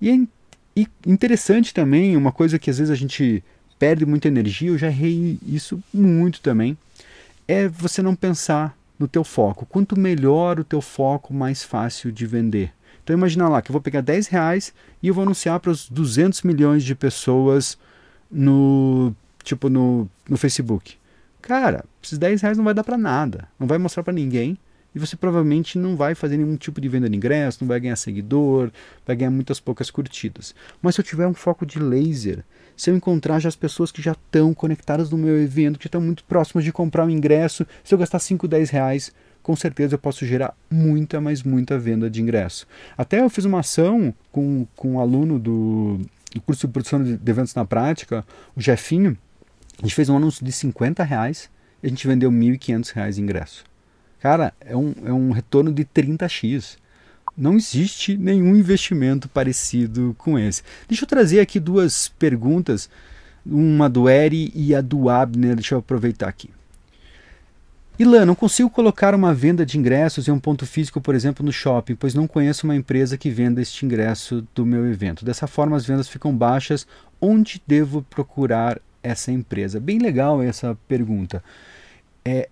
E 0.00 0.10
é 0.10 0.86
interessante 1.06 1.74
também, 1.74 2.16
uma 2.16 2.30
coisa 2.30 2.58
que 2.58 2.70
às 2.70 2.78
vezes 2.78 2.90
a 2.90 2.94
gente 2.94 3.42
perde 3.78 4.06
muita 4.06 4.28
energia, 4.28 4.70
eu 4.70 4.78
já 4.78 4.86
errei 4.88 5.38
isso 5.46 5.82
muito 5.92 6.40
também, 6.40 6.78
é 7.46 7.68
você 7.68 8.02
não 8.02 8.14
pensar 8.14 8.76
no 8.98 9.08
teu 9.08 9.24
foco. 9.24 9.66
Quanto 9.66 9.98
melhor 9.98 10.58
o 10.60 10.64
teu 10.64 10.80
foco, 10.80 11.32
mais 11.32 11.62
fácil 11.62 12.12
de 12.12 12.26
vender. 12.26 12.72
Então 13.02 13.16
imagina 13.16 13.48
lá 13.48 13.62
que 13.62 13.70
eu 13.70 13.72
vou 13.72 13.80
pegar 13.80 14.02
10 14.02 14.26
reais 14.26 14.72
e 15.02 15.08
eu 15.08 15.14
vou 15.14 15.22
anunciar 15.22 15.58
para 15.60 15.70
os 15.70 15.88
200 15.88 16.42
milhões 16.42 16.84
de 16.84 16.94
pessoas 16.94 17.78
no 18.30 19.14
tipo 19.42 19.68
no, 19.68 20.08
no 20.28 20.36
Facebook. 20.36 20.96
Cara, 21.40 21.84
esses 22.02 22.18
10 22.18 22.42
reais 22.42 22.58
não 22.58 22.64
vai 22.64 22.74
dar 22.74 22.84
para 22.84 22.98
nada, 22.98 23.48
não 23.58 23.66
vai 23.66 23.78
mostrar 23.78 24.02
para 24.02 24.12
ninguém 24.12 24.58
e 24.94 24.98
você 24.98 25.16
provavelmente 25.16 25.78
não 25.78 25.96
vai 25.96 26.14
fazer 26.14 26.36
nenhum 26.36 26.56
tipo 26.56 26.80
de 26.80 26.88
venda 26.88 27.08
de 27.08 27.16
ingresso, 27.16 27.58
não 27.60 27.68
vai 27.68 27.78
ganhar 27.78 27.96
seguidor, 27.96 28.70
vai 29.06 29.14
ganhar 29.16 29.30
muitas 29.30 29.60
poucas 29.60 29.90
curtidas. 29.90 30.54
Mas 30.82 30.94
se 30.94 31.00
eu 31.00 31.04
tiver 31.04 31.26
um 31.26 31.34
foco 31.34 31.64
de 31.64 31.78
laser, 31.78 32.44
se 32.76 32.90
eu 32.90 32.96
encontrar 32.96 33.38
já 33.38 33.48
as 33.48 33.56
pessoas 33.56 33.92
que 33.92 34.02
já 34.02 34.12
estão 34.12 34.52
conectadas 34.54 35.10
no 35.10 35.18
meu 35.18 35.40
evento, 35.40 35.78
que 35.78 35.86
estão 35.86 36.00
muito 36.00 36.24
próximas 36.24 36.64
de 36.64 36.72
comprar 36.72 37.04
um 37.04 37.10
ingresso, 37.10 37.66
se 37.84 37.94
eu 37.94 37.98
gastar 37.98 38.18
5, 38.18 38.48
10 38.48 38.70
reais, 38.70 39.12
com 39.42 39.54
certeza 39.56 39.94
eu 39.94 39.98
posso 39.98 40.26
gerar 40.26 40.54
muita, 40.70 41.20
mas 41.20 41.42
muita 41.42 41.78
venda 41.78 42.10
de 42.10 42.20
ingresso. 42.20 42.66
Até 42.96 43.20
eu 43.20 43.30
fiz 43.30 43.44
uma 43.44 43.60
ação 43.60 44.12
com, 44.30 44.66
com 44.76 44.92
um 44.94 45.00
aluno 45.00 45.38
do, 45.38 46.00
o 46.36 46.40
curso 46.40 46.66
de 46.66 46.72
produção 46.72 47.02
de 47.02 47.18
eventos 47.30 47.54
na 47.54 47.64
prática, 47.64 48.24
o 48.54 48.60
Jefinho, 48.60 49.16
a 49.78 49.82
gente 49.82 49.94
fez 49.94 50.08
um 50.08 50.16
anúncio 50.16 50.44
de 50.44 50.52
50 50.52 51.02
reais 51.04 51.48
e 51.82 51.86
a 51.86 51.90
gente 51.90 52.06
vendeu 52.06 52.30
1.500 52.30 52.92
reais 52.92 53.18
em 53.18 53.22
ingresso. 53.22 53.64
Cara, 54.20 54.52
é 54.60 54.76
um, 54.76 54.94
é 55.04 55.12
um 55.12 55.30
retorno 55.30 55.72
de 55.72 55.84
30x. 55.84 56.76
Não 57.36 57.54
existe 57.54 58.16
nenhum 58.16 58.56
investimento 58.56 59.28
parecido 59.28 60.14
com 60.18 60.36
esse. 60.38 60.62
Deixa 60.88 61.04
eu 61.04 61.08
trazer 61.08 61.38
aqui 61.38 61.60
duas 61.60 62.08
perguntas 62.08 62.90
uma 63.46 63.88
do 63.88 64.08
Eri 64.08 64.50
e 64.54 64.74
a 64.74 64.80
do 64.80 65.08
Abner. 65.08 65.54
Deixa 65.54 65.76
eu 65.76 65.78
aproveitar 65.78 66.28
aqui. 66.28 66.50
Ilan, 67.98 68.26
não 68.26 68.34
consigo 68.36 68.70
colocar 68.70 69.12
uma 69.12 69.34
venda 69.34 69.66
de 69.66 69.76
ingressos 69.76 70.28
em 70.28 70.30
um 70.30 70.38
ponto 70.38 70.64
físico, 70.64 71.00
por 71.00 71.16
exemplo, 71.16 71.44
no 71.44 71.50
shopping, 71.50 71.96
pois 71.96 72.14
não 72.14 72.28
conheço 72.28 72.64
uma 72.64 72.76
empresa 72.76 73.18
que 73.18 73.28
venda 73.28 73.60
este 73.60 73.84
ingresso 73.84 74.46
do 74.54 74.64
meu 74.64 74.88
evento. 74.88 75.24
Dessa 75.24 75.48
forma, 75.48 75.76
as 75.76 75.84
vendas 75.84 76.08
ficam 76.08 76.32
baixas. 76.36 76.86
Onde 77.20 77.60
devo 77.66 78.02
procurar 78.02 78.80
essa 79.02 79.32
empresa? 79.32 79.80
Bem 79.80 79.98
legal 79.98 80.40
essa 80.40 80.78
pergunta. 80.86 81.42
É 82.24 82.48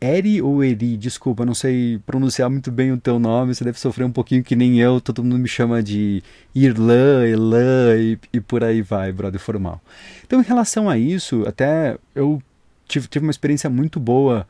Eri 0.00 0.40
ou 0.40 0.64
Eri? 0.64 0.96
Desculpa, 0.96 1.44
não 1.44 1.52
sei 1.52 2.00
pronunciar 2.06 2.48
muito 2.48 2.70
bem 2.70 2.90
o 2.90 2.96
teu 2.96 3.18
nome. 3.18 3.54
Você 3.54 3.64
deve 3.64 3.78
sofrer 3.78 4.04
um 4.04 4.12
pouquinho 4.12 4.42
que 4.42 4.56
nem 4.56 4.80
eu. 4.80 4.98
Todo 4.98 5.22
mundo 5.22 5.38
me 5.38 5.48
chama 5.48 5.82
de 5.82 6.22
Irlã, 6.54 7.26
Elan 7.26 7.98
e, 7.98 8.18
e 8.32 8.40
por 8.40 8.64
aí 8.64 8.80
vai, 8.80 9.12
brother 9.12 9.38
formal. 9.40 9.78
Então, 10.24 10.40
em 10.40 10.44
relação 10.44 10.88
a 10.88 10.96
isso, 10.96 11.44
até 11.46 11.98
eu 12.14 12.42
tive, 12.88 13.08
tive 13.08 13.26
uma 13.26 13.30
experiência 13.30 13.68
muito 13.68 14.00
boa 14.00 14.46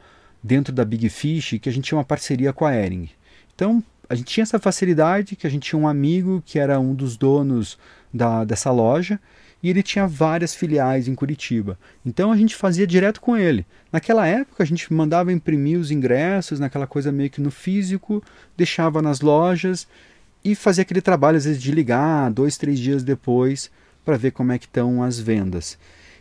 dentro 0.46 0.72
da 0.72 0.84
Big 0.84 1.08
Fish 1.08 1.58
que 1.60 1.68
a 1.68 1.72
gente 1.72 1.84
tinha 1.84 1.98
uma 1.98 2.04
parceria 2.04 2.52
com 2.52 2.64
a 2.64 2.74
Ering. 2.74 3.10
Então, 3.54 3.82
a 4.08 4.14
gente 4.14 4.28
tinha 4.28 4.42
essa 4.42 4.58
facilidade 4.58 5.34
que 5.34 5.46
a 5.46 5.50
gente 5.50 5.68
tinha 5.68 5.80
um 5.80 5.88
amigo 5.88 6.42
que 6.46 6.58
era 6.58 6.78
um 6.78 6.94
dos 6.94 7.16
donos 7.16 7.76
da, 8.14 8.44
dessa 8.44 8.70
loja 8.70 9.18
e 9.62 9.68
ele 9.68 9.82
tinha 9.82 10.06
várias 10.06 10.54
filiais 10.54 11.08
em 11.08 11.14
Curitiba. 11.14 11.76
Então 12.04 12.30
a 12.30 12.36
gente 12.36 12.54
fazia 12.54 12.86
direto 12.86 13.20
com 13.20 13.36
ele. 13.36 13.66
Naquela 13.90 14.26
época 14.26 14.62
a 14.62 14.66
gente 14.66 14.92
mandava 14.92 15.32
imprimir 15.32 15.78
os 15.78 15.90
ingressos, 15.90 16.60
naquela 16.60 16.86
coisa 16.86 17.10
meio 17.10 17.30
que 17.30 17.40
no 17.40 17.50
físico, 17.50 18.22
deixava 18.56 19.02
nas 19.02 19.20
lojas 19.20 19.88
e 20.44 20.54
fazia 20.54 20.82
aquele 20.82 21.00
trabalho 21.00 21.38
às 21.38 21.44
vezes 21.44 21.60
de 21.60 21.72
ligar 21.72 22.30
dois, 22.30 22.56
três 22.56 22.78
dias 22.78 23.02
depois 23.02 23.70
para 24.04 24.16
ver 24.16 24.30
como 24.30 24.52
é 24.52 24.58
que 24.58 24.66
estão 24.66 25.02
as 25.02 25.18
vendas. 25.18 25.76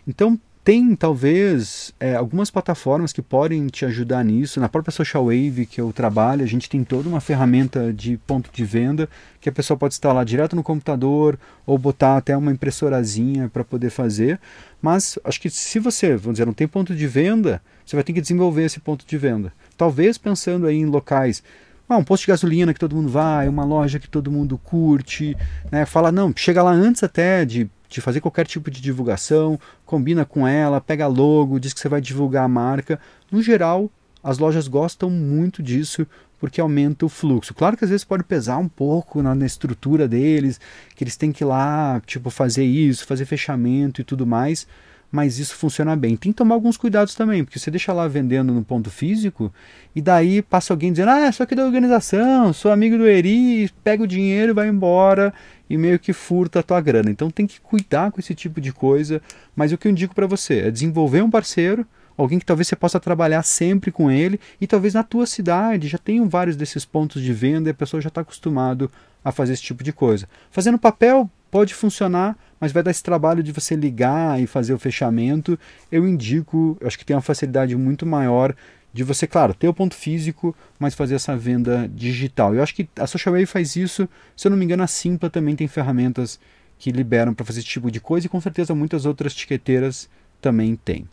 Então 0.08 0.40
tem 0.66 0.96
talvez 0.96 1.94
é, 2.00 2.16
algumas 2.16 2.50
plataformas 2.50 3.14
que 3.14 3.22
podem 3.22 3.68
te 3.68 3.86
ajudar 3.86 4.26
nisso. 4.26 4.60
Na 4.60 4.68
própria 4.68 4.92
Social 4.92 5.26
Wave 5.26 5.68
que 5.68 5.80
eu 5.80 5.94
trabalho, 5.94 6.44
a 6.44 6.48
gente 6.48 6.68
tem 6.68 6.84
toda 6.84 7.08
uma 7.08 7.22
ferramenta 7.22 7.94
de 7.94 8.18
ponto 8.26 8.50
de 8.52 8.66
venda 8.66 9.08
que 9.40 9.48
a 9.48 9.52
pessoa 9.52 9.78
pode 9.78 9.94
instalar 9.94 10.26
direto 10.26 10.56
no 10.56 10.64
computador 10.64 11.38
ou 11.68 11.78
botar 11.78 12.18
até 12.18 12.36
uma 12.36 12.52
impressorazinha 12.52 13.48
para 13.48 13.64
poder 13.64 13.92
fazer. 13.92 14.40
Mas 14.82 15.20
acho 15.24 15.40
que 15.40 15.52
se 15.52 15.78
você, 15.78 16.16
vamos 16.16 16.34
dizer, 16.34 16.48
não 16.48 16.54
tem 16.54 16.68
ponto 16.68 16.96
de 16.96 17.06
venda, 17.06 17.62
você 17.86 17.96
vai 17.96 18.04
ter 18.04 18.14
que 18.14 18.22
desenvolver 18.22 18.64
esse 18.64 18.80
ponto 18.80 19.06
de 19.06 19.18
venda. 19.20 19.54
Talvez 19.78 20.18
pensando 20.18 20.66
aí 20.66 20.78
em 20.78 20.88
locais 20.88 21.44
ah, 21.88 21.98
um 21.98 22.04
posto 22.04 22.24
de 22.24 22.30
gasolina 22.30 22.74
que 22.74 22.80
todo 22.80 22.96
mundo 22.96 23.10
vai, 23.10 23.48
uma 23.48 23.64
loja 23.64 24.00
que 24.00 24.10
todo 24.10 24.32
mundo 24.32 24.58
curte, 24.58 25.38
né? 25.72 25.86
Fala, 25.86 26.12
não, 26.12 26.34
chega 26.36 26.64
lá 26.64 26.72
antes 26.72 27.04
até 27.04 27.46
de 27.46 27.70
de 27.96 28.02
fazer 28.02 28.20
qualquer 28.20 28.46
tipo 28.46 28.70
de 28.70 28.82
divulgação, 28.82 29.58
combina 29.86 30.26
com 30.26 30.46
ela, 30.46 30.82
pega 30.82 31.08
logo, 31.08 31.60
diz 31.60 31.74
que 31.74 31.80
você 31.80 31.88
vai 31.88 32.02
divulgar 32.02 32.44
a 32.44 32.48
marca. 32.48 33.00
No 33.32 33.42
geral, 33.42 33.90
as 34.22 34.38
lojas 34.38 34.68
gostam 34.68 35.10
muito 35.10 35.64
disso 35.64 36.06
porque 36.38 36.60
aumenta 36.60 37.06
o 37.06 37.10
fluxo. 37.10 37.54
Claro 37.54 37.78
que 37.78 37.86
às 37.86 37.90
vezes 37.90 38.04
pode 38.04 38.26
pesar 38.26 38.58
um 38.58 38.68
pouco 38.68 39.22
na, 39.22 39.34
na, 39.34 39.46
estrutura 39.46 40.08
deles, 40.10 40.60
que 40.94 41.06
eles 41.06 41.16
têm 41.16 41.32
que 41.32 41.44
ir 41.44 41.48
lá, 41.48 42.02
tipo, 42.06 42.30
fazer 42.30 42.66
isso, 42.66 43.06
fazer 43.06 43.26
fechamento 43.26 44.02
e 44.02 44.04
tudo 44.04 44.28
mais, 44.28 44.68
mas 45.16 45.40
isso 45.40 45.56
funciona 45.56 45.96
bem. 45.96 46.18
Tem 46.18 46.34
que 46.34 46.38
tomar 46.38 46.56
alguns 46.56 46.76
cuidados 46.76 47.16
também, 47.16 47.46
porque 47.46 47.58
você 47.58 47.72
deixa 47.72 47.94
lá 47.94 48.06
vendendo 48.06 48.52
no 48.52 48.66
ponto 48.66 48.90
físico 48.90 49.52
e 49.96 50.02
daí 50.02 50.42
passa 50.42 50.74
alguém 50.74 50.92
dizendo: 50.92 51.10
"Ah, 51.12 51.32
só 51.32 51.46
que 51.46 51.56
da 51.56 51.64
organização, 51.66 52.52
sou 52.52 52.70
amigo 52.70 52.98
do 52.98 53.08
Eri, 53.08 53.72
pega 53.82 54.04
o 54.04 54.08
dinheiro 54.08 54.52
e 54.52 54.54
vai 54.54 54.68
embora" 54.68 55.34
e 55.70 55.78
meio 55.78 55.98
que 55.98 56.14
furta 56.14 56.60
a 56.60 56.64
tua 56.64 56.82
grana. 56.82 57.10
Então 57.10 57.32
tem 57.32 57.48
que 57.48 57.60
cuidar 57.62 58.12
com 58.12 58.20
esse 58.20 58.36
tipo 58.36 58.60
de 58.60 58.74
coisa, 58.74 59.22
mas 59.56 59.72
o 59.72 59.78
que 59.78 59.88
eu 59.88 59.92
indico 59.92 60.14
para 60.14 60.28
você 60.28 60.60
é 60.60 60.70
desenvolver 60.70 61.24
um 61.24 61.30
parceiro, 61.30 61.88
alguém 62.18 62.38
que 62.38 62.46
talvez 62.46 62.68
você 62.68 62.76
possa 62.76 63.00
trabalhar 63.00 63.42
sempre 63.42 63.92
com 63.92 64.12
ele 64.12 64.40
e 64.60 64.68
talvez 64.68 64.94
na 64.94 65.02
tua 65.02 65.26
cidade 65.26 65.88
já 65.88 65.98
tenham 65.98 66.28
vários 66.30 66.56
desses 66.56 66.86
pontos 66.86 67.22
de 67.22 67.34
venda 67.34 67.70
e 67.70 67.72
a 67.72 67.74
pessoa 67.74 68.00
já 68.00 68.10
está 68.10 68.22
acostumado 68.22 68.92
a 69.24 69.32
fazer 69.32 69.54
esse 69.54 69.64
tipo 69.64 69.84
de 69.84 69.92
coisa. 69.92 70.28
Fazendo 70.52 70.78
papel 70.78 71.28
pode 71.56 71.74
funcionar, 71.74 72.38
mas 72.60 72.74
vai 72.74 72.84
dar 72.84 72.92
esse 72.92 73.02
trabalho 73.02 73.42
de 73.42 73.54
você 73.54 73.78
ligar 73.78 74.42
e 74.42 74.46
fazer 74.46 74.74
o 74.74 74.78
fechamento. 74.78 75.58
Eu 75.90 76.06
indico, 76.06 76.78
eu 76.82 76.86
acho 76.86 77.00
que 77.00 77.06
tem 77.06 77.16
uma 77.16 77.22
facilidade 77.22 77.74
muito 77.78 78.06
maior 78.06 78.54
de 78.92 79.06
você, 79.06 79.26
claro, 79.26 79.54
ter 79.54 79.70
o 79.70 79.74
ponto 79.74 79.96
físico, 79.96 80.54
mas 80.78 80.94
fazer 80.94 81.16
essa 81.16 81.34
venda 81.38 81.90
digital. 81.96 82.54
Eu 82.54 82.62
acho 82.62 82.76
que 82.76 82.90
a 83.00 83.08
Social 83.08 83.34
Wave 83.34 83.46
faz 83.46 83.78
isso, 83.78 84.06
se 84.36 84.46
eu 84.46 84.50
não 84.50 84.58
me 84.58 84.66
engano, 84.66 84.84
a 84.84 84.88
Simpla 84.88 85.30
também 85.30 85.56
tem 85.56 85.66
ferramentas 85.66 86.38
que 86.78 86.92
liberam 86.92 87.34
para 87.34 87.46
fazer 87.46 87.62
esse 87.62 87.70
tipo 87.70 87.90
de 87.90 88.02
coisa 88.02 88.26
e 88.26 88.30
com 88.30 88.42
certeza 88.42 88.76
muitas 88.76 89.06
outras 89.06 89.34
tiqueteiras 89.34 90.10
também 90.42 90.76
têm. 90.76 91.08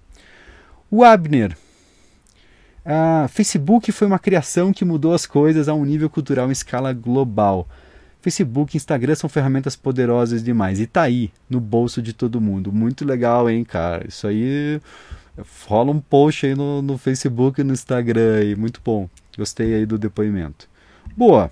O 0.91 1.05
Abner. 1.05 1.57
A 2.85 3.29
Facebook 3.29 3.93
foi 3.93 4.09
uma 4.09 4.19
criação 4.19 4.73
que 4.73 4.85
mudou 4.85 5.15
as 5.15 5.25
coisas 5.25 5.69
a 5.69 5.75
um 5.75 5.85
nível 5.85 6.11
cultural 6.11 6.49
em 6.49 6.53
escala 6.53 6.93
global. 6.93 7.69
Facebook 8.23 8.75
e 8.75 8.79
Instagram 8.79 9.17
são 9.17 9.29
ferramentas 9.29 9.75
poderosas 9.75 10.45
demais. 10.45 10.79
E 10.79 10.87
tá 10.87 11.03
aí, 11.03 11.33
no 11.51 11.61
bolso 11.61 12.01
de 12.01 12.13
todo 12.13 12.41
mundo. 12.41 12.73
Muito 12.73 13.05
legal, 13.05 13.51
hein, 13.51 13.65
cara? 13.65 14.07
Isso 14.07 14.29
aí 14.29 14.81
rola 15.67 15.91
um 15.91 16.01
post 16.01 16.47
aí 16.47 16.55
no, 16.55 16.81
no 16.81 16.97
Facebook 16.97 17.61
e 17.61 17.65
no 17.65 17.73
Instagram 17.73 18.37
aí, 18.37 18.55
muito 18.55 18.81
bom. 18.85 19.09
Gostei 19.37 19.75
aí 19.75 19.85
do 19.85 19.99
depoimento. 19.99 20.69
Boa. 21.17 21.51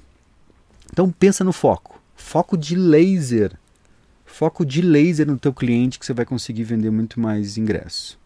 Então 0.92 1.10
pensa 1.10 1.42
no 1.42 1.52
foco. 1.52 2.00
Foco 2.14 2.56
de 2.56 2.76
laser. 2.76 3.52
Foco 4.24 4.64
de 4.64 4.80
laser 4.80 5.26
no 5.26 5.38
teu 5.38 5.52
cliente 5.52 5.98
que 5.98 6.06
você 6.06 6.12
vai 6.12 6.24
conseguir 6.24 6.62
vender 6.62 6.90
muito 6.90 7.18
mais 7.18 7.58
ingressos. 7.58 8.16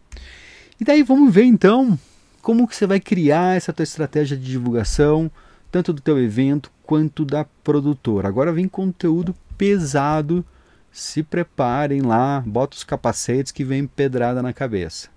E 0.79 0.83
daí 0.83 1.01
vamos 1.01 1.33
ver 1.33 1.45
então 1.45 1.97
como 2.43 2.67
que 2.67 2.75
você 2.75 2.85
vai 2.85 2.99
criar 2.99 3.57
essa 3.57 3.73
tua 3.73 3.81
estratégia 3.81 4.37
de 4.37 4.45
divulgação, 4.45 5.31
tanto 5.71 5.91
do 5.91 5.99
teu 5.99 6.19
evento 6.19 6.71
quanto 6.85 7.25
da 7.25 7.45
produtora. 7.63 8.27
Agora 8.27 8.53
vem 8.53 8.67
conteúdo 8.67 9.35
pesado. 9.57 10.45
Se 10.91 11.21
preparem 11.21 12.01
lá, 12.01 12.41
bota 12.45 12.77
os 12.77 12.83
capacetes 12.83 13.51
que 13.51 13.65
vem 13.65 13.85
pedrada 13.85 14.41
na 14.41 14.53
cabeça. 14.53 15.09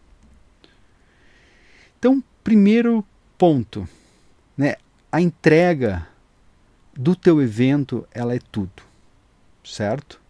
Então, 1.99 2.23
primeiro 2.43 3.05
ponto, 3.37 3.89
né? 4.57 4.75
A 5.11 5.21
entrega 5.21 6.07
do 6.95 7.15
teu 7.15 7.41
evento, 7.41 8.07
ela 8.13 8.35
é 8.35 8.41
tudo, 8.51 8.83
certo? 9.65 10.21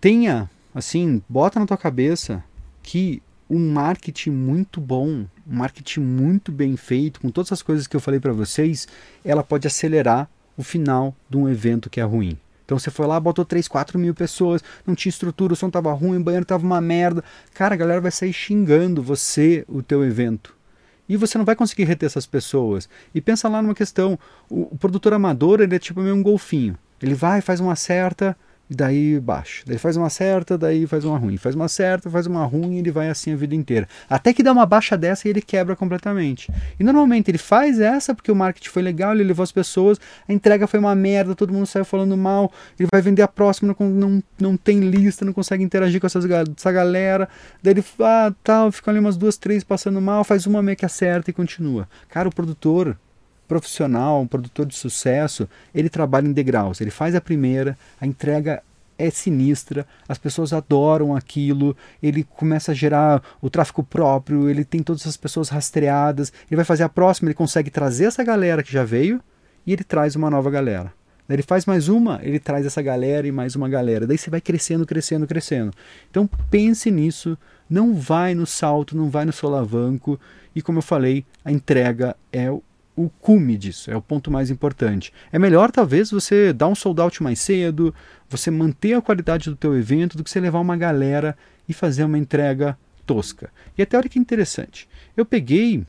Tenha, 0.00 0.48
assim, 0.74 1.22
bota 1.28 1.58
na 1.58 1.66
tua 1.66 1.76
cabeça 1.76 2.42
que 2.82 3.20
um 3.50 3.72
marketing 3.72 4.30
muito 4.30 4.80
bom, 4.80 5.26
um 5.48 5.56
marketing 5.56 6.00
muito 6.00 6.50
bem 6.50 6.76
feito, 6.76 7.20
com 7.20 7.30
todas 7.30 7.52
as 7.52 7.62
coisas 7.62 7.86
que 7.86 7.96
eu 7.96 8.00
falei 8.00 8.18
para 8.18 8.32
vocês, 8.32 8.88
ela 9.24 9.42
pode 9.42 9.66
acelerar 9.66 10.28
o 10.56 10.62
final 10.62 11.14
de 11.28 11.36
um 11.36 11.48
evento 11.48 11.88
que 11.88 12.00
é 12.00 12.04
ruim. 12.04 12.38
Então 12.64 12.78
você 12.78 12.90
foi 12.90 13.06
lá, 13.06 13.20
botou 13.20 13.44
3, 13.44 13.68
4 13.68 13.96
mil 13.96 14.12
pessoas, 14.12 14.62
não 14.84 14.94
tinha 14.94 15.10
estrutura, 15.10 15.52
o 15.52 15.56
som 15.56 15.70
tava 15.70 15.92
ruim, 15.92 16.18
o 16.18 16.22
banheiro 16.22 16.44
tava 16.44 16.66
uma 16.66 16.80
merda. 16.80 17.22
Cara, 17.54 17.74
a 17.74 17.78
galera 17.78 18.00
vai 18.00 18.10
sair 18.10 18.32
xingando 18.32 19.00
você, 19.00 19.64
o 19.68 19.82
teu 19.82 20.04
evento. 20.04 20.54
E 21.08 21.16
você 21.16 21.38
não 21.38 21.44
vai 21.44 21.54
conseguir 21.54 21.84
reter 21.84 22.06
essas 22.06 22.26
pessoas. 22.26 22.88
E 23.14 23.20
pensa 23.20 23.48
lá 23.48 23.62
numa 23.62 23.74
questão: 23.74 24.18
o, 24.50 24.62
o 24.74 24.76
produtor 24.76 25.12
amador 25.12 25.60
ele 25.60 25.76
é 25.76 25.78
tipo 25.78 26.00
meio 26.00 26.16
um 26.16 26.22
golfinho. 26.22 26.76
Ele 27.00 27.14
vai, 27.14 27.40
faz 27.40 27.60
uma 27.60 27.76
certa, 27.76 28.36
e 28.68 28.74
daí 28.74 29.20
baixa. 29.20 29.62
Daí 29.66 29.78
faz 29.78 29.96
uma 29.96 30.10
certa, 30.10 30.58
daí 30.58 30.86
faz 30.86 31.04
uma 31.04 31.16
ruim. 31.16 31.36
Faz 31.36 31.54
uma 31.54 31.68
certa, 31.68 32.10
faz 32.10 32.26
uma 32.26 32.44
ruim 32.44 32.78
ele 32.78 32.90
vai 32.90 33.08
assim 33.08 33.32
a 33.32 33.36
vida 33.36 33.54
inteira. 33.54 33.88
Até 34.08 34.32
que 34.32 34.42
dá 34.42 34.52
uma 34.52 34.66
baixa 34.66 34.96
dessa 34.96 35.28
e 35.28 35.30
ele 35.30 35.40
quebra 35.40 35.76
completamente. 35.76 36.50
E 36.78 36.84
normalmente 36.84 37.30
ele 37.30 37.38
faz 37.38 37.78
essa 37.78 38.14
porque 38.14 38.30
o 38.30 38.34
marketing 38.34 38.68
foi 38.68 38.82
legal, 38.82 39.14
ele 39.14 39.24
levou 39.24 39.44
as 39.44 39.52
pessoas, 39.52 40.00
a 40.28 40.32
entrega 40.32 40.66
foi 40.66 40.80
uma 40.80 40.94
merda, 40.94 41.34
todo 41.34 41.52
mundo 41.52 41.66
saiu 41.66 41.84
falando 41.84 42.16
mal, 42.16 42.52
ele 42.78 42.88
vai 42.90 43.00
vender 43.00 43.22
a 43.22 43.28
próxima, 43.28 43.74
não, 43.78 43.88
não, 43.88 44.22
não 44.38 44.56
tem 44.56 44.80
lista, 44.80 45.24
não 45.24 45.32
consegue 45.32 45.62
interagir 45.62 46.00
com 46.00 46.06
essas, 46.06 46.24
essa 46.24 46.72
galera. 46.72 47.28
Daí 47.62 47.74
ele, 47.74 47.84
ah, 48.00 48.32
tal, 48.42 48.72
fica 48.72 48.90
ali 48.90 48.98
umas 48.98 49.16
duas, 49.16 49.36
três 49.36 49.62
passando 49.62 50.00
mal, 50.00 50.24
faz 50.24 50.46
uma 50.46 50.62
meio 50.62 50.76
que 50.76 50.84
acerta 50.84 51.30
e 51.30 51.32
continua. 51.32 51.88
Cara, 52.08 52.28
o 52.28 52.34
produtor 52.34 52.96
profissional, 53.46 54.20
um 54.20 54.26
produtor 54.26 54.66
de 54.66 54.74
sucesso, 54.74 55.48
ele 55.74 55.88
trabalha 55.88 56.26
em 56.26 56.32
degraus. 56.32 56.80
Ele 56.80 56.90
faz 56.90 57.14
a 57.14 57.20
primeira, 57.20 57.76
a 58.00 58.06
entrega 58.06 58.62
é 58.98 59.10
sinistra, 59.10 59.86
as 60.08 60.18
pessoas 60.18 60.52
adoram 60.52 61.14
aquilo, 61.14 61.76
ele 62.02 62.24
começa 62.24 62.72
a 62.72 62.74
gerar 62.74 63.22
o 63.40 63.50
tráfego 63.50 63.82
próprio, 63.82 64.48
ele 64.48 64.64
tem 64.64 64.82
todas 64.82 65.06
as 65.06 65.16
pessoas 65.16 65.48
rastreadas, 65.48 66.32
ele 66.50 66.56
vai 66.56 66.64
fazer 66.64 66.84
a 66.84 66.88
próxima, 66.88 67.28
ele 67.28 67.34
consegue 67.34 67.70
trazer 67.70 68.06
essa 68.06 68.24
galera 68.24 68.62
que 68.62 68.72
já 68.72 68.84
veio 68.84 69.20
e 69.66 69.72
ele 69.72 69.84
traz 69.84 70.16
uma 70.16 70.30
nova 70.30 70.50
galera. 70.50 70.92
Ele 71.28 71.42
faz 71.42 71.66
mais 71.66 71.88
uma, 71.88 72.20
ele 72.22 72.38
traz 72.38 72.64
essa 72.64 72.80
galera 72.80 73.26
e 73.26 73.32
mais 73.32 73.56
uma 73.56 73.68
galera. 73.68 74.06
Daí 74.06 74.16
você 74.16 74.30
vai 74.30 74.40
crescendo, 74.40 74.86
crescendo, 74.86 75.26
crescendo. 75.26 75.72
Então 76.08 76.28
pense 76.48 76.88
nisso, 76.90 77.36
não 77.68 77.94
vai 77.94 78.32
no 78.32 78.46
salto, 78.46 78.96
não 78.96 79.10
vai 79.10 79.24
no 79.24 79.32
solavanco. 79.32 80.20
E 80.54 80.62
como 80.62 80.78
eu 80.78 80.82
falei, 80.82 81.24
a 81.44 81.50
entrega 81.50 82.16
é 82.32 82.46
o 82.96 83.10
cume 83.10 83.58
disso, 83.58 83.90
é 83.90 83.96
o 83.96 84.00
ponto 84.00 84.30
mais 84.30 84.50
importante. 84.50 85.12
É 85.30 85.38
melhor 85.38 85.70
talvez 85.70 86.10
você 86.10 86.52
dar 86.52 86.66
um 86.66 86.74
sold 86.74 87.00
out 87.00 87.22
mais 87.22 87.38
cedo, 87.38 87.94
você 88.28 88.50
manter 88.50 88.94
a 88.94 89.02
qualidade 89.02 89.50
do 89.50 89.56
teu 89.56 89.76
evento 89.76 90.16
do 90.16 90.24
que 90.24 90.30
você 90.30 90.40
levar 90.40 90.60
uma 90.60 90.76
galera 90.76 91.36
e 91.68 91.74
fazer 91.74 92.04
uma 92.04 92.18
entrega 92.18 92.76
tosca. 93.04 93.50
E 93.76 93.82
até 93.82 93.98
olha 93.98 94.08
que 94.08 94.18
interessante. 94.18 94.88
Eu 95.16 95.26
peguei 95.26 95.84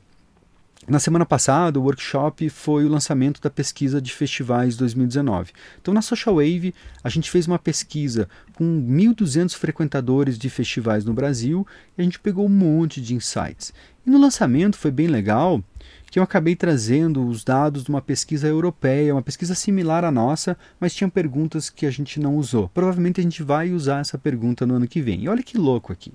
na 0.88 0.98
semana 0.98 1.26
passada, 1.26 1.78
o 1.78 1.82
workshop 1.82 2.48
foi 2.48 2.86
o 2.86 2.88
lançamento 2.88 3.42
da 3.42 3.50
pesquisa 3.50 4.00
de 4.00 4.10
festivais 4.10 4.74
2019. 4.74 5.52
Então, 5.80 5.92
na 5.92 6.00
Social 6.00 6.36
Wave, 6.36 6.74
a 7.04 7.10
gente 7.10 7.30
fez 7.30 7.46
uma 7.46 7.58
pesquisa 7.58 8.26
com 8.54 8.64
1.200 8.64 9.54
frequentadores 9.54 10.38
de 10.38 10.48
festivais 10.48 11.04
no 11.04 11.12
Brasil 11.12 11.66
e 11.96 12.00
a 12.00 12.04
gente 12.04 12.18
pegou 12.18 12.46
um 12.46 12.50
monte 12.50 13.02
de 13.02 13.14
insights. 13.14 13.72
E 14.06 14.10
no 14.10 14.18
lançamento 14.18 14.78
foi 14.78 14.90
bem 14.90 15.08
legal 15.08 15.62
que 16.10 16.18
eu 16.18 16.22
acabei 16.22 16.56
trazendo 16.56 17.26
os 17.26 17.44
dados 17.44 17.84
de 17.84 17.90
uma 17.90 18.00
pesquisa 18.00 18.48
europeia, 18.48 19.14
uma 19.14 19.22
pesquisa 19.22 19.54
similar 19.54 20.04
à 20.04 20.10
nossa, 20.10 20.56
mas 20.80 20.94
tinha 20.94 21.08
perguntas 21.08 21.68
que 21.68 21.86
a 21.86 21.90
gente 21.90 22.18
não 22.18 22.36
usou. 22.36 22.68
Provavelmente 22.68 23.20
a 23.20 23.22
gente 23.22 23.42
vai 23.42 23.72
usar 23.72 24.00
essa 24.00 24.16
pergunta 24.16 24.66
no 24.66 24.74
ano 24.74 24.88
que 24.88 25.02
vem. 25.02 25.24
E 25.24 25.28
olha 25.28 25.42
que 25.42 25.58
louco 25.58 25.92
aqui. 25.92 26.12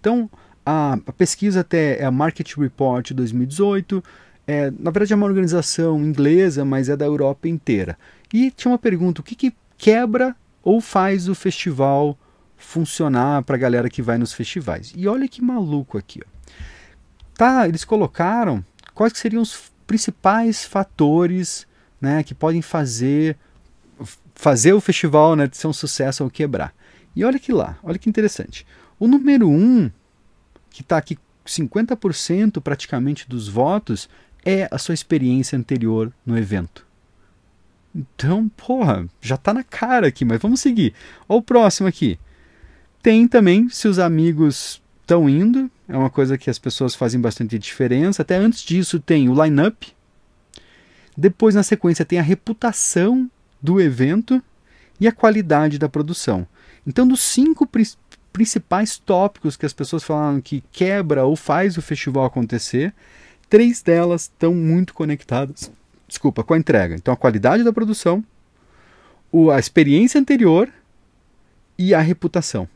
Então, 0.00 0.28
a, 0.64 0.94
a 0.94 1.12
pesquisa 1.12 1.60
até 1.60 2.00
é 2.00 2.04
a 2.04 2.10
Market 2.10 2.56
Report 2.56 3.12
2018. 3.12 4.02
É, 4.48 4.70
na 4.70 4.90
verdade 4.90 5.12
é 5.12 5.16
uma 5.16 5.26
organização 5.26 6.00
inglesa, 6.00 6.64
mas 6.64 6.88
é 6.88 6.96
da 6.96 7.04
Europa 7.04 7.48
inteira. 7.48 7.96
E 8.32 8.50
tinha 8.50 8.72
uma 8.72 8.78
pergunta: 8.78 9.20
o 9.20 9.24
que, 9.24 9.36
que 9.36 9.54
quebra 9.78 10.34
ou 10.62 10.80
faz 10.80 11.28
o 11.28 11.34
festival 11.34 12.18
funcionar 12.56 13.42
para 13.42 13.54
a 13.54 13.58
galera 13.58 13.88
que 13.88 14.02
vai 14.02 14.18
nos 14.18 14.32
festivais? 14.32 14.92
E 14.96 15.06
olha 15.06 15.28
que 15.28 15.40
maluco 15.40 15.96
aqui. 15.96 16.20
Ó. 16.24 16.36
Tá, 17.36 17.68
eles 17.68 17.84
colocaram 17.84 18.64
quais 18.96 19.16
seriam 19.16 19.40
os 19.40 19.70
principais 19.86 20.64
fatores 20.64 21.68
né, 22.00 22.24
que 22.24 22.34
podem 22.34 22.60
fazer 22.60 23.36
fazer 24.34 24.72
o 24.72 24.80
festival 24.80 25.36
né, 25.36 25.48
ser 25.52 25.68
um 25.68 25.72
sucesso 25.72 26.24
ou 26.24 26.28
quebrar. 26.28 26.74
E 27.14 27.24
olha 27.24 27.38
que 27.38 27.52
lá, 27.52 27.78
olha 27.82 27.98
que 27.98 28.08
interessante. 28.08 28.66
O 28.98 29.06
número 29.06 29.48
um 29.48 29.88
que 30.70 30.82
está 30.82 30.98
aqui 30.98 31.16
50% 31.46 32.60
praticamente 32.60 33.28
dos 33.28 33.48
votos, 33.48 34.08
é 34.44 34.68
a 34.70 34.78
sua 34.78 34.94
experiência 34.94 35.58
anterior 35.58 36.12
no 36.24 36.36
evento. 36.36 36.86
Então, 37.94 38.48
porra, 38.50 39.06
já 39.20 39.36
está 39.36 39.54
na 39.54 39.64
cara 39.64 40.08
aqui, 40.08 40.24
mas 40.24 40.40
vamos 40.40 40.60
seguir. 40.60 40.92
Olha 41.28 41.38
o 41.38 41.42
próximo 41.42 41.88
aqui. 41.88 42.18
Tem 43.02 43.26
também 43.26 43.68
se 43.68 43.88
os 43.88 43.98
amigos 43.98 44.82
estão 45.00 45.28
indo, 45.28 45.70
é 45.88 45.96
uma 45.96 46.10
coisa 46.10 46.36
que 46.36 46.50
as 46.50 46.58
pessoas 46.58 46.94
fazem 46.94 47.20
bastante 47.20 47.58
diferença. 47.58 48.22
Até 48.22 48.36
antes 48.36 48.62
disso 48.62 48.98
tem 48.98 49.28
o 49.28 49.42
line-up. 49.42 49.94
Depois, 51.16 51.54
na 51.54 51.62
sequência, 51.62 52.04
tem 52.04 52.18
a 52.18 52.22
reputação 52.22 53.30
do 53.62 53.80
evento 53.80 54.42
e 55.00 55.06
a 55.06 55.12
qualidade 55.12 55.78
da 55.78 55.88
produção. 55.88 56.46
Então, 56.86 57.06
dos 57.06 57.20
cinco 57.20 57.68
principais 58.32 58.98
tópicos 58.98 59.56
que 59.56 59.64
as 59.64 59.72
pessoas 59.72 60.04
falaram 60.04 60.40
que 60.40 60.62
quebra 60.70 61.24
ou 61.24 61.34
faz 61.34 61.78
o 61.78 61.82
festival 61.82 62.26
acontecer, 62.26 62.92
três 63.48 63.82
delas 63.82 64.22
estão 64.22 64.54
muito 64.54 64.92
conectadas, 64.92 65.70
desculpa, 66.06 66.44
com 66.44 66.54
a 66.54 66.58
entrega. 66.58 66.94
Então 66.94 67.14
a 67.14 67.16
qualidade 67.16 67.64
da 67.64 67.72
produção, 67.72 68.22
o, 69.32 69.50
a 69.50 69.58
experiência 69.58 70.20
anterior 70.20 70.68
e 71.78 71.94
a 71.94 72.00
reputação, 72.00 72.68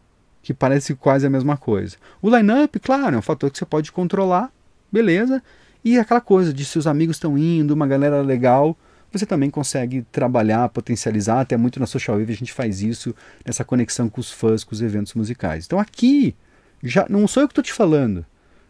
que 0.42 0.54
parece 0.54 0.94
quase 0.94 1.26
a 1.26 1.30
mesma 1.30 1.56
coisa. 1.56 1.96
O 2.20 2.34
line-up, 2.34 2.78
claro, 2.80 3.16
é 3.16 3.18
um 3.18 3.22
fator 3.22 3.50
que 3.50 3.58
você 3.58 3.64
pode 3.64 3.92
controlar, 3.92 4.50
beleza, 4.90 5.42
e 5.84 5.98
aquela 5.98 6.20
coisa 6.20 6.52
de 6.52 6.64
se 6.64 6.78
os 6.78 6.86
amigos 6.86 7.16
estão 7.16 7.36
indo, 7.36 7.72
uma 7.72 7.86
galera 7.86 8.20
legal, 8.22 8.76
você 9.12 9.26
também 9.26 9.50
consegue 9.50 10.02
trabalhar, 10.12 10.68
potencializar, 10.68 11.40
até 11.40 11.56
muito 11.56 11.80
na 11.80 11.86
Social 11.86 12.18
Wave 12.18 12.32
a 12.32 12.36
gente 12.36 12.52
faz 12.52 12.82
isso, 12.82 13.14
nessa 13.44 13.64
conexão 13.64 14.08
com 14.08 14.20
os 14.20 14.30
fãs, 14.30 14.62
com 14.62 14.74
os 14.74 14.82
eventos 14.82 15.14
musicais. 15.14 15.64
Então 15.66 15.78
aqui, 15.78 16.34
já 16.82 17.06
não 17.08 17.26
sou 17.26 17.42
eu 17.42 17.48
que 17.48 17.52
estou 17.52 17.64
te 17.64 17.72
falando. 17.72 18.24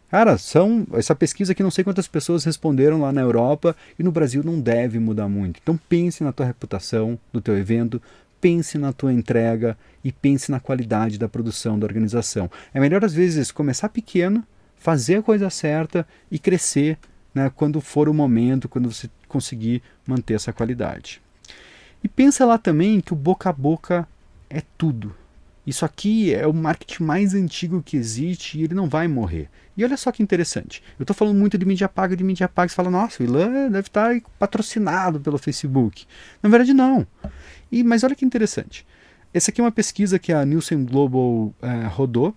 Cara, 0.09 0.37
são 0.37 0.85
essa 0.93 1.15
pesquisa 1.15 1.53
aqui 1.53 1.63
não 1.63 1.71
sei 1.71 1.85
quantas 1.85 2.05
pessoas 2.05 2.43
responderam 2.43 2.99
lá 2.99 3.13
na 3.13 3.21
Europa 3.21 3.73
e 3.97 4.03
no 4.03 4.11
Brasil 4.11 4.43
não 4.43 4.59
deve 4.59 4.99
mudar 4.99 5.29
muito. 5.29 5.59
Então 5.63 5.79
pense 5.87 6.21
na 6.21 6.33
tua 6.33 6.45
reputação 6.45 7.17
do 7.31 7.39
teu 7.39 7.57
evento, 7.57 8.01
pense 8.41 8.77
na 8.77 8.91
tua 8.91 9.13
entrega 9.13 9.77
e 10.03 10.11
pense 10.11 10.51
na 10.51 10.59
qualidade 10.59 11.19
da 11.19 11.29
produção 11.29 11.77
da 11.77 11.85
organização. 11.85 12.49
É 12.73 12.79
melhor 12.79 13.05
às 13.05 13.13
vezes 13.13 13.51
começar 13.51 13.87
pequeno, 13.87 14.43
fazer 14.75 15.17
a 15.17 15.21
coisa 15.21 15.49
certa 15.49 16.05
e 16.29 16.39
crescer 16.39 16.97
né, 17.33 17.51
quando 17.55 17.79
for 17.79 18.09
o 18.09 18.13
momento, 18.13 18.67
quando 18.67 18.91
você 18.91 19.09
conseguir 19.27 19.81
manter 20.05 20.33
essa 20.33 20.51
qualidade. 20.51 21.21
E 22.03 22.09
pensa 22.09 22.45
lá 22.45 22.57
também 22.57 22.99
que 22.99 23.13
o 23.13 23.15
boca 23.15 23.49
a 23.49 23.53
boca 23.53 24.07
é 24.49 24.61
tudo. 24.77 25.15
Isso 25.65 25.85
aqui 25.85 26.33
é 26.33 26.47
o 26.47 26.53
marketing 26.53 27.03
mais 27.03 27.33
antigo 27.35 27.83
que 27.83 27.95
existe 27.95 28.57
e 28.57 28.63
ele 28.63 28.73
não 28.73 28.89
vai 28.89 29.07
morrer. 29.07 29.47
E 29.77 29.83
olha 29.83 29.95
só 29.95 30.11
que 30.11 30.23
interessante. 30.23 30.83
Eu 30.99 31.03
estou 31.03 31.15
falando 31.15 31.37
muito 31.37 31.57
de 31.57 31.65
mídia 31.65 31.87
paga, 31.87 32.15
de 32.15 32.23
mídia 32.23 32.49
paga. 32.49 32.69
Você 32.69 32.75
fala, 32.75 32.89
nossa, 32.89 33.21
o 33.21 33.25
Ilan 33.25 33.69
deve 33.69 33.87
estar 33.87 34.19
patrocinado 34.39 35.19
pelo 35.19 35.37
Facebook. 35.37 36.05
Na 36.41 36.49
verdade, 36.49 36.73
não. 36.73 37.05
E, 37.71 37.83
mas 37.83 38.03
olha 38.03 38.15
que 38.15 38.25
interessante. 38.25 38.85
Essa 39.33 39.51
aqui 39.51 39.61
é 39.61 39.63
uma 39.63 39.71
pesquisa 39.71 40.19
que 40.19 40.33
a 40.33 40.43
Nielsen 40.45 40.83
Global 40.85 41.53
eh, 41.61 41.87
rodou 41.87 42.35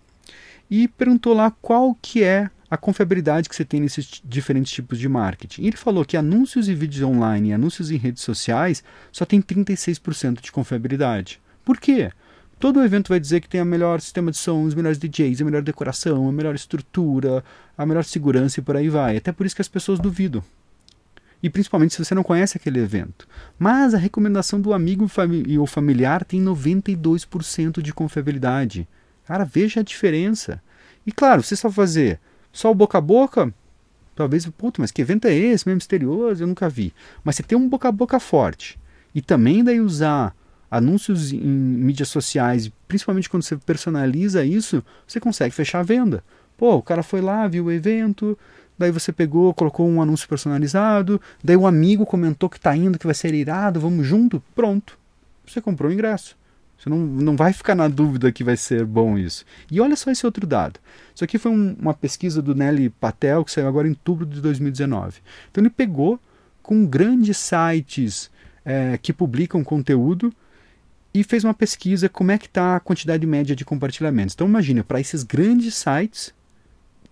e 0.71 0.87
perguntou 0.87 1.35
lá 1.35 1.51
qual 1.51 1.97
que 2.01 2.23
é 2.23 2.49
a 2.71 2.77
confiabilidade 2.77 3.49
que 3.49 3.55
você 3.55 3.65
tem 3.65 3.81
nesses 3.81 4.23
diferentes 4.25 4.73
tipos 4.73 4.99
de 4.99 5.09
marketing. 5.09 5.63
E 5.63 5.67
ele 5.69 5.77
falou 5.77 6.05
que 6.05 6.17
anúncios 6.17 6.69
e 6.69 6.75
vídeos 6.75 7.03
online 7.03 7.51
e 7.51 7.53
anúncios 7.53 7.91
em 7.91 7.97
redes 7.97 8.23
sociais 8.23 8.83
só 9.13 9.25
tem 9.25 9.43
36% 9.43 10.41
de 10.41 10.53
confiabilidade. 10.53 11.41
Por 11.65 11.79
quê? 11.79 12.11
Todo 12.59 12.83
evento 12.83 13.09
vai 13.09 13.21
dizer 13.21 13.41
que 13.41 13.49
tem 13.49 13.61
o 13.61 13.65
melhor 13.67 14.01
sistema 14.01 14.31
de 14.31 14.37
som, 14.37 14.63
os 14.65 14.75
melhores 14.75 14.99
DJs, 14.99 15.41
a 15.41 15.45
melhor 15.45 15.63
decoração, 15.63 16.29
a 16.29 16.33
melhor 16.33 16.55
estrutura, 16.55 17.45
a 17.77 17.85
melhor 17.85 18.05
segurança 18.05 18.61
e 18.61 18.63
por 18.63 18.77
aí 18.77 18.89
vai. 18.89 19.17
Até 19.17 19.33
por 19.33 19.45
isso 19.45 19.55
que 19.55 19.63
as 19.63 19.69
pessoas 19.69 19.99
duvidam. 19.99 20.43
E 21.45 21.51
principalmente 21.51 21.93
se 21.93 22.03
você 22.03 22.15
não 22.15 22.23
conhece 22.23 22.57
aquele 22.57 22.81
evento. 22.81 23.29
Mas 23.59 23.93
a 23.93 23.99
recomendação 23.99 24.59
do 24.59 24.73
amigo 24.73 25.07
e 25.47 25.59
o 25.59 25.67
familiar 25.67 26.25
tem 26.25 26.43
92% 26.43 27.83
de 27.83 27.93
confiabilidade. 27.93 28.89
Cara, 29.27 29.45
veja 29.45 29.81
a 29.81 29.83
diferença. 29.83 30.59
E 31.07 31.13
claro, 31.13 31.43
você 31.43 31.55
só 31.55 31.71
fazer 31.71 32.19
só 32.51 32.71
o 32.71 32.75
boca 32.75 32.97
a 32.97 33.01
boca, 33.03 33.53
talvez, 34.17 34.47
puto, 34.47 34.81
mas 34.81 34.91
que 34.91 35.03
evento 35.03 35.27
é 35.27 35.35
esse, 35.35 35.69
meio 35.69 35.77
misterioso, 35.77 36.43
eu 36.43 36.47
nunca 36.47 36.67
vi. 36.67 36.95
Mas 37.23 37.37
você 37.37 37.43
tem 37.43 37.59
um 37.59 37.69
boca 37.69 37.91
a 37.91 37.93
boca 37.93 38.19
forte. 38.19 38.79
E 39.15 39.21
também 39.21 39.63
daí 39.63 39.83
usar 39.83 40.35
anúncios 40.71 41.31
em 41.31 41.37
mídias 41.39 42.09
sociais, 42.09 42.73
principalmente 42.89 43.29
quando 43.29 43.43
você 43.43 43.55
personaliza 43.59 44.43
isso, 44.47 44.83
você 45.07 45.21
consegue 45.21 45.55
fechar 45.55 45.81
a 45.81 45.83
venda. 45.83 46.25
Pô, 46.57 46.77
o 46.77 46.83
cara 46.83 47.03
foi 47.03 47.21
lá, 47.21 47.47
viu 47.47 47.67
o 47.67 47.71
evento, 47.71 48.39
daí 48.79 48.91
você 48.91 49.13
pegou, 49.13 49.55
colocou 49.55 49.89
um 49.89 50.03
anúncio 50.03 50.29
personalizado, 50.29 51.21
daí 51.43 51.57
um 51.57 51.67
amigo 51.67 52.05
comentou 52.05 52.49
que 52.49 52.57
está 52.57 52.77
indo, 52.77 52.99
que 52.99 53.07
vai 53.07 53.15
ser 53.15 53.35
irado, 53.35 53.81
vamos 53.81 54.07
junto, 54.07 54.43
pronto. 54.55 54.99
Você 55.47 55.61
comprou 55.61 55.91
o 55.91 55.95
ingresso. 55.95 56.37
Você 56.79 56.91
não, 56.91 56.99
não 56.99 57.37
vai 57.37 57.53
ficar 57.53 57.75
na 57.75 57.89
dúvida 57.89 58.33
que 58.33 58.45
vai 58.45 58.57
ser 58.57 58.85
bom 58.85 59.17
isso. 59.17 59.45
E 59.71 59.81
olha 59.81 59.97
só 59.97 60.11
esse 60.11 60.27
outro 60.27 60.47
dado. 60.47 60.79
Isso 61.15 61.25
aqui 61.25 61.39
foi 61.39 61.51
um, 61.51 61.77
uma 61.79 61.95
pesquisa 61.95 62.43
do 62.43 62.55
Nelly 62.55 62.91
Patel, 62.91 63.45
que 63.45 63.51
saiu 63.51 63.69
agora 63.69 63.87
em 63.87 63.93
outubro 63.93 64.27
de 64.27 64.41
2019. 64.41 65.21
Então 65.51 65.63
ele 65.63 65.71
pegou 65.71 66.19
com 66.63 66.85
grandes 66.85 67.37
sites 67.37 68.31
é, 68.65 68.99
que 68.99 69.13
publicam 69.13 69.63
conteúdo 69.63 70.33
e 71.13 71.23
fez 71.23 71.45
uma 71.45 71.55
pesquisa 71.55 72.09
como 72.09 72.33
é 72.33 72.39
que 72.39 72.47
está 72.47 72.77
a 72.77 72.81
quantidade 72.81 73.27
média 73.27 73.55
de 73.55 73.65
compartilhamentos. 73.65 74.35
Então 74.35 74.49
imagina, 74.49 74.83
para 74.83 75.01
esses 75.01 75.23
grandes 75.23 75.75
sites, 75.77 76.35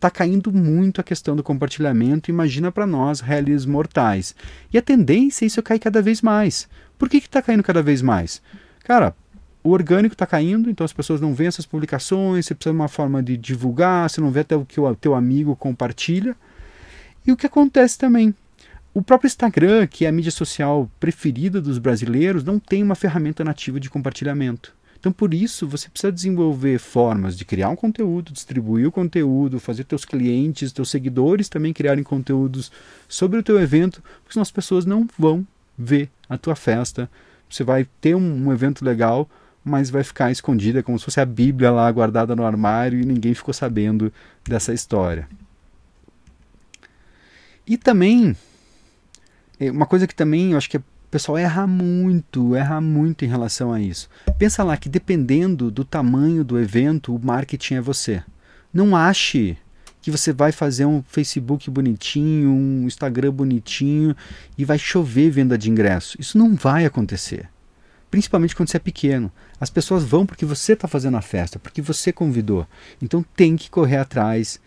está 0.03 0.11
caindo 0.11 0.53
muito 0.53 1.01
a 1.01 1.05
questão 1.05 1.37
do 1.37 1.45
compartilhamento, 1.45 2.29
imagina 2.29 2.73
para 2.73 2.85
nós, 2.85 3.21
réis 3.21 3.65
mortais. 3.65 4.35
E 4.73 4.77
a 4.77 4.83
tendência 4.83 5.45
é 5.45 5.47
isso 5.47 5.63
cair 5.63 5.79
cada 5.79 6.03
vez 6.03 6.21
mais. 6.21 6.69
Por 6.99 7.09
que 7.09 7.19
está 7.19 7.41
caindo 7.41 7.63
cada 7.63 7.81
vez 7.85 8.03
mais? 8.03 8.43
Cara, 8.83 9.15
o 9.63 9.71
orgânico 9.71 10.15
está 10.15 10.27
caindo, 10.27 10.69
então 10.69 10.85
as 10.85 10.93
pessoas 10.93 11.21
não 11.21 11.33
veem 11.33 11.47
essas 11.47 11.67
publicações, 11.67 12.47
você 12.47 12.53
precisa 12.53 12.73
de 12.73 12.81
uma 12.81 12.89
forma 12.89 13.23
de 13.23 13.37
divulgar, 13.37 14.11
você 14.11 14.21
não 14.21 14.33
vê 14.33 14.41
até 14.41 14.57
o 14.57 14.65
que 14.65 14.81
o 14.81 14.95
teu 14.97 15.15
amigo 15.15 15.55
compartilha. 15.55 16.35
E 17.25 17.31
o 17.31 17.37
que 17.37 17.47
acontece 17.47 17.97
também? 17.97 18.35
O 18.93 19.03
próprio 19.03 19.29
Instagram, 19.29 19.87
que 19.87 20.05
é 20.05 20.09
a 20.09 20.13
mídia 20.13 20.33
social 20.33 20.91
preferida 20.99 21.61
dos 21.61 21.79
brasileiros, 21.79 22.43
não 22.43 22.59
tem 22.59 22.83
uma 22.83 22.97
ferramenta 22.97 23.45
nativa 23.45 23.79
de 23.79 23.89
compartilhamento. 23.89 24.75
Então, 25.03 25.11
por 25.11 25.35
isso, 25.35 25.67
você 25.67 25.89
precisa 25.89 26.13
desenvolver 26.13 26.79
formas 26.79 27.37
de 27.37 27.45
criar 27.45 27.69
um 27.71 27.75
conteúdo, 27.75 28.33
distribuir 28.33 28.87
o 28.87 28.93
conteúdo, 28.93 29.59
fazer 29.59 29.83
teus 29.83 30.05
clientes, 30.05 30.71
teus 30.71 30.91
seguidores 30.91 31.49
também 31.49 31.73
criarem 31.73 32.05
conteúdos 32.05 32.71
sobre 33.09 33.37
o 33.37 33.43
teu 33.43 33.61
evento, 33.61 34.01
porque 34.23 34.35
senão 34.35 34.43
as 34.43 34.53
pessoas 34.53 34.87
não 34.87 35.09
vão 35.19 35.45
ver 35.77 36.09
a 36.29 36.39
tua 36.39 36.55
festa. 36.55 37.11
Você 37.51 37.65
vai 37.65 37.85
ter 38.01 38.15
um, 38.15 38.47
um 38.47 38.53
evento 38.53 38.85
legal, 38.85 39.29
mas 39.65 39.91
vai 39.91 40.05
ficar 40.05 40.31
escondida 40.31 40.85
como 40.85 40.97
se 40.97 41.05
fosse 41.05 41.21
a 41.21 41.27
Bíblia 41.27 41.73
lá 41.73 41.91
guardada 41.91 42.37
no 42.37 42.47
armário 42.47 43.01
e 43.01 43.05
ninguém 43.05 43.35
ficou 43.35 43.53
sabendo 43.53 44.13
dessa 44.45 44.73
história. 44.73 45.29
E 47.67 47.77
também 47.77 48.37
é, 49.59 49.69
uma 49.69 49.85
coisa 49.85 50.07
que 50.07 50.15
também 50.15 50.53
eu 50.53 50.59
acho 50.59 50.71
que 50.71 50.77
o 50.77 50.85
pessoal 51.13 51.37
erra 51.37 51.67
muito, 51.67 52.57
erra 52.57 52.81
muito 52.81 53.23
em 53.23 53.29
relação 53.29 53.71
a 53.71 53.79
isso. 53.79 54.09
Pensa 54.39 54.65
lá 54.65 54.79
que 54.79 54.89
dependendo 54.89 55.71
do 55.71 55.85
tamanho 55.85 56.43
do 56.43 56.59
evento, 56.59 57.15
o 57.15 57.23
marketing 57.23 57.75
é 57.75 57.81
você. 57.83 58.25
Não 58.73 58.97
ache 58.97 59.59
que 60.01 60.11
você 60.11 60.33
vai 60.33 60.53
fazer 60.53 60.87
um 60.87 61.03
Facebook 61.03 61.71
bonitinho, 61.71 62.49
um 62.51 62.87
Instagram 62.87 63.31
bonitinho 63.31 64.17
e 64.57 64.65
vai 64.65 64.79
chover 64.79 65.31
venda 65.31 65.59
de 65.59 65.71
ingresso. 65.71 66.17
Isso 66.19 66.39
não 66.39 66.55
vai 66.55 66.87
acontecer. 66.87 67.47
Principalmente 68.11 68.57
quando 68.57 68.71
você 68.71 68.79
é 68.79 68.81
pequeno. 68.81 69.31
As 69.61 69.69
pessoas 69.69 70.05
vão 70.05 70.25
porque 70.25 70.47
você 70.47 70.73
está 70.73 70.89
fazendo 70.89 71.19
a 71.19 71.23
festa, 71.23 71.59
porque 71.59 71.83
você 71.83 72.11
convidou. 72.11 72.67
Então 73.03 73.23
tem 73.37 73.55
que 73.55 73.69
correr 73.69 73.99
atrás 73.99 74.59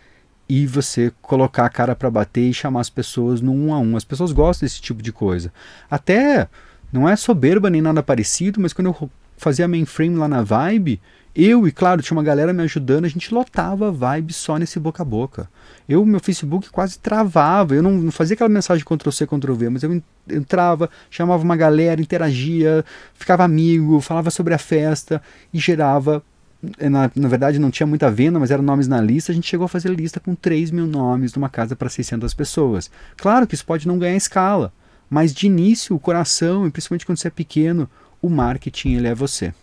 e 0.48 0.66
você 0.68 1.12
colocar 1.22 1.66
a 1.66 1.70
cara 1.70 1.96
para 1.96 2.10
bater 2.10 2.50
e 2.50 2.54
chamar 2.54 2.82
as 2.82 2.90
pessoas 2.90 3.42
no 3.42 3.52
um 3.52 3.74
a 3.74 3.80
um. 3.80 3.98
As 3.98 4.04
pessoas 4.04 4.32
gostam 4.32 4.66
desse 4.66 4.82
tipo 4.82 5.02
de 5.02 5.12
coisa. 5.12 5.52
Até 5.90 6.48
não 6.92 7.10
é 7.10 7.16
soberba 7.16 7.70
nem 7.70 7.82
nada 7.82 8.04
parecido, 8.04 8.60
mas 8.62 8.72
quando 8.72 8.88
eu 8.88 9.10
fazia 9.38 9.68
mainframe 9.68 10.16
lá 10.16 10.28
na 10.28 10.42
Vibe, 10.44 11.02
eu 11.36 11.68
e 11.68 11.72
claro, 11.72 12.02
tinha 12.02 12.16
uma 12.16 12.24
galera 12.24 12.54
me 12.54 12.64
ajudando, 12.64 13.04
a 13.04 13.10
gente 13.10 13.34
lotava 13.34 13.90
a 13.90 13.92
Vibe 13.92 14.32
só 14.32 14.58
nesse 14.58 14.80
boca 14.80 15.04
a 15.04 15.06
boca. 15.06 15.50
Eu, 15.90 16.06
meu 16.06 16.20
Facebook 16.22 16.70
quase 16.70 16.98
travava, 16.98 17.76
eu 17.76 17.84
não, 17.84 17.92
não 17.92 18.12
fazia 18.12 18.36
aquela 18.36 18.50
mensagem 18.50 18.86
Ctrl-C, 18.86 19.28
Ctrl-V, 19.28 19.70
mas 19.70 19.84
eu 19.84 20.02
entrava, 20.30 20.90
chamava 21.10 21.44
uma 21.44 21.58
galera, 21.58 22.00
interagia, 22.00 22.86
ficava 23.14 23.44
amigo, 23.44 24.00
falava 24.00 24.32
sobre 24.32 24.54
a 24.54 24.58
festa 24.58 25.22
e 25.54 25.60
gerava 25.60 26.24
na, 26.90 27.12
na, 27.16 27.28
verdade 27.28 27.60
não 27.60 27.72
tinha 27.72 27.88
muita 27.88 28.10
venda, 28.12 28.40
mas 28.40 28.52
eram 28.52 28.64
nomes 28.64 28.88
na 28.88 29.02
lista, 29.02 29.32
a 29.32 29.36
gente 29.36 29.48
chegou 29.48 29.66
a 29.66 29.70
fazer 29.70 29.90
lista 29.90 30.20
com 30.20 30.36
3 30.36 30.72
mil 30.72 30.88
nomes 30.88 31.34
numa 31.34 31.50
casa 31.50 31.76
para 31.76 31.90
600 31.90 32.34
pessoas. 32.34 32.90
Claro 33.18 33.48
que 33.48 33.56
isso 33.56 33.66
pode 33.66 33.88
não 33.88 33.98
ganhar 33.98 34.16
escala, 34.16 34.74
mas 35.10 35.34
de 35.34 35.48
início 35.48 35.96
o 35.96 36.00
coração, 36.00 36.68
e 36.68 36.72
principalmente 36.72 37.06
quando 37.06 37.18
você 37.18 37.28
é 37.28 37.32
pequeno, 37.32 37.90
o 38.22 38.30
marketing 38.30 38.94
ele 38.96 39.08
é 39.08 39.16
você. 39.16 39.54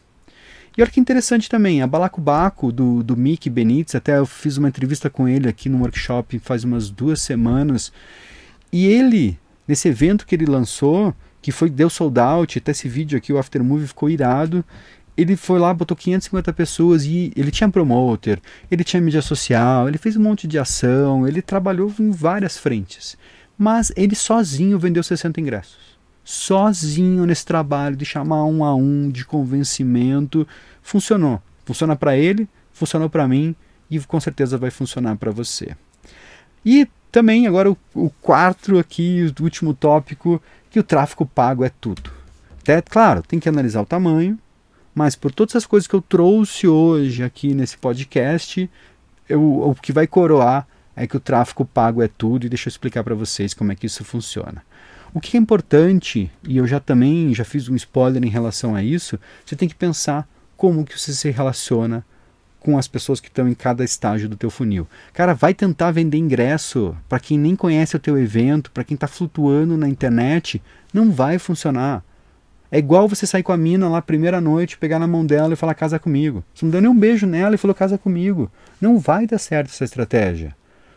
E 0.77 0.81
olha 0.81 0.91
que 0.91 1.01
interessante 1.01 1.49
também, 1.49 1.83
a 1.83 1.87
Balacobaco 1.87 2.73
do, 2.73 3.03
do 3.03 3.17
Mickey 3.17 3.51
Benítez, 3.51 3.95
até 3.95 4.19
eu 4.19 4.25
fiz 4.25 4.57
uma 4.57 4.69
entrevista 4.69 5.11
com 5.11 5.29
ele 5.29 5.49
aqui 5.49 5.69
no 5.69 5.79
workshop 5.79 6.39
faz 6.39 6.65
umas 6.65 6.89
duas 6.89 7.21
semanas, 7.21 7.93
e 8.73 8.87
ele, 8.87 9.39
nesse 9.69 9.89
evento 9.89 10.27
que 10.27 10.35
ele 10.35 10.47
lançou, 10.47 11.15
que 11.43 11.53
foi 11.53 11.69
deu 11.69 11.91
sold 11.91 12.19
out, 12.19 12.59
até 12.59 12.71
esse 12.71 12.89
vídeo 12.89 13.19
aqui, 13.19 13.33
o 13.33 13.39
Aftermovie 13.39 13.89
ficou 13.89 14.09
irado, 14.09 14.65
ele 15.17 15.37
foi 15.37 15.59
lá, 15.59 15.73
botou 15.75 15.97
550 15.97 16.53
pessoas 16.53 17.05
e 17.05 17.33
ele 17.37 17.51
tinha 17.51 17.69
promoter, 17.69 18.41
ele 18.71 18.83
tinha 18.83 19.01
mídia 19.01 19.23
social, 19.23 19.89
ele 19.89 19.99
fez 19.99 20.17
um 20.17 20.23
monte 20.23 20.47
de 20.47 20.59
ação, 20.59 21.27
ele 21.29 21.43
trabalhou 21.43 21.93
em 21.99 22.11
várias 22.11 22.57
frentes. 22.57 23.17
Mas 23.59 23.93
ele 23.97 24.15
sozinho 24.15 24.79
vendeu 24.79 25.03
60 25.03 25.41
ingressos. 25.41 25.93
Sozinho 26.25 27.27
nesse 27.27 27.45
trabalho 27.45 27.97
de 27.97 28.05
chamar 28.05 28.45
um 28.45 28.65
a 28.65 28.75
um, 28.75 29.11
de 29.11 29.25
convencimento, 29.25 30.47
funcionou. 30.81 31.43
Funciona 31.65 31.95
para 31.95 32.17
ele, 32.17 32.49
funcionou 32.73 33.11
para 33.11 33.29
mim 33.29 33.55
e 33.91 34.01
com 34.01 34.19
certeza 34.19 34.57
vai 34.57 34.71
funcionar 34.71 35.17
para 35.17 35.31
você. 35.31 35.77
E 36.65 36.89
também 37.11 37.47
agora 37.47 37.71
o, 37.71 37.77
o 37.95 38.09
quarto 38.09 38.79
aqui, 38.79 39.33
o 39.39 39.43
último 39.43 39.75
tópico, 39.75 40.43
que 40.71 40.81
o 40.81 40.83
tráfego 40.83 41.27
pago 41.27 41.65
é 41.65 41.69
tudo. 41.69 42.11
Até, 42.63 42.81
claro, 42.81 43.23
tem 43.23 43.39
que 43.39 43.49
analisar 43.49 43.83
o 43.83 43.87
tamanho, 43.87 44.39
mas 44.95 45.17
por 45.17 45.33
todas 45.33 45.57
as 45.57 45.67
coisas 45.67 45.87
que 45.87 45.95
eu 45.95 46.03
trouxe 46.03 46.69
hoje 46.69 47.23
aqui 47.23 47.55
nesse 47.55 47.79
podcast, 47.79 48.71
eu, 49.29 49.43
o 49.43 49.75
que 49.75 49.93
vai 49.93 50.07
coroar 50.07 50.67
é 50.95 51.07
que 51.07 51.17
o 51.17 51.21
tráfego 51.21 51.65
pago 51.65 52.03
é 52.03 52.09
tudo 52.09 52.47
e 52.47 52.49
deixa 52.49 52.69
eu 52.69 52.71
explicar 52.71 53.03
para 53.03 53.15
vocês 53.15 53.55
como 53.55 53.73
é 53.73 53.75
que 53.75 53.87
isso 53.87 54.05
funciona. 54.05 54.63
O 55.15 55.21
que 55.21 55.37
é 55.37 55.41
importante, 55.41 56.31
e 56.47 56.57
eu 56.57 56.67
já 56.67 56.81
também 56.81 57.35
já 57.35 57.45
fiz 57.45 57.69
um 57.69 57.77
spoiler 57.77 58.25
em 58.25 58.31
relação 58.31 58.75
a 58.75 58.83
isso, 58.83 59.19
você 59.45 59.55
tem 59.55 59.69
que 59.69 59.75
pensar 59.75 60.29
como 60.57 60.85
que 60.85 60.99
você 60.99 61.13
se 61.13 61.31
relaciona 61.31 62.05
com 62.61 62.79
as 62.79 62.87
pessoas 62.87 63.21
que 63.21 63.27
estão 63.27 63.49
em 63.49 63.55
cada 63.55 63.83
estágio 63.83 64.29
do 64.29 64.37
teu 64.37 64.49
funil. 64.49 64.87
Cara, 65.13 65.35
vai 65.35 65.53
tentar 65.53 65.91
vender 65.91 66.17
ingresso 66.17 66.97
para 67.09 67.19
quem 67.19 67.37
nem 67.37 67.57
conhece 67.57 67.97
o 67.97 67.99
teu 67.99 68.17
evento, 68.17 68.71
para 68.71 68.85
quem 68.85 68.95
está 68.95 69.09
flutuando 69.09 69.77
na 69.77 69.89
internet, 69.89 70.63
não 70.95 71.11
vai 71.11 71.39
funcionar. 71.39 72.05
É 72.73 72.79
igual 72.79 73.07
você 73.07 73.27
sair 73.27 73.43
com 73.43 73.53
a 73.53 73.57
mina 73.57 73.87
lá 73.87 74.01
primeira 74.01 74.41
noite, 74.41 74.79
pegar 74.79 74.99
na 74.99 75.07
mão 75.07 75.27
dela 75.27 75.53
e 75.53 75.57
falar 75.57 75.75
casa 75.75 75.99
comigo. 75.99 76.43
Você 76.55 76.65
não 76.65 76.73
deu 76.73 76.81
nem 76.81 76.91
um 76.91 76.99
beijo 76.99 77.27
nela 77.27 77.55
e 77.55 77.59
falou 77.59 77.75
casa 77.75 77.99
comigo. 77.99 78.51
Não 78.81 78.99
vai 78.99 79.27
dar 79.27 79.37
certo 79.37 79.69
essa 79.69 79.85
estratégia. 79.85 80.57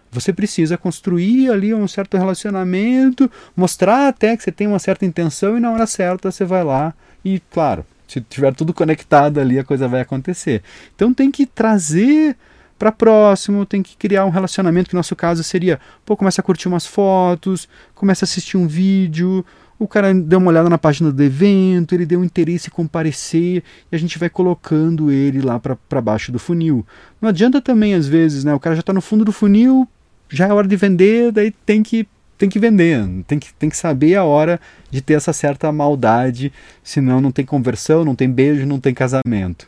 Você 0.09 0.31
precisa 0.31 0.77
construir 0.77 1.51
ali 1.51 1.73
um 1.73 1.85
certo 1.85 2.15
relacionamento, 2.17 3.29
mostrar 3.53 4.07
até 4.07 4.37
que 4.37 4.43
você 4.43 4.53
tem 4.53 4.67
uma 4.67 4.79
certa 4.79 5.05
intenção 5.05 5.57
e 5.57 5.59
na 5.59 5.69
hora 5.69 5.85
certa 5.85 6.31
você 6.31 6.45
vai 6.45 6.63
lá 6.63 6.93
e, 7.25 7.41
claro, 7.51 7.85
se 8.07 8.21
tiver 8.21 8.53
tudo 8.55 8.73
conectado 8.73 9.41
ali, 9.41 9.59
a 9.59 9.63
coisa 9.65 9.85
vai 9.85 9.99
acontecer. 9.99 10.63
Então 10.95 11.13
tem 11.13 11.29
que 11.29 11.45
trazer 11.45 12.37
para 12.79 12.91
próximo, 12.91 13.65
tem 13.65 13.83
que 13.83 13.97
criar 13.97 14.25
um 14.25 14.29
relacionamento, 14.29 14.89
que 14.89 14.95
no 14.95 14.99
nosso 14.99 15.15
caso 15.15 15.43
seria, 15.43 15.79
pô, 16.05 16.15
começa 16.15 16.39
a 16.39 16.43
curtir 16.43 16.69
umas 16.69 16.85
fotos, 16.85 17.67
começa 17.93 18.23
a 18.23 18.27
assistir 18.27 18.55
um 18.55 18.67
vídeo, 18.67 19.45
o 19.77 19.87
cara 19.87 20.13
deu 20.13 20.39
uma 20.39 20.49
olhada 20.49 20.69
na 20.69 20.77
página 20.77 21.11
do 21.11 21.23
evento, 21.23 21.93
ele 21.93 22.05
deu 22.05 22.23
interesse 22.23 22.67
em 22.69 22.71
comparecer 22.71 23.63
e 23.91 23.95
a 23.95 23.99
gente 23.99 24.17
vai 24.17 24.29
colocando 24.29 25.11
ele 25.11 25.41
lá 25.41 25.59
para 25.59 26.01
baixo 26.01 26.31
do 26.31 26.39
funil. 26.39 26.85
Não 27.21 27.29
adianta 27.29 27.61
também, 27.61 27.93
às 27.93 28.07
vezes, 28.07 28.43
né? 28.43 28.53
O 28.53 28.59
cara 28.59 28.75
já 28.75 28.79
está 28.79 28.93
no 28.93 29.01
fundo 29.01 29.25
do 29.25 29.33
funil, 29.33 29.87
já 30.29 30.47
é 30.47 30.53
hora 30.53 30.67
de 30.67 30.75
vender, 30.77 31.31
daí 31.31 31.51
tem 31.51 31.83
que, 31.83 32.07
tem 32.37 32.47
que 32.47 32.57
vender, 32.57 33.05
tem 33.27 33.37
que, 33.37 33.53
tem 33.53 33.69
que 33.69 33.75
saber 33.75 34.15
a 34.15 34.23
hora 34.23 34.59
de 34.89 35.01
ter 35.01 35.15
essa 35.15 35.33
certa 35.33 35.69
maldade, 35.71 36.53
senão 36.81 37.19
não 37.19 37.31
tem 37.31 37.45
conversão, 37.45 38.05
não 38.05 38.15
tem 38.15 38.29
beijo, 38.29 38.65
não 38.65 38.79
tem 38.79 38.93
casamento. 38.93 39.67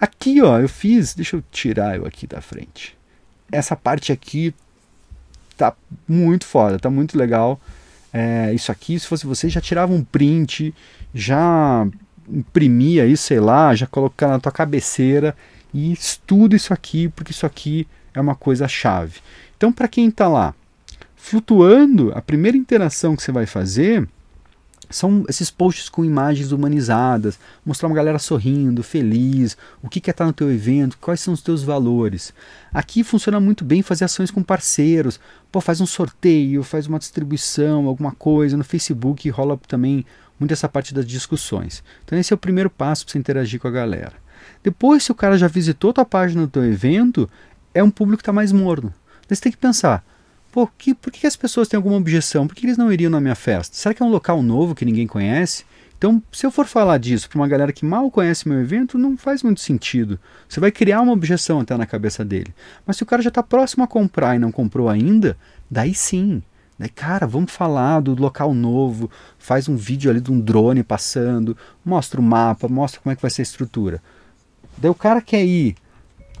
Aqui, 0.00 0.40
ó, 0.40 0.60
eu 0.60 0.68
fiz, 0.68 1.14
deixa 1.14 1.36
eu 1.36 1.42
tirar 1.50 1.96
eu 1.96 2.06
aqui 2.06 2.26
da 2.28 2.40
frente. 2.40 2.96
Essa 3.50 3.74
parte 3.74 4.12
aqui 4.12 4.54
tá 5.56 5.74
muito 6.08 6.46
foda, 6.46 6.78
tá 6.78 6.88
muito 6.88 7.18
legal 7.18 7.60
é, 8.12 8.52
isso 8.52 8.70
aqui, 8.70 8.98
se 8.98 9.06
fosse 9.06 9.26
você, 9.26 9.48
já 9.48 9.60
tirava 9.60 9.92
um 9.92 10.04
print, 10.04 10.74
já 11.14 11.86
imprimia 12.28 13.06
isso, 13.06 13.24
sei 13.24 13.40
lá, 13.40 13.74
já 13.74 13.86
colocava 13.86 14.34
na 14.34 14.40
tua 14.40 14.52
cabeceira 14.52 15.34
e 15.72 15.92
estuda 15.92 16.54
isso 16.54 16.72
aqui, 16.72 17.08
porque 17.08 17.32
isso 17.32 17.46
aqui 17.46 17.86
é 18.14 18.20
uma 18.20 18.34
coisa 18.34 18.68
chave. 18.68 19.20
Então, 19.56 19.72
para 19.72 19.88
quem 19.88 20.08
está 20.08 20.28
lá 20.28 20.54
flutuando, 21.16 22.12
a 22.14 22.20
primeira 22.20 22.56
interação 22.56 23.14
que 23.16 23.22
você 23.22 23.32
vai 23.32 23.46
fazer 23.46 24.06
são 24.92 25.24
esses 25.28 25.50
posts 25.50 25.88
com 25.88 26.04
imagens 26.04 26.52
humanizadas, 26.52 27.38
mostrar 27.64 27.88
uma 27.88 27.96
galera 27.96 28.18
sorrindo, 28.18 28.82
feliz, 28.82 29.56
o 29.82 29.88
que, 29.88 30.00
que 30.00 30.10
é 30.10 30.12
estar 30.12 30.26
no 30.26 30.32
teu 30.32 30.50
evento, 30.50 30.98
quais 30.98 31.20
são 31.20 31.34
os 31.34 31.42
teus 31.42 31.62
valores. 31.62 32.32
Aqui 32.72 33.02
funciona 33.02 33.40
muito 33.40 33.64
bem 33.64 33.82
fazer 33.82 34.04
ações 34.04 34.30
com 34.30 34.42
parceiros, 34.42 35.18
pô, 35.50 35.60
faz 35.60 35.80
um 35.80 35.86
sorteio, 35.86 36.62
faz 36.62 36.86
uma 36.86 36.98
distribuição, 36.98 37.86
alguma 37.86 38.12
coisa, 38.12 38.56
no 38.56 38.64
Facebook 38.64 39.28
rola 39.30 39.58
também 39.66 40.04
muito 40.38 40.52
essa 40.52 40.68
parte 40.68 40.92
das 40.92 41.06
discussões. 41.06 41.82
Então 42.04 42.18
esse 42.18 42.32
é 42.32 42.36
o 42.36 42.38
primeiro 42.38 42.70
passo 42.70 43.04
para 43.04 43.12
você 43.12 43.18
interagir 43.18 43.60
com 43.60 43.68
a 43.68 43.72
galera. 43.72 44.14
Depois, 44.62 45.02
se 45.02 45.12
o 45.12 45.14
cara 45.14 45.38
já 45.38 45.48
visitou 45.48 45.92
tua 45.92 46.04
página 46.04 46.42
do 46.42 46.48
teu 46.48 46.64
evento, 46.64 47.28
é 47.74 47.82
um 47.82 47.90
público 47.90 48.18
que 48.18 48.22
está 48.22 48.32
mais 48.32 48.52
morno. 48.52 48.92
Você 49.28 49.40
tem 49.40 49.52
que 49.52 49.58
pensar, 49.58 50.04
Pô, 50.52 50.66
que, 50.66 50.92
por 50.94 51.10
que 51.10 51.26
as 51.26 51.34
pessoas 51.34 51.66
têm 51.66 51.78
alguma 51.78 51.96
objeção? 51.96 52.46
Por 52.46 52.54
que 52.54 52.66
eles 52.66 52.76
não 52.76 52.92
iriam 52.92 53.10
na 53.10 53.22
minha 53.22 53.34
festa? 53.34 53.74
Será 53.74 53.94
que 53.94 54.02
é 54.02 54.06
um 54.06 54.10
local 54.10 54.42
novo 54.42 54.74
que 54.74 54.84
ninguém 54.84 55.06
conhece? 55.06 55.64
Então, 55.96 56.22
se 56.30 56.44
eu 56.44 56.50
for 56.50 56.66
falar 56.66 56.98
disso 56.98 57.26
para 57.26 57.38
uma 57.38 57.48
galera 57.48 57.72
que 57.72 57.86
mal 57.86 58.10
conhece 58.10 58.46
meu 58.46 58.60
evento, 58.60 58.98
não 58.98 59.16
faz 59.16 59.42
muito 59.42 59.62
sentido. 59.62 60.20
Você 60.46 60.60
vai 60.60 60.70
criar 60.70 61.00
uma 61.00 61.12
objeção 61.12 61.60
até 61.60 61.74
na 61.74 61.86
cabeça 61.86 62.22
dele. 62.22 62.52
Mas 62.84 62.98
se 62.98 63.02
o 63.02 63.06
cara 63.06 63.22
já 63.22 63.28
está 63.30 63.42
próximo 63.42 63.82
a 63.82 63.86
comprar 63.86 64.36
e 64.36 64.38
não 64.38 64.52
comprou 64.52 64.90
ainda, 64.90 65.38
daí 65.70 65.94
sim. 65.94 66.42
Daí, 66.78 66.90
cara, 66.90 67.26
vamos 67.26 67.50
falar 67.50 68.00
do 68.00 68.20
local 68.20 68.52
novo, 68.52 69.10
faz 69.38 69.70
um 69.70 69.76
vídeo 69.76 70.10
ali 70.10 70.20
de 70.20 70.30
um 70.30 70.38
drone 70.38 70.82
passando, 70.82 71.56
mostra 71.82 72.20
o 72.20 72.22
mapa, 72.22 72.68
mostra 72.68 73.00
como 73.00 73.12
é 73.12 73.16
que 73.16 73.22
vai 73.22 73.30
ser 73.30 73.40
a 73.40 73.44
estrutura. 73.44 74.02
Daí 74.76 74.90
o 74.90 74.94
cara 74.94 75.22
quer 75.22 75.44
ir, 75.44 75.76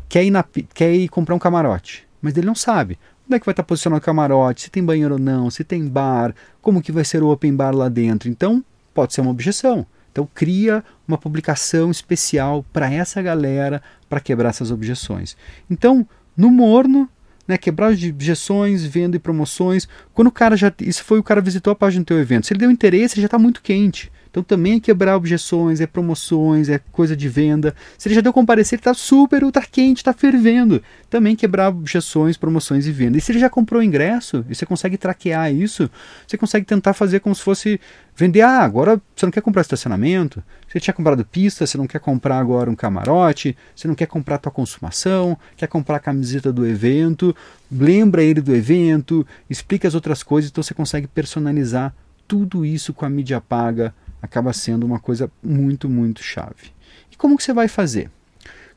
quer 0.06 0.22
ir, 0.22 0.30
na, 0.30 0.44
quer 0.74 0.92
ir 0.92 1.08
comprar 1.08 1.34
um 1.34 1.38
camarote, 1.38 2.06
mas 2.20 2.36
ele 2.36 2.46
não 2.46 2.54
sabe. 2.54 2.98
Onde 3.26 3.36
é 3.36 3.38
que 3.38 3.46
vai 3.46 3.52
estar 3.52 3.62
posicionado 3.62 4.00
o 4.00 4.04
camarote? 4.04 4.62
Se 4.62 4.70
tem 4.70 4.84
banheiro 4.84 5.14
ou 5.14 5.20
não? 5.20 5.50
Se 5.50 5.64
tem 5.64 5.86
bar? 5.86 6.34
Como 6.60 6.82
que 6.82 6.92
vai 6.92 7.04
ser 7.04 7.22
o 7.22 7.28
open 7.28 7.54
bar 7.54 7.74
lá 7.74 7.88
dentro? 7.88 8.28
Então, 8.28 8.64
pode 8.92 9.14
ser 9.14 9.20
uma 9.20 9.30
objeção. 9.30 9.86
Então, 10.10 10.28
cria 10.34 10.84
uma 11.08 11.16
publicação 11.16 11.90
especial 11.90 12.64
para 12.72 12.92
essa 12.92 13.22
galera 13.22 13.82
para 14.08 14.20
quebrar 14.20 14.50
essas 14.50 14.70
objeções. 14.70 15.36
Então, 15.70 16.06
no 16.36 16.50
morno, 16.50 17.08
né, 17.46 17.56
quebrar 17.56 17.92
objeções, 17.92 18.84
venda 18.84 19.16
e 19.16 19.20
promoções. 19.20 19.88
Quando 20.12 20.28
o 20.28 20.32
cara 20.32 20.56
já. 20.56 20.72
Isso 20.80 21.02
foi 21.04 21.18
o 21.18 21.22
cara 21.22 21.40
visitou 21.40 21.72
a 21.72 21.76
página 21.76 22.04
do 22.04 22.06
teu 22.06 22.18
evento. 22.18 22.46
Se 22.46 22.52
ele 22.52 22.60
deu 22.60 22.70
interesse, 22.70 23.14
ele 23.14 23.22
já 23.22 23.26
está 23.26 23.38
muito 23.38 23.62
quente. 23.62 24.12
Então 24.32 24.42
também 24.42 24.76
é 24.76 24.80
quebrar 24.80 25.14
objeções, 25.14 25.82
é 25.82 25.86
promoções, 25.86 26.70
é 26.70 26.80
coisa 26.90 27.14
de 27.14 27.28
venda. 27.28 27.76
Se 27.98 28.08
ele 28.08 28.14
já 28.14 28.22
deu 28.22 28.32
comparecer, 28.32 28.78
está 28.78 28.94
super, 28.94 29.42
está 29.42 29.60
quente, 29.60 29.98
está 29.98 30.14
fervendo. 30.14 30.82
Também 31.10 31.36
quebrar 31.36 31.68
objeções, 31.68 32.38
promoções 32.38 32.86
e 32.86 32.92
venda. 32.92 33.18
E 33.18 33.20
se 33.20 33.30
ele 33.30 33.38
já 33.38 33.50
comprou 33.50 33.82
ingresso, 33.82 34.42
e 34.48 34.54
você 34.54 34.64
consegue 34.64 34.96
traquear 34.96 35.52
isso, 35.52 35.90
você 36.26 36.38
consegue 36.38 36.64
tentar 36.64 36.94
fazer 36.94 37.20
como 37.20 37.34
se 37.34 37.42
fosse 37.42 37.78
vender. 38.16 38.40
Ah, 38.40 38.60
agora 38.60 38.98
você 39.14 39.26
não 39.26 39.30
quer 39.30 39.42
comprar 39.42 39.60
estacionamento, 39.60 40.42
você 40.66 40.80
tinha 40.80 40.94
comprado 40.94 41.22
pista, 41.26 41.66
você 41.66 41.76
não 41.76 41.86
quer 41.86 42.00
comprar 42.00 42.38
agora 42.38 42.70
um 42.70 42.74
camarote, 42.74 43.54
você 43.76 43.86
não 43.86 43.94
quer 43.94 44.06
comprar 44.06 44.36
a 44.36 44.38
tua 44.38 44.52
consumação, 44.52 45.36
quer 45.58 45.66
comprar 45.66 45.96
a 45.96 46.00
camiseta 46.00 46.50
do 46.50 46.66
evento, 46.66 47.36
lembra 47.70 48.22
ele 48.22 48.40
do 48.40 48.54
evento, 48.54 49.26
explica 49.50 49.86
as 49.86 49.94
outras 49.94 50.22
coisas, 50.22 50.50
então 50.50 50.62
você 50.62 50.72
consegue 50.72 51.06
personalizar 51.06 51.94
tudo 52.26 52.64
isso 52.64 52.94
com 52.94 53.04
a 53.04 53.10
mídia 53.10 53.42
paga, 53.42 53.94
acaba 54.22 54.52
sendo 54.52 54.86
uma 54.86 55.00
coisa 55.00 55.30
muito, 55.42 55.90
muito 55.90 56.22
chave. 56.22 56.72
E 57.10 57.16
como 57.16 57.36
que 57.36 57.42
você 57.42 57.52
vai 57.52 57.66
fazer? 57.66 58.08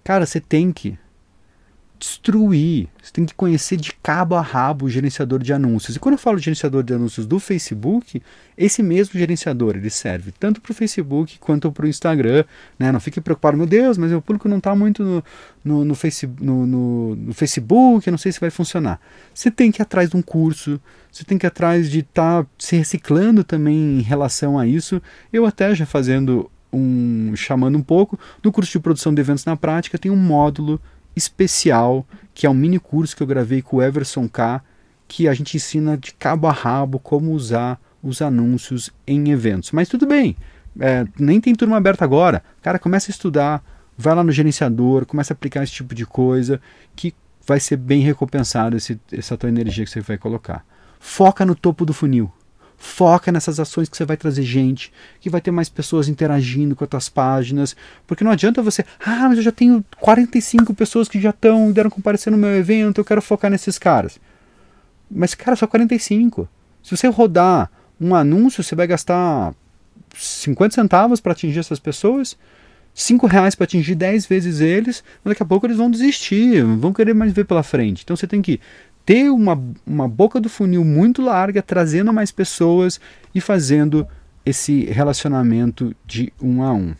Cara, 0.04 0.26
você 0.26 0.42
tem 0.42 0.72
que 0.74 0.98
destruir. 2.00 2.88
Você 3.02 3.12
tem 3.12 3.26
que 3.26 3.34
conhecer 3.34 3.78
de 3.78 3.94
cabo 3.94 4.36
a 4.36 4.42
rabo 4.42 4.86
o 4.86 4.90
gerenciador 4.90 5.40
de 5.40 5.54
anúncios. 5.54 5.96
E 5.96 6.00
quando 6.00 6.14
eu 6.14 6.20
falo 6.20 6.38
gerenciador 6.38 6.84
de 6.84 6.94
anúncios 6.94 7.26
do 7.26 7.40
Facebook, 7.40 8.22
esse 8.58 8.82
mesmo 8.82 9.20
gerenciador 9.20 9.76
ele 9.76 9.90
serve 9.90 10.32
tanto 10.32 10.62
para 10.62 10.72
o 10.72 10.76
Facebook 10.76 11.38
quanto 11.40 11.72
para 11.72 11.86
o 11.86 11.90
Instagram. 11.90 12.44
Né? 12.78 12.92
Não 12.92 13.00
fique 13.00 13.22
preocupado, 13.22 13.58
meu 13.58 13.66
Deus, 13.66 13.98
mas 13.98 14.12
o 14.12 14.22
público 14.22 14.48
não 14.48 14.58
está 14.58 14.76
muito 14.76 15.04
no, 15.04 15.24
no, 15.64 15.86
no, 15.86 15.96
face, 15.96 16.28
no, 16.40 16.66
no, 16.66 17.16
no, 17.16 17.34
Facebook, 17.34 18.08
eu 18.08 18.12
não 18.12 18.18
sei 18.18 18.32
se 18.32 18.40
vai 18.40 18.50
funcionar. 18.50 19.00
Você 19.34 19.50
tem 19.50 19.72
que 19.72 19.82
ir 19.82 19.84
atrás 19.84 20.10
de 20.10 20.18
um 20.18 20.22
curso, 20.22 20.80
você 21.12 21.24
tem 21.24 21.38
que 21.38 21.46
ir 21.46 21.48
atrás 21.48 21.90
de 21.90 22.00
estar 22.00 22.44
tá 22.44 22.50
se 22.58 22.76
reciclando 22.76 23.44
também 23.44 24.00
em 24.00 24.02
relação 24.02 24.58
a 24.60 24.68
isso. 24.68 25.02
Eu 25.32 25.46
até 25.46 25.74
já 25.74 25.86
fazendo 25.86 26.50
um 26.76 27.34
chamando 27.36 27.78
um 27.78 27.82
pouco 27.82 28.20
no 28.44 28.52
curso 28.52 28.72
de 28.72 28.80
produção 28.80 29.14
de 29.14 29.22
eventos 29.22 29.46
na 29.46 29.56
prática 29.56 29.98
tem 29.98 30.12
um 30.12 30.18
módulo 30.18 30.82
especial, 31.16 32.06
que 32.34 32.46
é 32.46 32.50
um 32.50 32.54
mini 32.54 32.80
curso 32.80 33.16
que 33.16 33.24
eu 33.24 33.28
gravei 33.28 33.62
com 33.62 33.78
o 33.78 33.82
Everson 33.82 34.28
K, 34.28 34.62
que 35.08 35.28
a 35.28 35.34
gente 35.34 35.58
ensina 35.58 35.98
de 35.98 36.14
cabo 36.14 36.48
a 36.48 36.52
rabo 36.52 37.00
como 37.00 37.32
usar 37.32 37.80
os 38.02 38.22
anúncios 38.22 38.92
em 39.08 39.32
eventos. 39.32 39.72
Mas 39.72 39.90
tudo 39.90 40.06
bem, 40.06 40.36
é, 40.80 41.06
nem 41.20 41.40
tem 41.40 41.56
turma 41.56 41.78
aberta 41.78 42.04
agora. 42.04 42.44
Cara, 42.62 42.80
começa 42.80 43.10
a 43.10 43.14
estudar, 43.14 43.64
vai 43.98 44.14
lá 44.14 44.24
no 44.24 44.32
gerenciador, 44.32 45.06
começa 45.06 45.34
a 45.34 45.36
aplicar 45.36 45.64
esse 45.64 45.74
tipo 45.74 45.96
de 45.96 46.06
coisa, 46.06 46.60
que 46.96 47.14
vai 47.48 47.60
ser 47.60 47.78
bem 47.78 48.02
recompensado 48.02 48.76
esse, 48.76 49.00
essa 49.12 49.38
tua 49.38 49.50
energia 49.50 49.86
que 49.86 49.92
você 49.92 50.02
vai 50.02 50.18
colocar. 50.18 50.66
Foca 51.00 51.46
no 51.46 51.56
topo 51.56 51.86
do 51.86 51.94
funil. 51.94 52.32
Foca 52.78 53.32
nessas 53.32 53.60
ações 53.60 53.90
que 53.90 53.96
você 53.96 54.06
vai 54.06 54.18
trazer 54.18 54.44
gente, 54.44 54.92
que 55.20 55.30
vai 55.30 55.42
ter 55.42 55.52
mais 55.52 55.70
pessoas 55.70 56.08
interagindo 56.08 56.76
com 56.76 56.84
as 56.84 56.90
tuas 56.90 57.10
páginas, 57.10 57.76
porque 58.06 58.24
não 58.24 58.32
adianta 58.32 58.62
você, 58.62 58.86
ah, 59.00 59.28
mas 59.30 59.38
eu 59.38 59.44
já 59.44 59.52
tenho 59.52 59.84
45 60.00 60.74
pessoas 60.74 61.08
que 61.08 61.20
já 61.20 61.30
estão, 61.30 61.72
deram 61.72 61.90
comparecer 61.90 62.32
no 62.32 62.38
meu 62.38 62.56
evento, 62.56 63.00
eu 63.00 63.06
quero 63.06 63.22
focar 63.22 63.50
nesses 63.50 63.78
caras. 63.78 64.20
Mas, 65.10 65.34
cara, 65.34 65.56
só 65.56 65.68
45. 65.68 66.48
Se 66.84 66.96
você 66.96 67.08
rodar 67.08 67.72
um 68.00 68.14
anúncio, 68.14 68.64
você 68.64 68.76
vai 68.76 68.88
gastar 68.88 69.54
50 70.16 70.76
centavos 70.76 71.20
para 71.20 71.32
atingir 71.32 71.60
essas 71.60 71.80
pessoas, 71.80 72.38
5 72.94 73.28
reais 73.28 73.56
para 73.56 73.66
atingir 73.66 73.96
10 73.96 74.26
vezes 74.26 74.60
eles, 74.62 75.04
mas 75.24 75.32
daqui 75.32 75.44
a 75.44 75.46
pouco 75.46 75.66
eles 75.66 75.78
vão 75.78 75.92
desistir, 75.92 76.64
vão 76.64 76.94
querer 76.94 77.14
mais 77.14 77.34
ver 77.34 77.46
pela 77.46 77.64
frente. 77.64 78.04
Então 78.04 78.16
você 78.16 78.28
tem 78.28 78.42
que 78.42 78.60
ter 79.06 79.30
uma, 79.30 79.62
uma 79.86 80.08
boca 80.08 80.40
do 80.40 80.50
funil 80.50 80.84
muito 80.84 81.22
larga, 81.22 81.62
trazendo 81.62 82.12
mais 82.12 82.32
pessoas 82.32 83.00
e 83.34 83.40
fazendo 83.40 84.08
esse 84.46 84.86
relacionamento 84.86 85.96
de 86.06 86.34
um 86.42 86.64
a 86.64 86.74
um. 86.74 86.94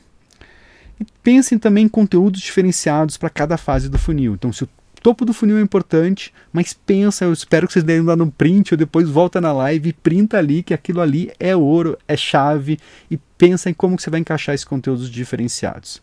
E 1.00 1.06
pensem 1.24 1.58
também 1.58 1.86
em 1.86 1.90
conteúdos 1.90 2.42
diferenciados 2.42 3.18
para 3.18 3.30
cada 3.30 3.58
fase 3.58 3.90
do 3.90 3.98
funil. 3.98 4.34
Então, 4.34 4.54
se 4.54 4.64
o 4.64 4.70
topo 5.02 5.26
do 5.26 5.34
funil 5.34 5.58
é 5.58 5.62
importante, 5.62 6.34
mas 6.54 6.74
pensa, 6.74 7.26
eu 7.26 7.34
espero 7.34 7.68
que 7.68 7.74
vocês 7.74 7.84
deem 7.84 8.02
lá 8.02 8.16
no 8.16 8.32
print 8.32 8.74
ou 8.74 8.78
depois 8.78 9.10
volta 9.10 9.42
na 9.42 9.52
live 9.52 9.90
e 9.90 9.94
printa 9.94 10.38
ali 10.38 10.64
que 10.64 10.74
aquilo 10.74 11.02
ali 11.02 11.32
é 11.40 11.56
ouro, 11.56 11.98
é 12.08 12.16
chave 12.16 12.80
e 13.10 13.18
pensa 13.38 13.70
em 13.70 13.74
como 13.74 13.98
que 13.98 14.04
você 14.04 14.10
vai 14.10 14.20
encaixar 14.20 14.56
esses 14.56 14.66
conteúdos 14.66 15.10
diferenciados. 15.10 16.02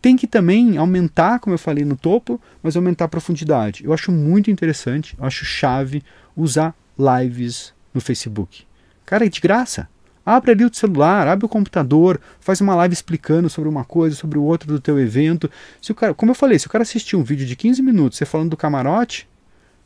Tem 0.00 0.16
que 0.16 0.26
também 0.26 0.78
aumentar, 0.78 1.38
como 1.40 1.54
eu 1.54 1.58
falei 1.58 1.84
no 1.84 1.96
topo, 1.96 2.40
mas 2.62 2.76
aumentar 2.76 3.04
a 3.04 3.08
profundidade. 3.08 3.84
Eu 3.84 3.92
acho 3.92 4.10
muito 4.10 4.50
interessante, 4.50 5.14
eu 5.18 5.24
acho 5.24 5.44
chave 5.44 6.02
usar 6.34 6.74
lives 6.98 7.74
no 7.92 8.00
Facebook. 8.00 8.64
Cara, 9.04 9.26
é 9.26 9.28
de 9.28 9.40
graça. 9.40 9.88
Abre 10.24 10.52
ali 10.52 10.64
o 10.64 10.72
celular, 10.72 11.26
abre 11.26 11.44
o 11.44 11.48
computador, 11.48 12.20
faz 12.40 12.60
uma 12.60 12.74
live 12.76 12.92
explicando 12.92 13.48
sobre 13.50 13.68
uma 13.68 13.84
coisa, 13.84 14.14
sobre 14.14 14.38
o 14.38 14.42
outro 14.42 14.68
do 14.68 14.80
teu 14.80 14.98
evento. 14.98 15.50
Se 15.80 15.92
o 15.92 15.94
cara, 15.94 16.14
como 16.14 16.30
eu 16.30 16.34
falei, 16.36 16.58
se 16.58 16.66
o 16.66 16.70
cara 16.70 16.82
assistir 16.82 17.16
um 17.16 17.24
vídeo 17.24 17.46
de 17.46 17.56
15 17.56 17.82
minutos, 17.82 18.18
você 18.18 18.24
falando 18.24 18.50
do 18.50 18.56
camarote, 18.56 19.28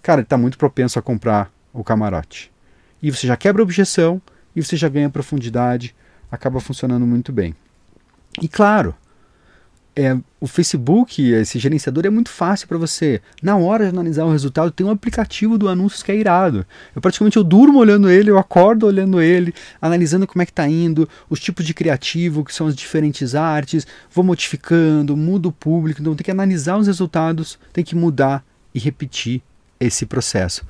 cara, 0.03 0.21
ele 0.21 0.27
está 0.27 0.37
muito 0.37 0.59
propenso 0.59 0.99
a 0.99 1.03
comprar 1.03 1.51
o 1.73 1.83
camarote. 1.83 2.53
E 3.03 3.11
você 3.11 3.27
já 3.27 3.37
quebra 3.37 3.63
a 3.63 3.65
objeção 3.65 4.21
e 4.55 4.63
você 4.63 4.77
já 4.77 4.89
ganha 4.89 5.09
profundidade, 5.09 5.95
acaba 6.31 6.61
funcionando 6.61 7.07
muito 7.07 7.33
bem. 7.33 7.55
E 8.43 8.49
claro, 8.49 8.95
é, 9.97 10.17
o 10.41 10.47
Facebook, 10.47 11.23
esse 11.23 11.59
gerenciador, 11.59 12.05
é 12.05 12.11
muito 12.11 12.29
fácil 12.29 12.67
para 12.67 12.77
você. 12.77 13.21
Na 13.41 13.57
hora 13.57 13.85
de 13.85 13.91
analisar 13.91 14.25
o 14.25 14.33
resultado, 14.33 14.71
tem 14.71 14.85
um 14.85 14.91
aplicativo 14.91 15.57
do 15.57 15.69
anúncios 15.69 16.03
que 16.03 16.11
é 16.11 16.17
irado. 16.17 16.67
Eu 16.95 17.01
praticamente 17.01 17.37
eu 17.37 17.45
durmo 17.45 17.79
olhando 17.79 18.11
ele, 18.11 18.31
eu 18.31 18.39
acordo 18.39 18.87
olhando 18.87 19.21
ele, 19.21 19.55
analisando 19.81 20.27
como 20.27 20.43
é 20.43 20.47
que 20.47 20.51
está 20.53 20.69
indo, 20.69 21.09
os 21.31 21.39
tipos 21.39 21.65
de 21.65 21.73
criativo, 21.73 22.45
que 22.45 22.53
são 22.53 22.67
as 22.67 22.75
diferentes 22.75 23.35
artes, 23.35 23.87
vou 24.11 24.25
modificando, 24.25 25.17
mudo 25.17 25.51
o 25.51 25.53
público, 25.53 26.01
então 26.01 26.15
tem 26.17 26.25
que 26.25 26.31
analisar 26.31 26.77
os 26.77 26.89
resultados, 26.89 27.59
tem 27.73 27.85
que 27.85 27.95
mudar 27.95 28.45
e 28.75 28.81
repetir 28.81 29.43
esse 29.79 30.05
processo. 30.05 30.67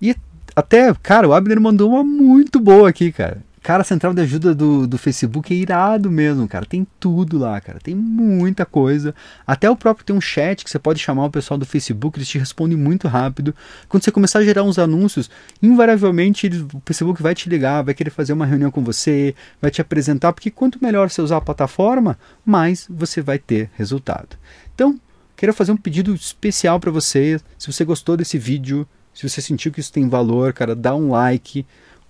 E 0.00 0.16
até, 0.54 0.94
cara, 1.02 1.28
o 1.28 1.34
Abner 1.34 1.60
mandou 1.60 1.90
uma 1.90 2.02
muito 2.02 2.58
boa 2.58 2.88
aqui, 2.88 3.12
cara. 3.12 3.45
Cara, 3.66 3.82
a 3.82 3.84
central 3.84 4.14
de 4.14 4.22
ajuda 4.22 4.54
do, 4.54 4.86
do 4.86 4.96
Facebook 4.96 5.52
é 5.52 5.56
irado 5.56 6.08
mesmo, 6.08 6.46
cara. 6.46 6.64
Tem 6.64 6.86
tudo 7.00 7.36
lá, 7.36 7.60
cara. 7.60 7.80
Tem 7.82 7.96
muita 7.96 8.64
coisa. 8.64 9.12
Até 9.44 9.68
o 9.68 9.74
próprio 9.74 10.06
tem 10.06 10.14
um 10.14 10.20
chat 10.20 10.62
que 10.62 10.70
você 10.70 10.78
pode 10.78 11.00
chamar 11.00 11.24
o 11.24 11.30
pessoal 11.32 11.58
do 11.58 11.66
Facebook, 11.66 12.16
eles 12.16 12.28
te 12.28 12.38
respondem 12.38 12.78
muito 12.78 13.08
rápido. 13.08 13.52
Quando 13.88 14.04
você 14.04 14.12
começar 14.12 14.38
a 14.38 14.44
gerar 14.44 14.62
uns 14.62 14.78
anúncios, 14.78 15.28
invariavelmente 15.60 16.46
o 16.46 16.80
Facebook 16.86 17.20
vai 17.20 17.34
te 17.34 17.48
ligar, 17.48 17.82
vai 17.82 17.92
querer 17.92 18.10
fazer 18.10 18.34
uma 18.34 18.46
reunião 18.46 18.70
com 18.70 18.84
você, 18.84 19.34
vai 19.60 19.72
te 19.72 19.80
apresentar, 19.80 20.32
porque 20.32 20.48
quanto 20.48 20.78
melhor 20.80 21.10
você 21.10 21.20
usar 21.20 21.38
a 21.38 21.40
plataforma, 21.40 22.16
mais 22.44 22.86
você 22.88 23.20
vai 23.20 23.36
ter 23.36 23.68
resultado. 23.74 24.36
Então, 24.76 24.96
quero 25.36 25.52
fazer 25.52 25.72
um 25.72 25.76
pedido 25.76 26.14
especial 26.14 26.78
para 26.78 26.92
você. 26.92 27.40
Se 27.58 27.72
você 27.72 27.84
gostou 27.84 28.16
desse 28.16 28.38
vídeo, 28.38 28.86
se 29.12 29.28
você 29.28 29.42
sentiu 29.42 29.72
que 29.72 29.80
isso 29.80 29.92
tem 29.92 30.08
valor, 30.08 30.52
cara, 30.52 30.72
dá 30.72 30.94
um 30.94 31.10
like 31.10 31.66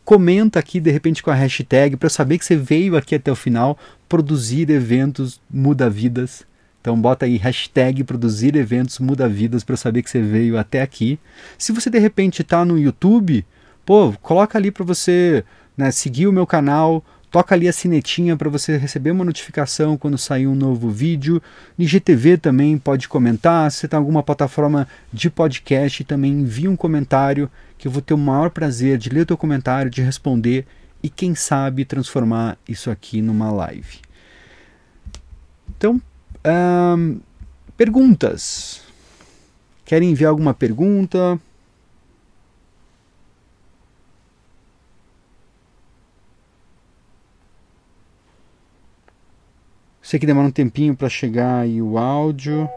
comenta 0.07 0.61
aqui 0.61 0.79
de 0.79 0.89
repente 0.89 1.21
com 1.21 1.33
a 1.33 1.35
hashtag 1.35 1.97
para 1.97 2.09
saber 2.09 2.39
que 2.39 2.45
você 2.45 2.55
veio 2.55 2.97
aqui 2.97 3.17
até 3.17 3.31
o 3.31 3.35
final. 3.35 3.77
Produzir 4.09 4.71
eventos 4.71 5.41
muda 5.51 5.91
vidas. 5.91 6.47
Então 6.81 6.99
bota 6.99 7.27
aí 7.27 7.37
hashtag 7.37 8.05
produzir 8.05 8.55
eventos 8.55 9.01
muda 9.01 9.29
vidas 9.29 9.65
para 9.65 9.77
saber 9.77 10.05
que 10.05 10.09
você 10.09 10.23
veio 10.23 10.57
até 10.57 10.81
aqui. 10.81 11.19
Se 11.59 11.73
você 11.73 11.91
de 11.91 11.99
repente 11.99 12.43
está 12.43 12.65
no 12.65 12.79
YouTube, 12.79 13.45
pô, 13.85 14.13
coloca 14.23 14.57
ali 14.57 14.71
para 14.71 14.85
você 14.85 15.45
né, 15.77 15.91
seguir 15.91 16.29
o 16.29 16.33
meu 16.33 16.47
canal, 16.47 17.05
toca 17.37 17.55
ali 17.55 17.69
a 17.69 17.73
sinetinha 17.73 18.35
para 18.35 18.49
você 18.49 18.79
receber 18.79 19.11
uma 19.11 19.23
notificação 19.23 19.95
quando 19.99 20.17
sair 20.17 20.47
um 20.47 20.55
novo 20.55 20.89
vídeo. 20.89 21.43
No 21.77 21.85
IGTV 21.85 22.39
também 22.39 22.79
pode 22.79 23.07
comentar. 23.11 23.71
Se 23.71 23.81
você 23.81 23.87
está 23.87 23.99
em 23.99 24.01
alguma 24.01 24.23
plataforma 24.23 24.89
de 25.13 25.29
podcast, 25.29 26.03
também 26.05 26.33
envia 26.33 26.71
um 26.71 26.77
comentário 26.77 27.51
que 27.77 27.87
eu 27.87 27.93
vou 27.93 28.01
ter 28.01 28.15
o 28.15 28.19
maior 28.19 28.49
prazer 28.49 28.97
de 28.97 29.11
ler 29.11 29.21
o 29.21 29.27
teu 29.27 29.37
comentário, 29.37 29.91
de 29.91 30.01
responder 30.01 30.67
e 31.03 31.11
quem 31.11 31.35
sabe 31.35 31.85
transformar 31.85 32.57
isso 32.67 32.91
aqui 32.91 33.21
numa 33.21 33.53
live. 33.53 33.99
Então, 35.77 36.01
perguntas. 37.77 38.81
Querem 39.85 40.11
enviar 40.11 40.31
alguma 40.31 40.55
pergunta? 40.55 41.39
Sei 50.07 50.21
que 50.21 50.27
demora 50.27 50.47
um 50.47 50.53
tempinho 50.53 50.95
para 50.95 51.09
chegar 51.09 51.63
aí 51.63 51.83
o 51.83 51.99
áudio. 51.99 52.71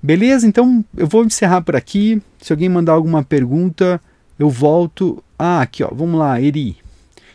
Beleza? 0.00 0.46
Então 0.46 0.84
eu 0.96 1.08
vou 1.08 1.24
encerrar 1.24 1.62
por 1.62 1.74
aqui. 1.74 2.22
Se 2.40 2.52
alguém 2.52 2.68
mandar 2.68 2.92
alguma 2.92 3.24
pergunta, 3.24 4.00
eu 4.38 4.48
volto. 4.48 5.20
Ah, 5.36 5.62
aqui 5.62 5.82
ó, 5.82 5.88
vamos 5.92 6.16
lá, 6.16 6.40
Eri. 6.40 6.76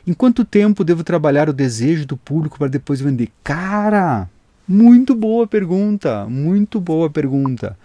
Em 0.08 0.14
quanto 0.14 0.46
tempo 0.46 0.86
devo 0.86 1.04
trabalhar 1.04 1.50
o 1.50 1.54
desejo 1.54 2.06
do 2.08 2.16
público 2.16 2.58
para 2.58 2.70
depois 2.70 3.02
vender? 3.02 3.28
Cara, 3.44 4.30
muito 4.66 5.14
boa 5.14 5.46
pergunta, 5.46 6.26
muito 6.30 6.80
boa 6.80 7.10
pergunta. 7.10 7.78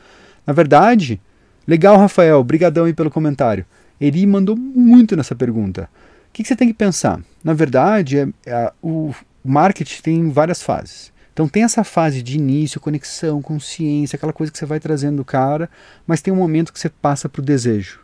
Na 0.47 0.53
verdade, 0.53 1.21
Legal, 1.67 1.99
Rafael. 1.99 2.39
Obrigadão 2.39 2.85
aí 2.85 2.93
pelo 2.93 3.11
comentário. 3.11 3.67
Eri 4.01 4.27
mandou 4.27 4.57
muito 4.57 5.17
nessa 5.17 5.35
pergunta. 5.35 5.89
O 6.29 6.33
que, 6.33 6.43
que 6.43 6.49
você 6.49 6.57
tem 6.57 6.69
que 6.69 6.75
pensar? 6.75 7.21
Na 7.43 7.55
verdade, 7.55 8.19
é, 8.19 8.29
é, 8.47 8.73
o 8.83 9.15
marketing 9.45 10.03
tem 10.03 10.31
várias 10.31 10.63
fases. 10.63 11.13
Então 11.33 11.49
tem 11.49 11.65
essa 11.65 11.85
fase 11.85 12.23
de 12.23 12.37
início, 12.37 12.81
conexão, 12.81 13.43
consciência, 13.43 14.17
aquela 14.17 14.33
coisa 14.33 14.51
que 14.51 14.59
você 14.59 14.65
vai 14.65 14.81
trazendo 14.81 15.17
do 15.17 15.25
cara, 15.25 15.69
mas 16.07 16.23
tem 16.23 16.33
um 16.33 16.37
momento 16.37 16.73
que 16.73 16.81
você 16.81 16.89
passa 16.89 17.29
para 17.29 17.41
o 17.41 17.45
desejo. 17.45 18.01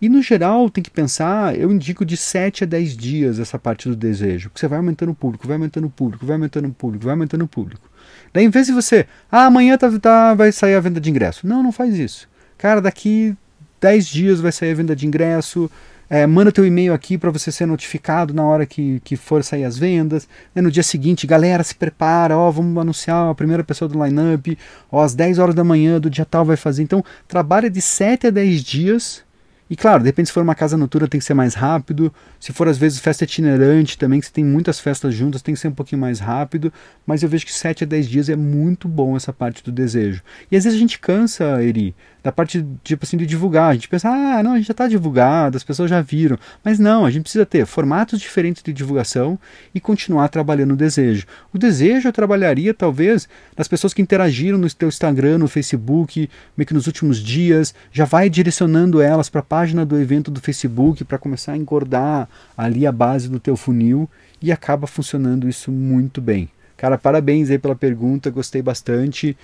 E 0.00 0.10
no 0.10 0.20
geral 0.20 0.68
tem 0.68 0.84
que 0.84 0.90
pensar, 0.90 1.58
eu 1.58 1.72
indico 1.72 2.04
de 2.04 2.18
7 2.18 2.64
a 2.64 2.66
10 2.66 2.96
dias 2.96 3.38
essa 3.38 3.58
parte 3.58 3.88
do 3.88 3.96
desejo, 3.96 4.50
que 4.50 4.60
você 4.60 4.68
vai 4.68 4.76
aumentando 4.76 5.12
o 5.12 5.14
público, 5.14 5.46
vai 5.46 5.56
aumentando 5.56 5.86
o 5.86 5.90
público, 5.90 6.26
vai 6.26 6.36
aumentando 6.36 6.68
o 6.68 6.72
público, 6.72 7.04
vai 7.06 7.14
aumentando 7.14 7.44
o 7.44 7.48
público. 7.48 7.90
Daí 8.32 8.44
em 8.44 8.50
vez 8.50 8.66
de 8.66 8.74
você, 8.74 9.06
ah, 9.32 9.46
amanhã 9.46 9.78
tá, 9.78 9.90
tá, 9.98 10.34
vai 10.34 10.52
sair 10.52 10.74
a 10.74 10.80
venda 10.80 11.00
de 11.00 11.08
ingresso. 11.08 11.46
Não, 11.46 11.62
não 11.62 11.72
faz 11.72 11.98
isso. 11.98 12.28
Cara, 12.58 12.82
daqui 12.82 13.34
10 13.80 14.06
dias 14.06 14.40
vai 14.40 14.52
sair 14.52 14.72
a 14.72 14.74
venda 14.74 14.96
de 14.96 15.06
ingresso, 15.06 15.70
é, 16.08 16.26
manda 16.26 16.52
teu 16.52 16.64
e-mail 16.64 16.94
aqui 16.94 17.18
para 17.18 17.30
você 17.30 17.50
ser 17.50 17.66
notificado 17.66 18.32
na 18.32 18.44
hora 18.44 18.64
que, 18.64 19.00
que 19.00 19.16
for 19.16 19.42
sair 19.42 19.64
as 19.64 19.76
vendas. 19.76 20.28
Né, 20.54 20.62
no 20.62 20.70
dia 20.70 20.82
seguinte, 20.82 21.26
galera, 21.26 21.64
se 21.64 21.74
prepara, 21.74 22.36
ó, 22.38 22.50
vamos 22.50 22.80
anunciar 22.80 23.30
a 23.30 23.34
primeira 23.34 23.64
pessoa 23.64 23.88
do 23.88 24.02
line-up, 24.02 24.56
ó, 24.90 25.02
às 25.02 25.14
10 25.14 25.38
horas 25.38 25.54
da 25.54 25.64
manhã 25.64 26.00
do 26.00 26.08
dia 26.08 26.24
tal 26.24 26.44
vai 26.44 26.56
fazer. 26.56 26.82
Então, 26.82 27.04
trabalha 27.26 27.68
de 27.68 27.80
7 27.80 28.28
a 28.28 28.30
10 28.30 28.62
dias 28.62 29.25
e 29.68 29.74
claro, 29.74 30.04
depende 30.04 30.28
se 30.28 30.32
for 30.32 30.42
uma 30.42 30.54
casa 30.54 30.76
noturna 30.76 31.08
tem 31.08 31.18
que 31.18 31.26
ser 31.26 31.34
mais 31.34 31.54
rápido. 31.54 32.14
Se 32.38 32.52
for 32.52 32.68
às 32.68 32.78
vezes 32.78 33.00
festa 33.00 33.24
itinerante 33.24 33.98
também, 33.98 34.20
que 34.20 34.26
você 34.26 34.32
tem 34.32 34.44
muitas 34.44 34.78
festas 34.78 35.12
juntas, 35.12 35.42
tem 35.42 35.54
que 35.54 35.60
ser 35.60 35.68
um 35.68 35.74
pouquinho 35.74 36.00
mais 36.00 36.20
rápido. 36.20 36.72
Mas 37.04 37.22
eu 37.22 37.28
vejo 37.28 37.44
que 37.44 37.52
7 37.52 37.82
a 37.82 37.86
10 37.86 38.08
dias 38.08 38.28
é 38.28 38.36
muito 38.36 38.86
bom 38.86 39.16
essa 39.16 39.32
parte 39.32 39.64
do 39.64 39.72
desejo. 39.72 40.22
E 40.50 40.56
às 40.56 40.62
vezes 40.62 40.76
a 40.76 40.80
gente 40.80 41.00
cansa, 41.00 41.62
Eri, 41.62 41.96
da 42.22 42.30
parte 42.30 42.64
tipo 42.84 43.04
assim, 43.04 43.16
de 43.16 43.26
divulgar. 43.26 43.70
A 43.70 43.74
gente 43.74 43.88
pensa, 43.88 44.08
ah, 44.08 44.42
não, 44.42 44.52
a 44.52 44.56
gente 44.56 44.66
já 44.66 44.72
está 44.72 44.86
divulgado, 44.86 45.56
as 45.56 45.64
pessoas 45.64 45.90
já 45.90 46.00
viram. 46.00 46.38
Mas 46.64 46.78
não, 46.78 47.04
a 47.04 47.10
gente 47.10 47.22
precisa 47.22 47.44
ter 47.44 47.66
formatos 47.66 48.20
diferentes 48.20 48.62
de 48.62 48.72
divulgação 48.72 49.38
e 49.74 49.80
continuar 49.80 50.28
trabalhando 50.28 50.72
o 50.72 50.76
desejo. 50.76 51.26
O 51.52 51.58
desejo 51.58 52.08
eu 52.08 52.12
trabalharia 52.12 52.72
talvez 52.72 53.28
nas 53.56 53.66
pessoas 53.66 53.92
que 53.92 54.02
interagiram 54.02 54.58
no 54.58 54.70
teu 54.70 54.88
Instagram, 54.88 55.38
no 55.38 55.48
Facebook, 55.48 56.30
meio 56.56 56.66
que 56.66 56.74
nos 56.74 56.86
últimos 56.86 57.18
dias, 57.18 57.74
já 57.92 58.04
vai 58.04 58.30
direcionando 58.30 59.00
elas 59.00 59.28
para 59.28 59.42
página 59.56 59.86
do 59.86 59.98
evento 59.98 60.30
do 60.30 60.38
Facebook 60.38 61.02
para 61.02 61.16
começar 61.16 61.52
a 61.52 61.56
engordar 61.56 62.28
ali 62.54 62.86
a 62.86 62.92
base 62.92 63.26
do 63.26 63.40
teu 63.40 63.56
funil 63.56 64.06
e 64.42 64.52
acaba 64.52 64.86
funcionando 64.86 65.48
isso 65.48 65.72
muito 65.72 66.20
bem. 66.20 66.50
Cara, 66.76 66.98
parabéns 66.98 67.48
aí 67.48 67.58
pela 67.58 67.74
pergunta, 67.74 68.28
gostei 68.28 68.60
bastante. 68.60 69.34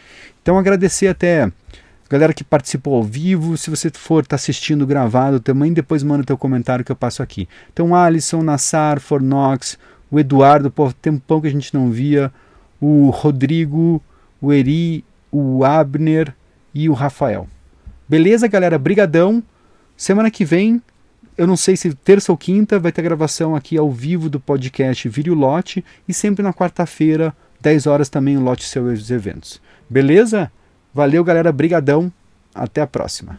Então 0.42 0.58
agradecer 0.58 1.08
até 1.08 1.50
galera 2.10 2.34
que 2.34 2.44
participou 2.44 2.96
ao 2.96 3.02
vivo, 3.02 3.56
se 3.56 3.70
você 3.70 3.88
for 3.88 4.26
tá 4.26 4.36
assistindo 4.36 4.86
gravado 4.86 5.40
também, 5.40 5.72
depois 5.72 6.02
manda 6.02 6.22
teu 6.22 6.36
comentário 6.36 6.84
que 6.84 6.92
eu 6.92 6.96
passo 6.96 7.22
aqui. 7.22 7.48
Então 7.72 7.94
Alisson, 7.94 8.42
Nassar, 8.42 9.00
Fornox, 9.00 9.78
o 10.10 10.20
Eduardo, 10.20 10.70
pô, 10.70 10.92
tempão 10.92 11.40
que 11.40 11.46
a 11.46 11.50
gente 11.50 11.72
não 11.72 11.90
via, 11.90 12.30
o 12.78 13.08
Rodrigo, 13.08 14.02
o 14.42 14.52
Eri, 14.52 15.06
o 15.30 15.64
Abner 15.64 16.34
e 16.74 16.86
o 16.90 16.92
Rafael. 16.92 17.48
Beleza, 18.06 18.46
galera? 18.46 18.78
Brigadão. 18.78 19.42
Semana 20.02 20.32
que 20.32 20.44
vem, 20.44 20.82
eu 21.38 21.46
não 21.46 21.56
sei 21.56 21.76
se 21.76 21.94
terça 21.94 22.32
ou 22.32 22.36
quinta, 22.36 22.76
vai 22.76 22.90
ter 22.90 23.02
gravação 23.02 23.54
aqui 23.54 23.78
ao 23.78 23.88
vivo 23.88 24.28
do 24.28 24.40
podcast 24.40 25.08
Vire 25.08 25.30
o 25.30 25.34
Lote 25.34 25.84
e 26.08 26.12
sempre 26.12 26.42
na 26.42 26.52
quarta-feira, 26.52 27.32
10 27.60 27.86
horas 27.86 28.08
também 28.08 28.36
o 28.36 28.40
Lote 28.40 28.64
Seus 28.64 29.08
Eventos. 29.12 29.62
Beleza? 29.88 30.50
Valeu, 30.92 31.22
galera. 31.22 31.52
Brigadão. 31.52 32.12
Até 32.52 32.80
a 32.80 32.86
próxima. 32.88 33.38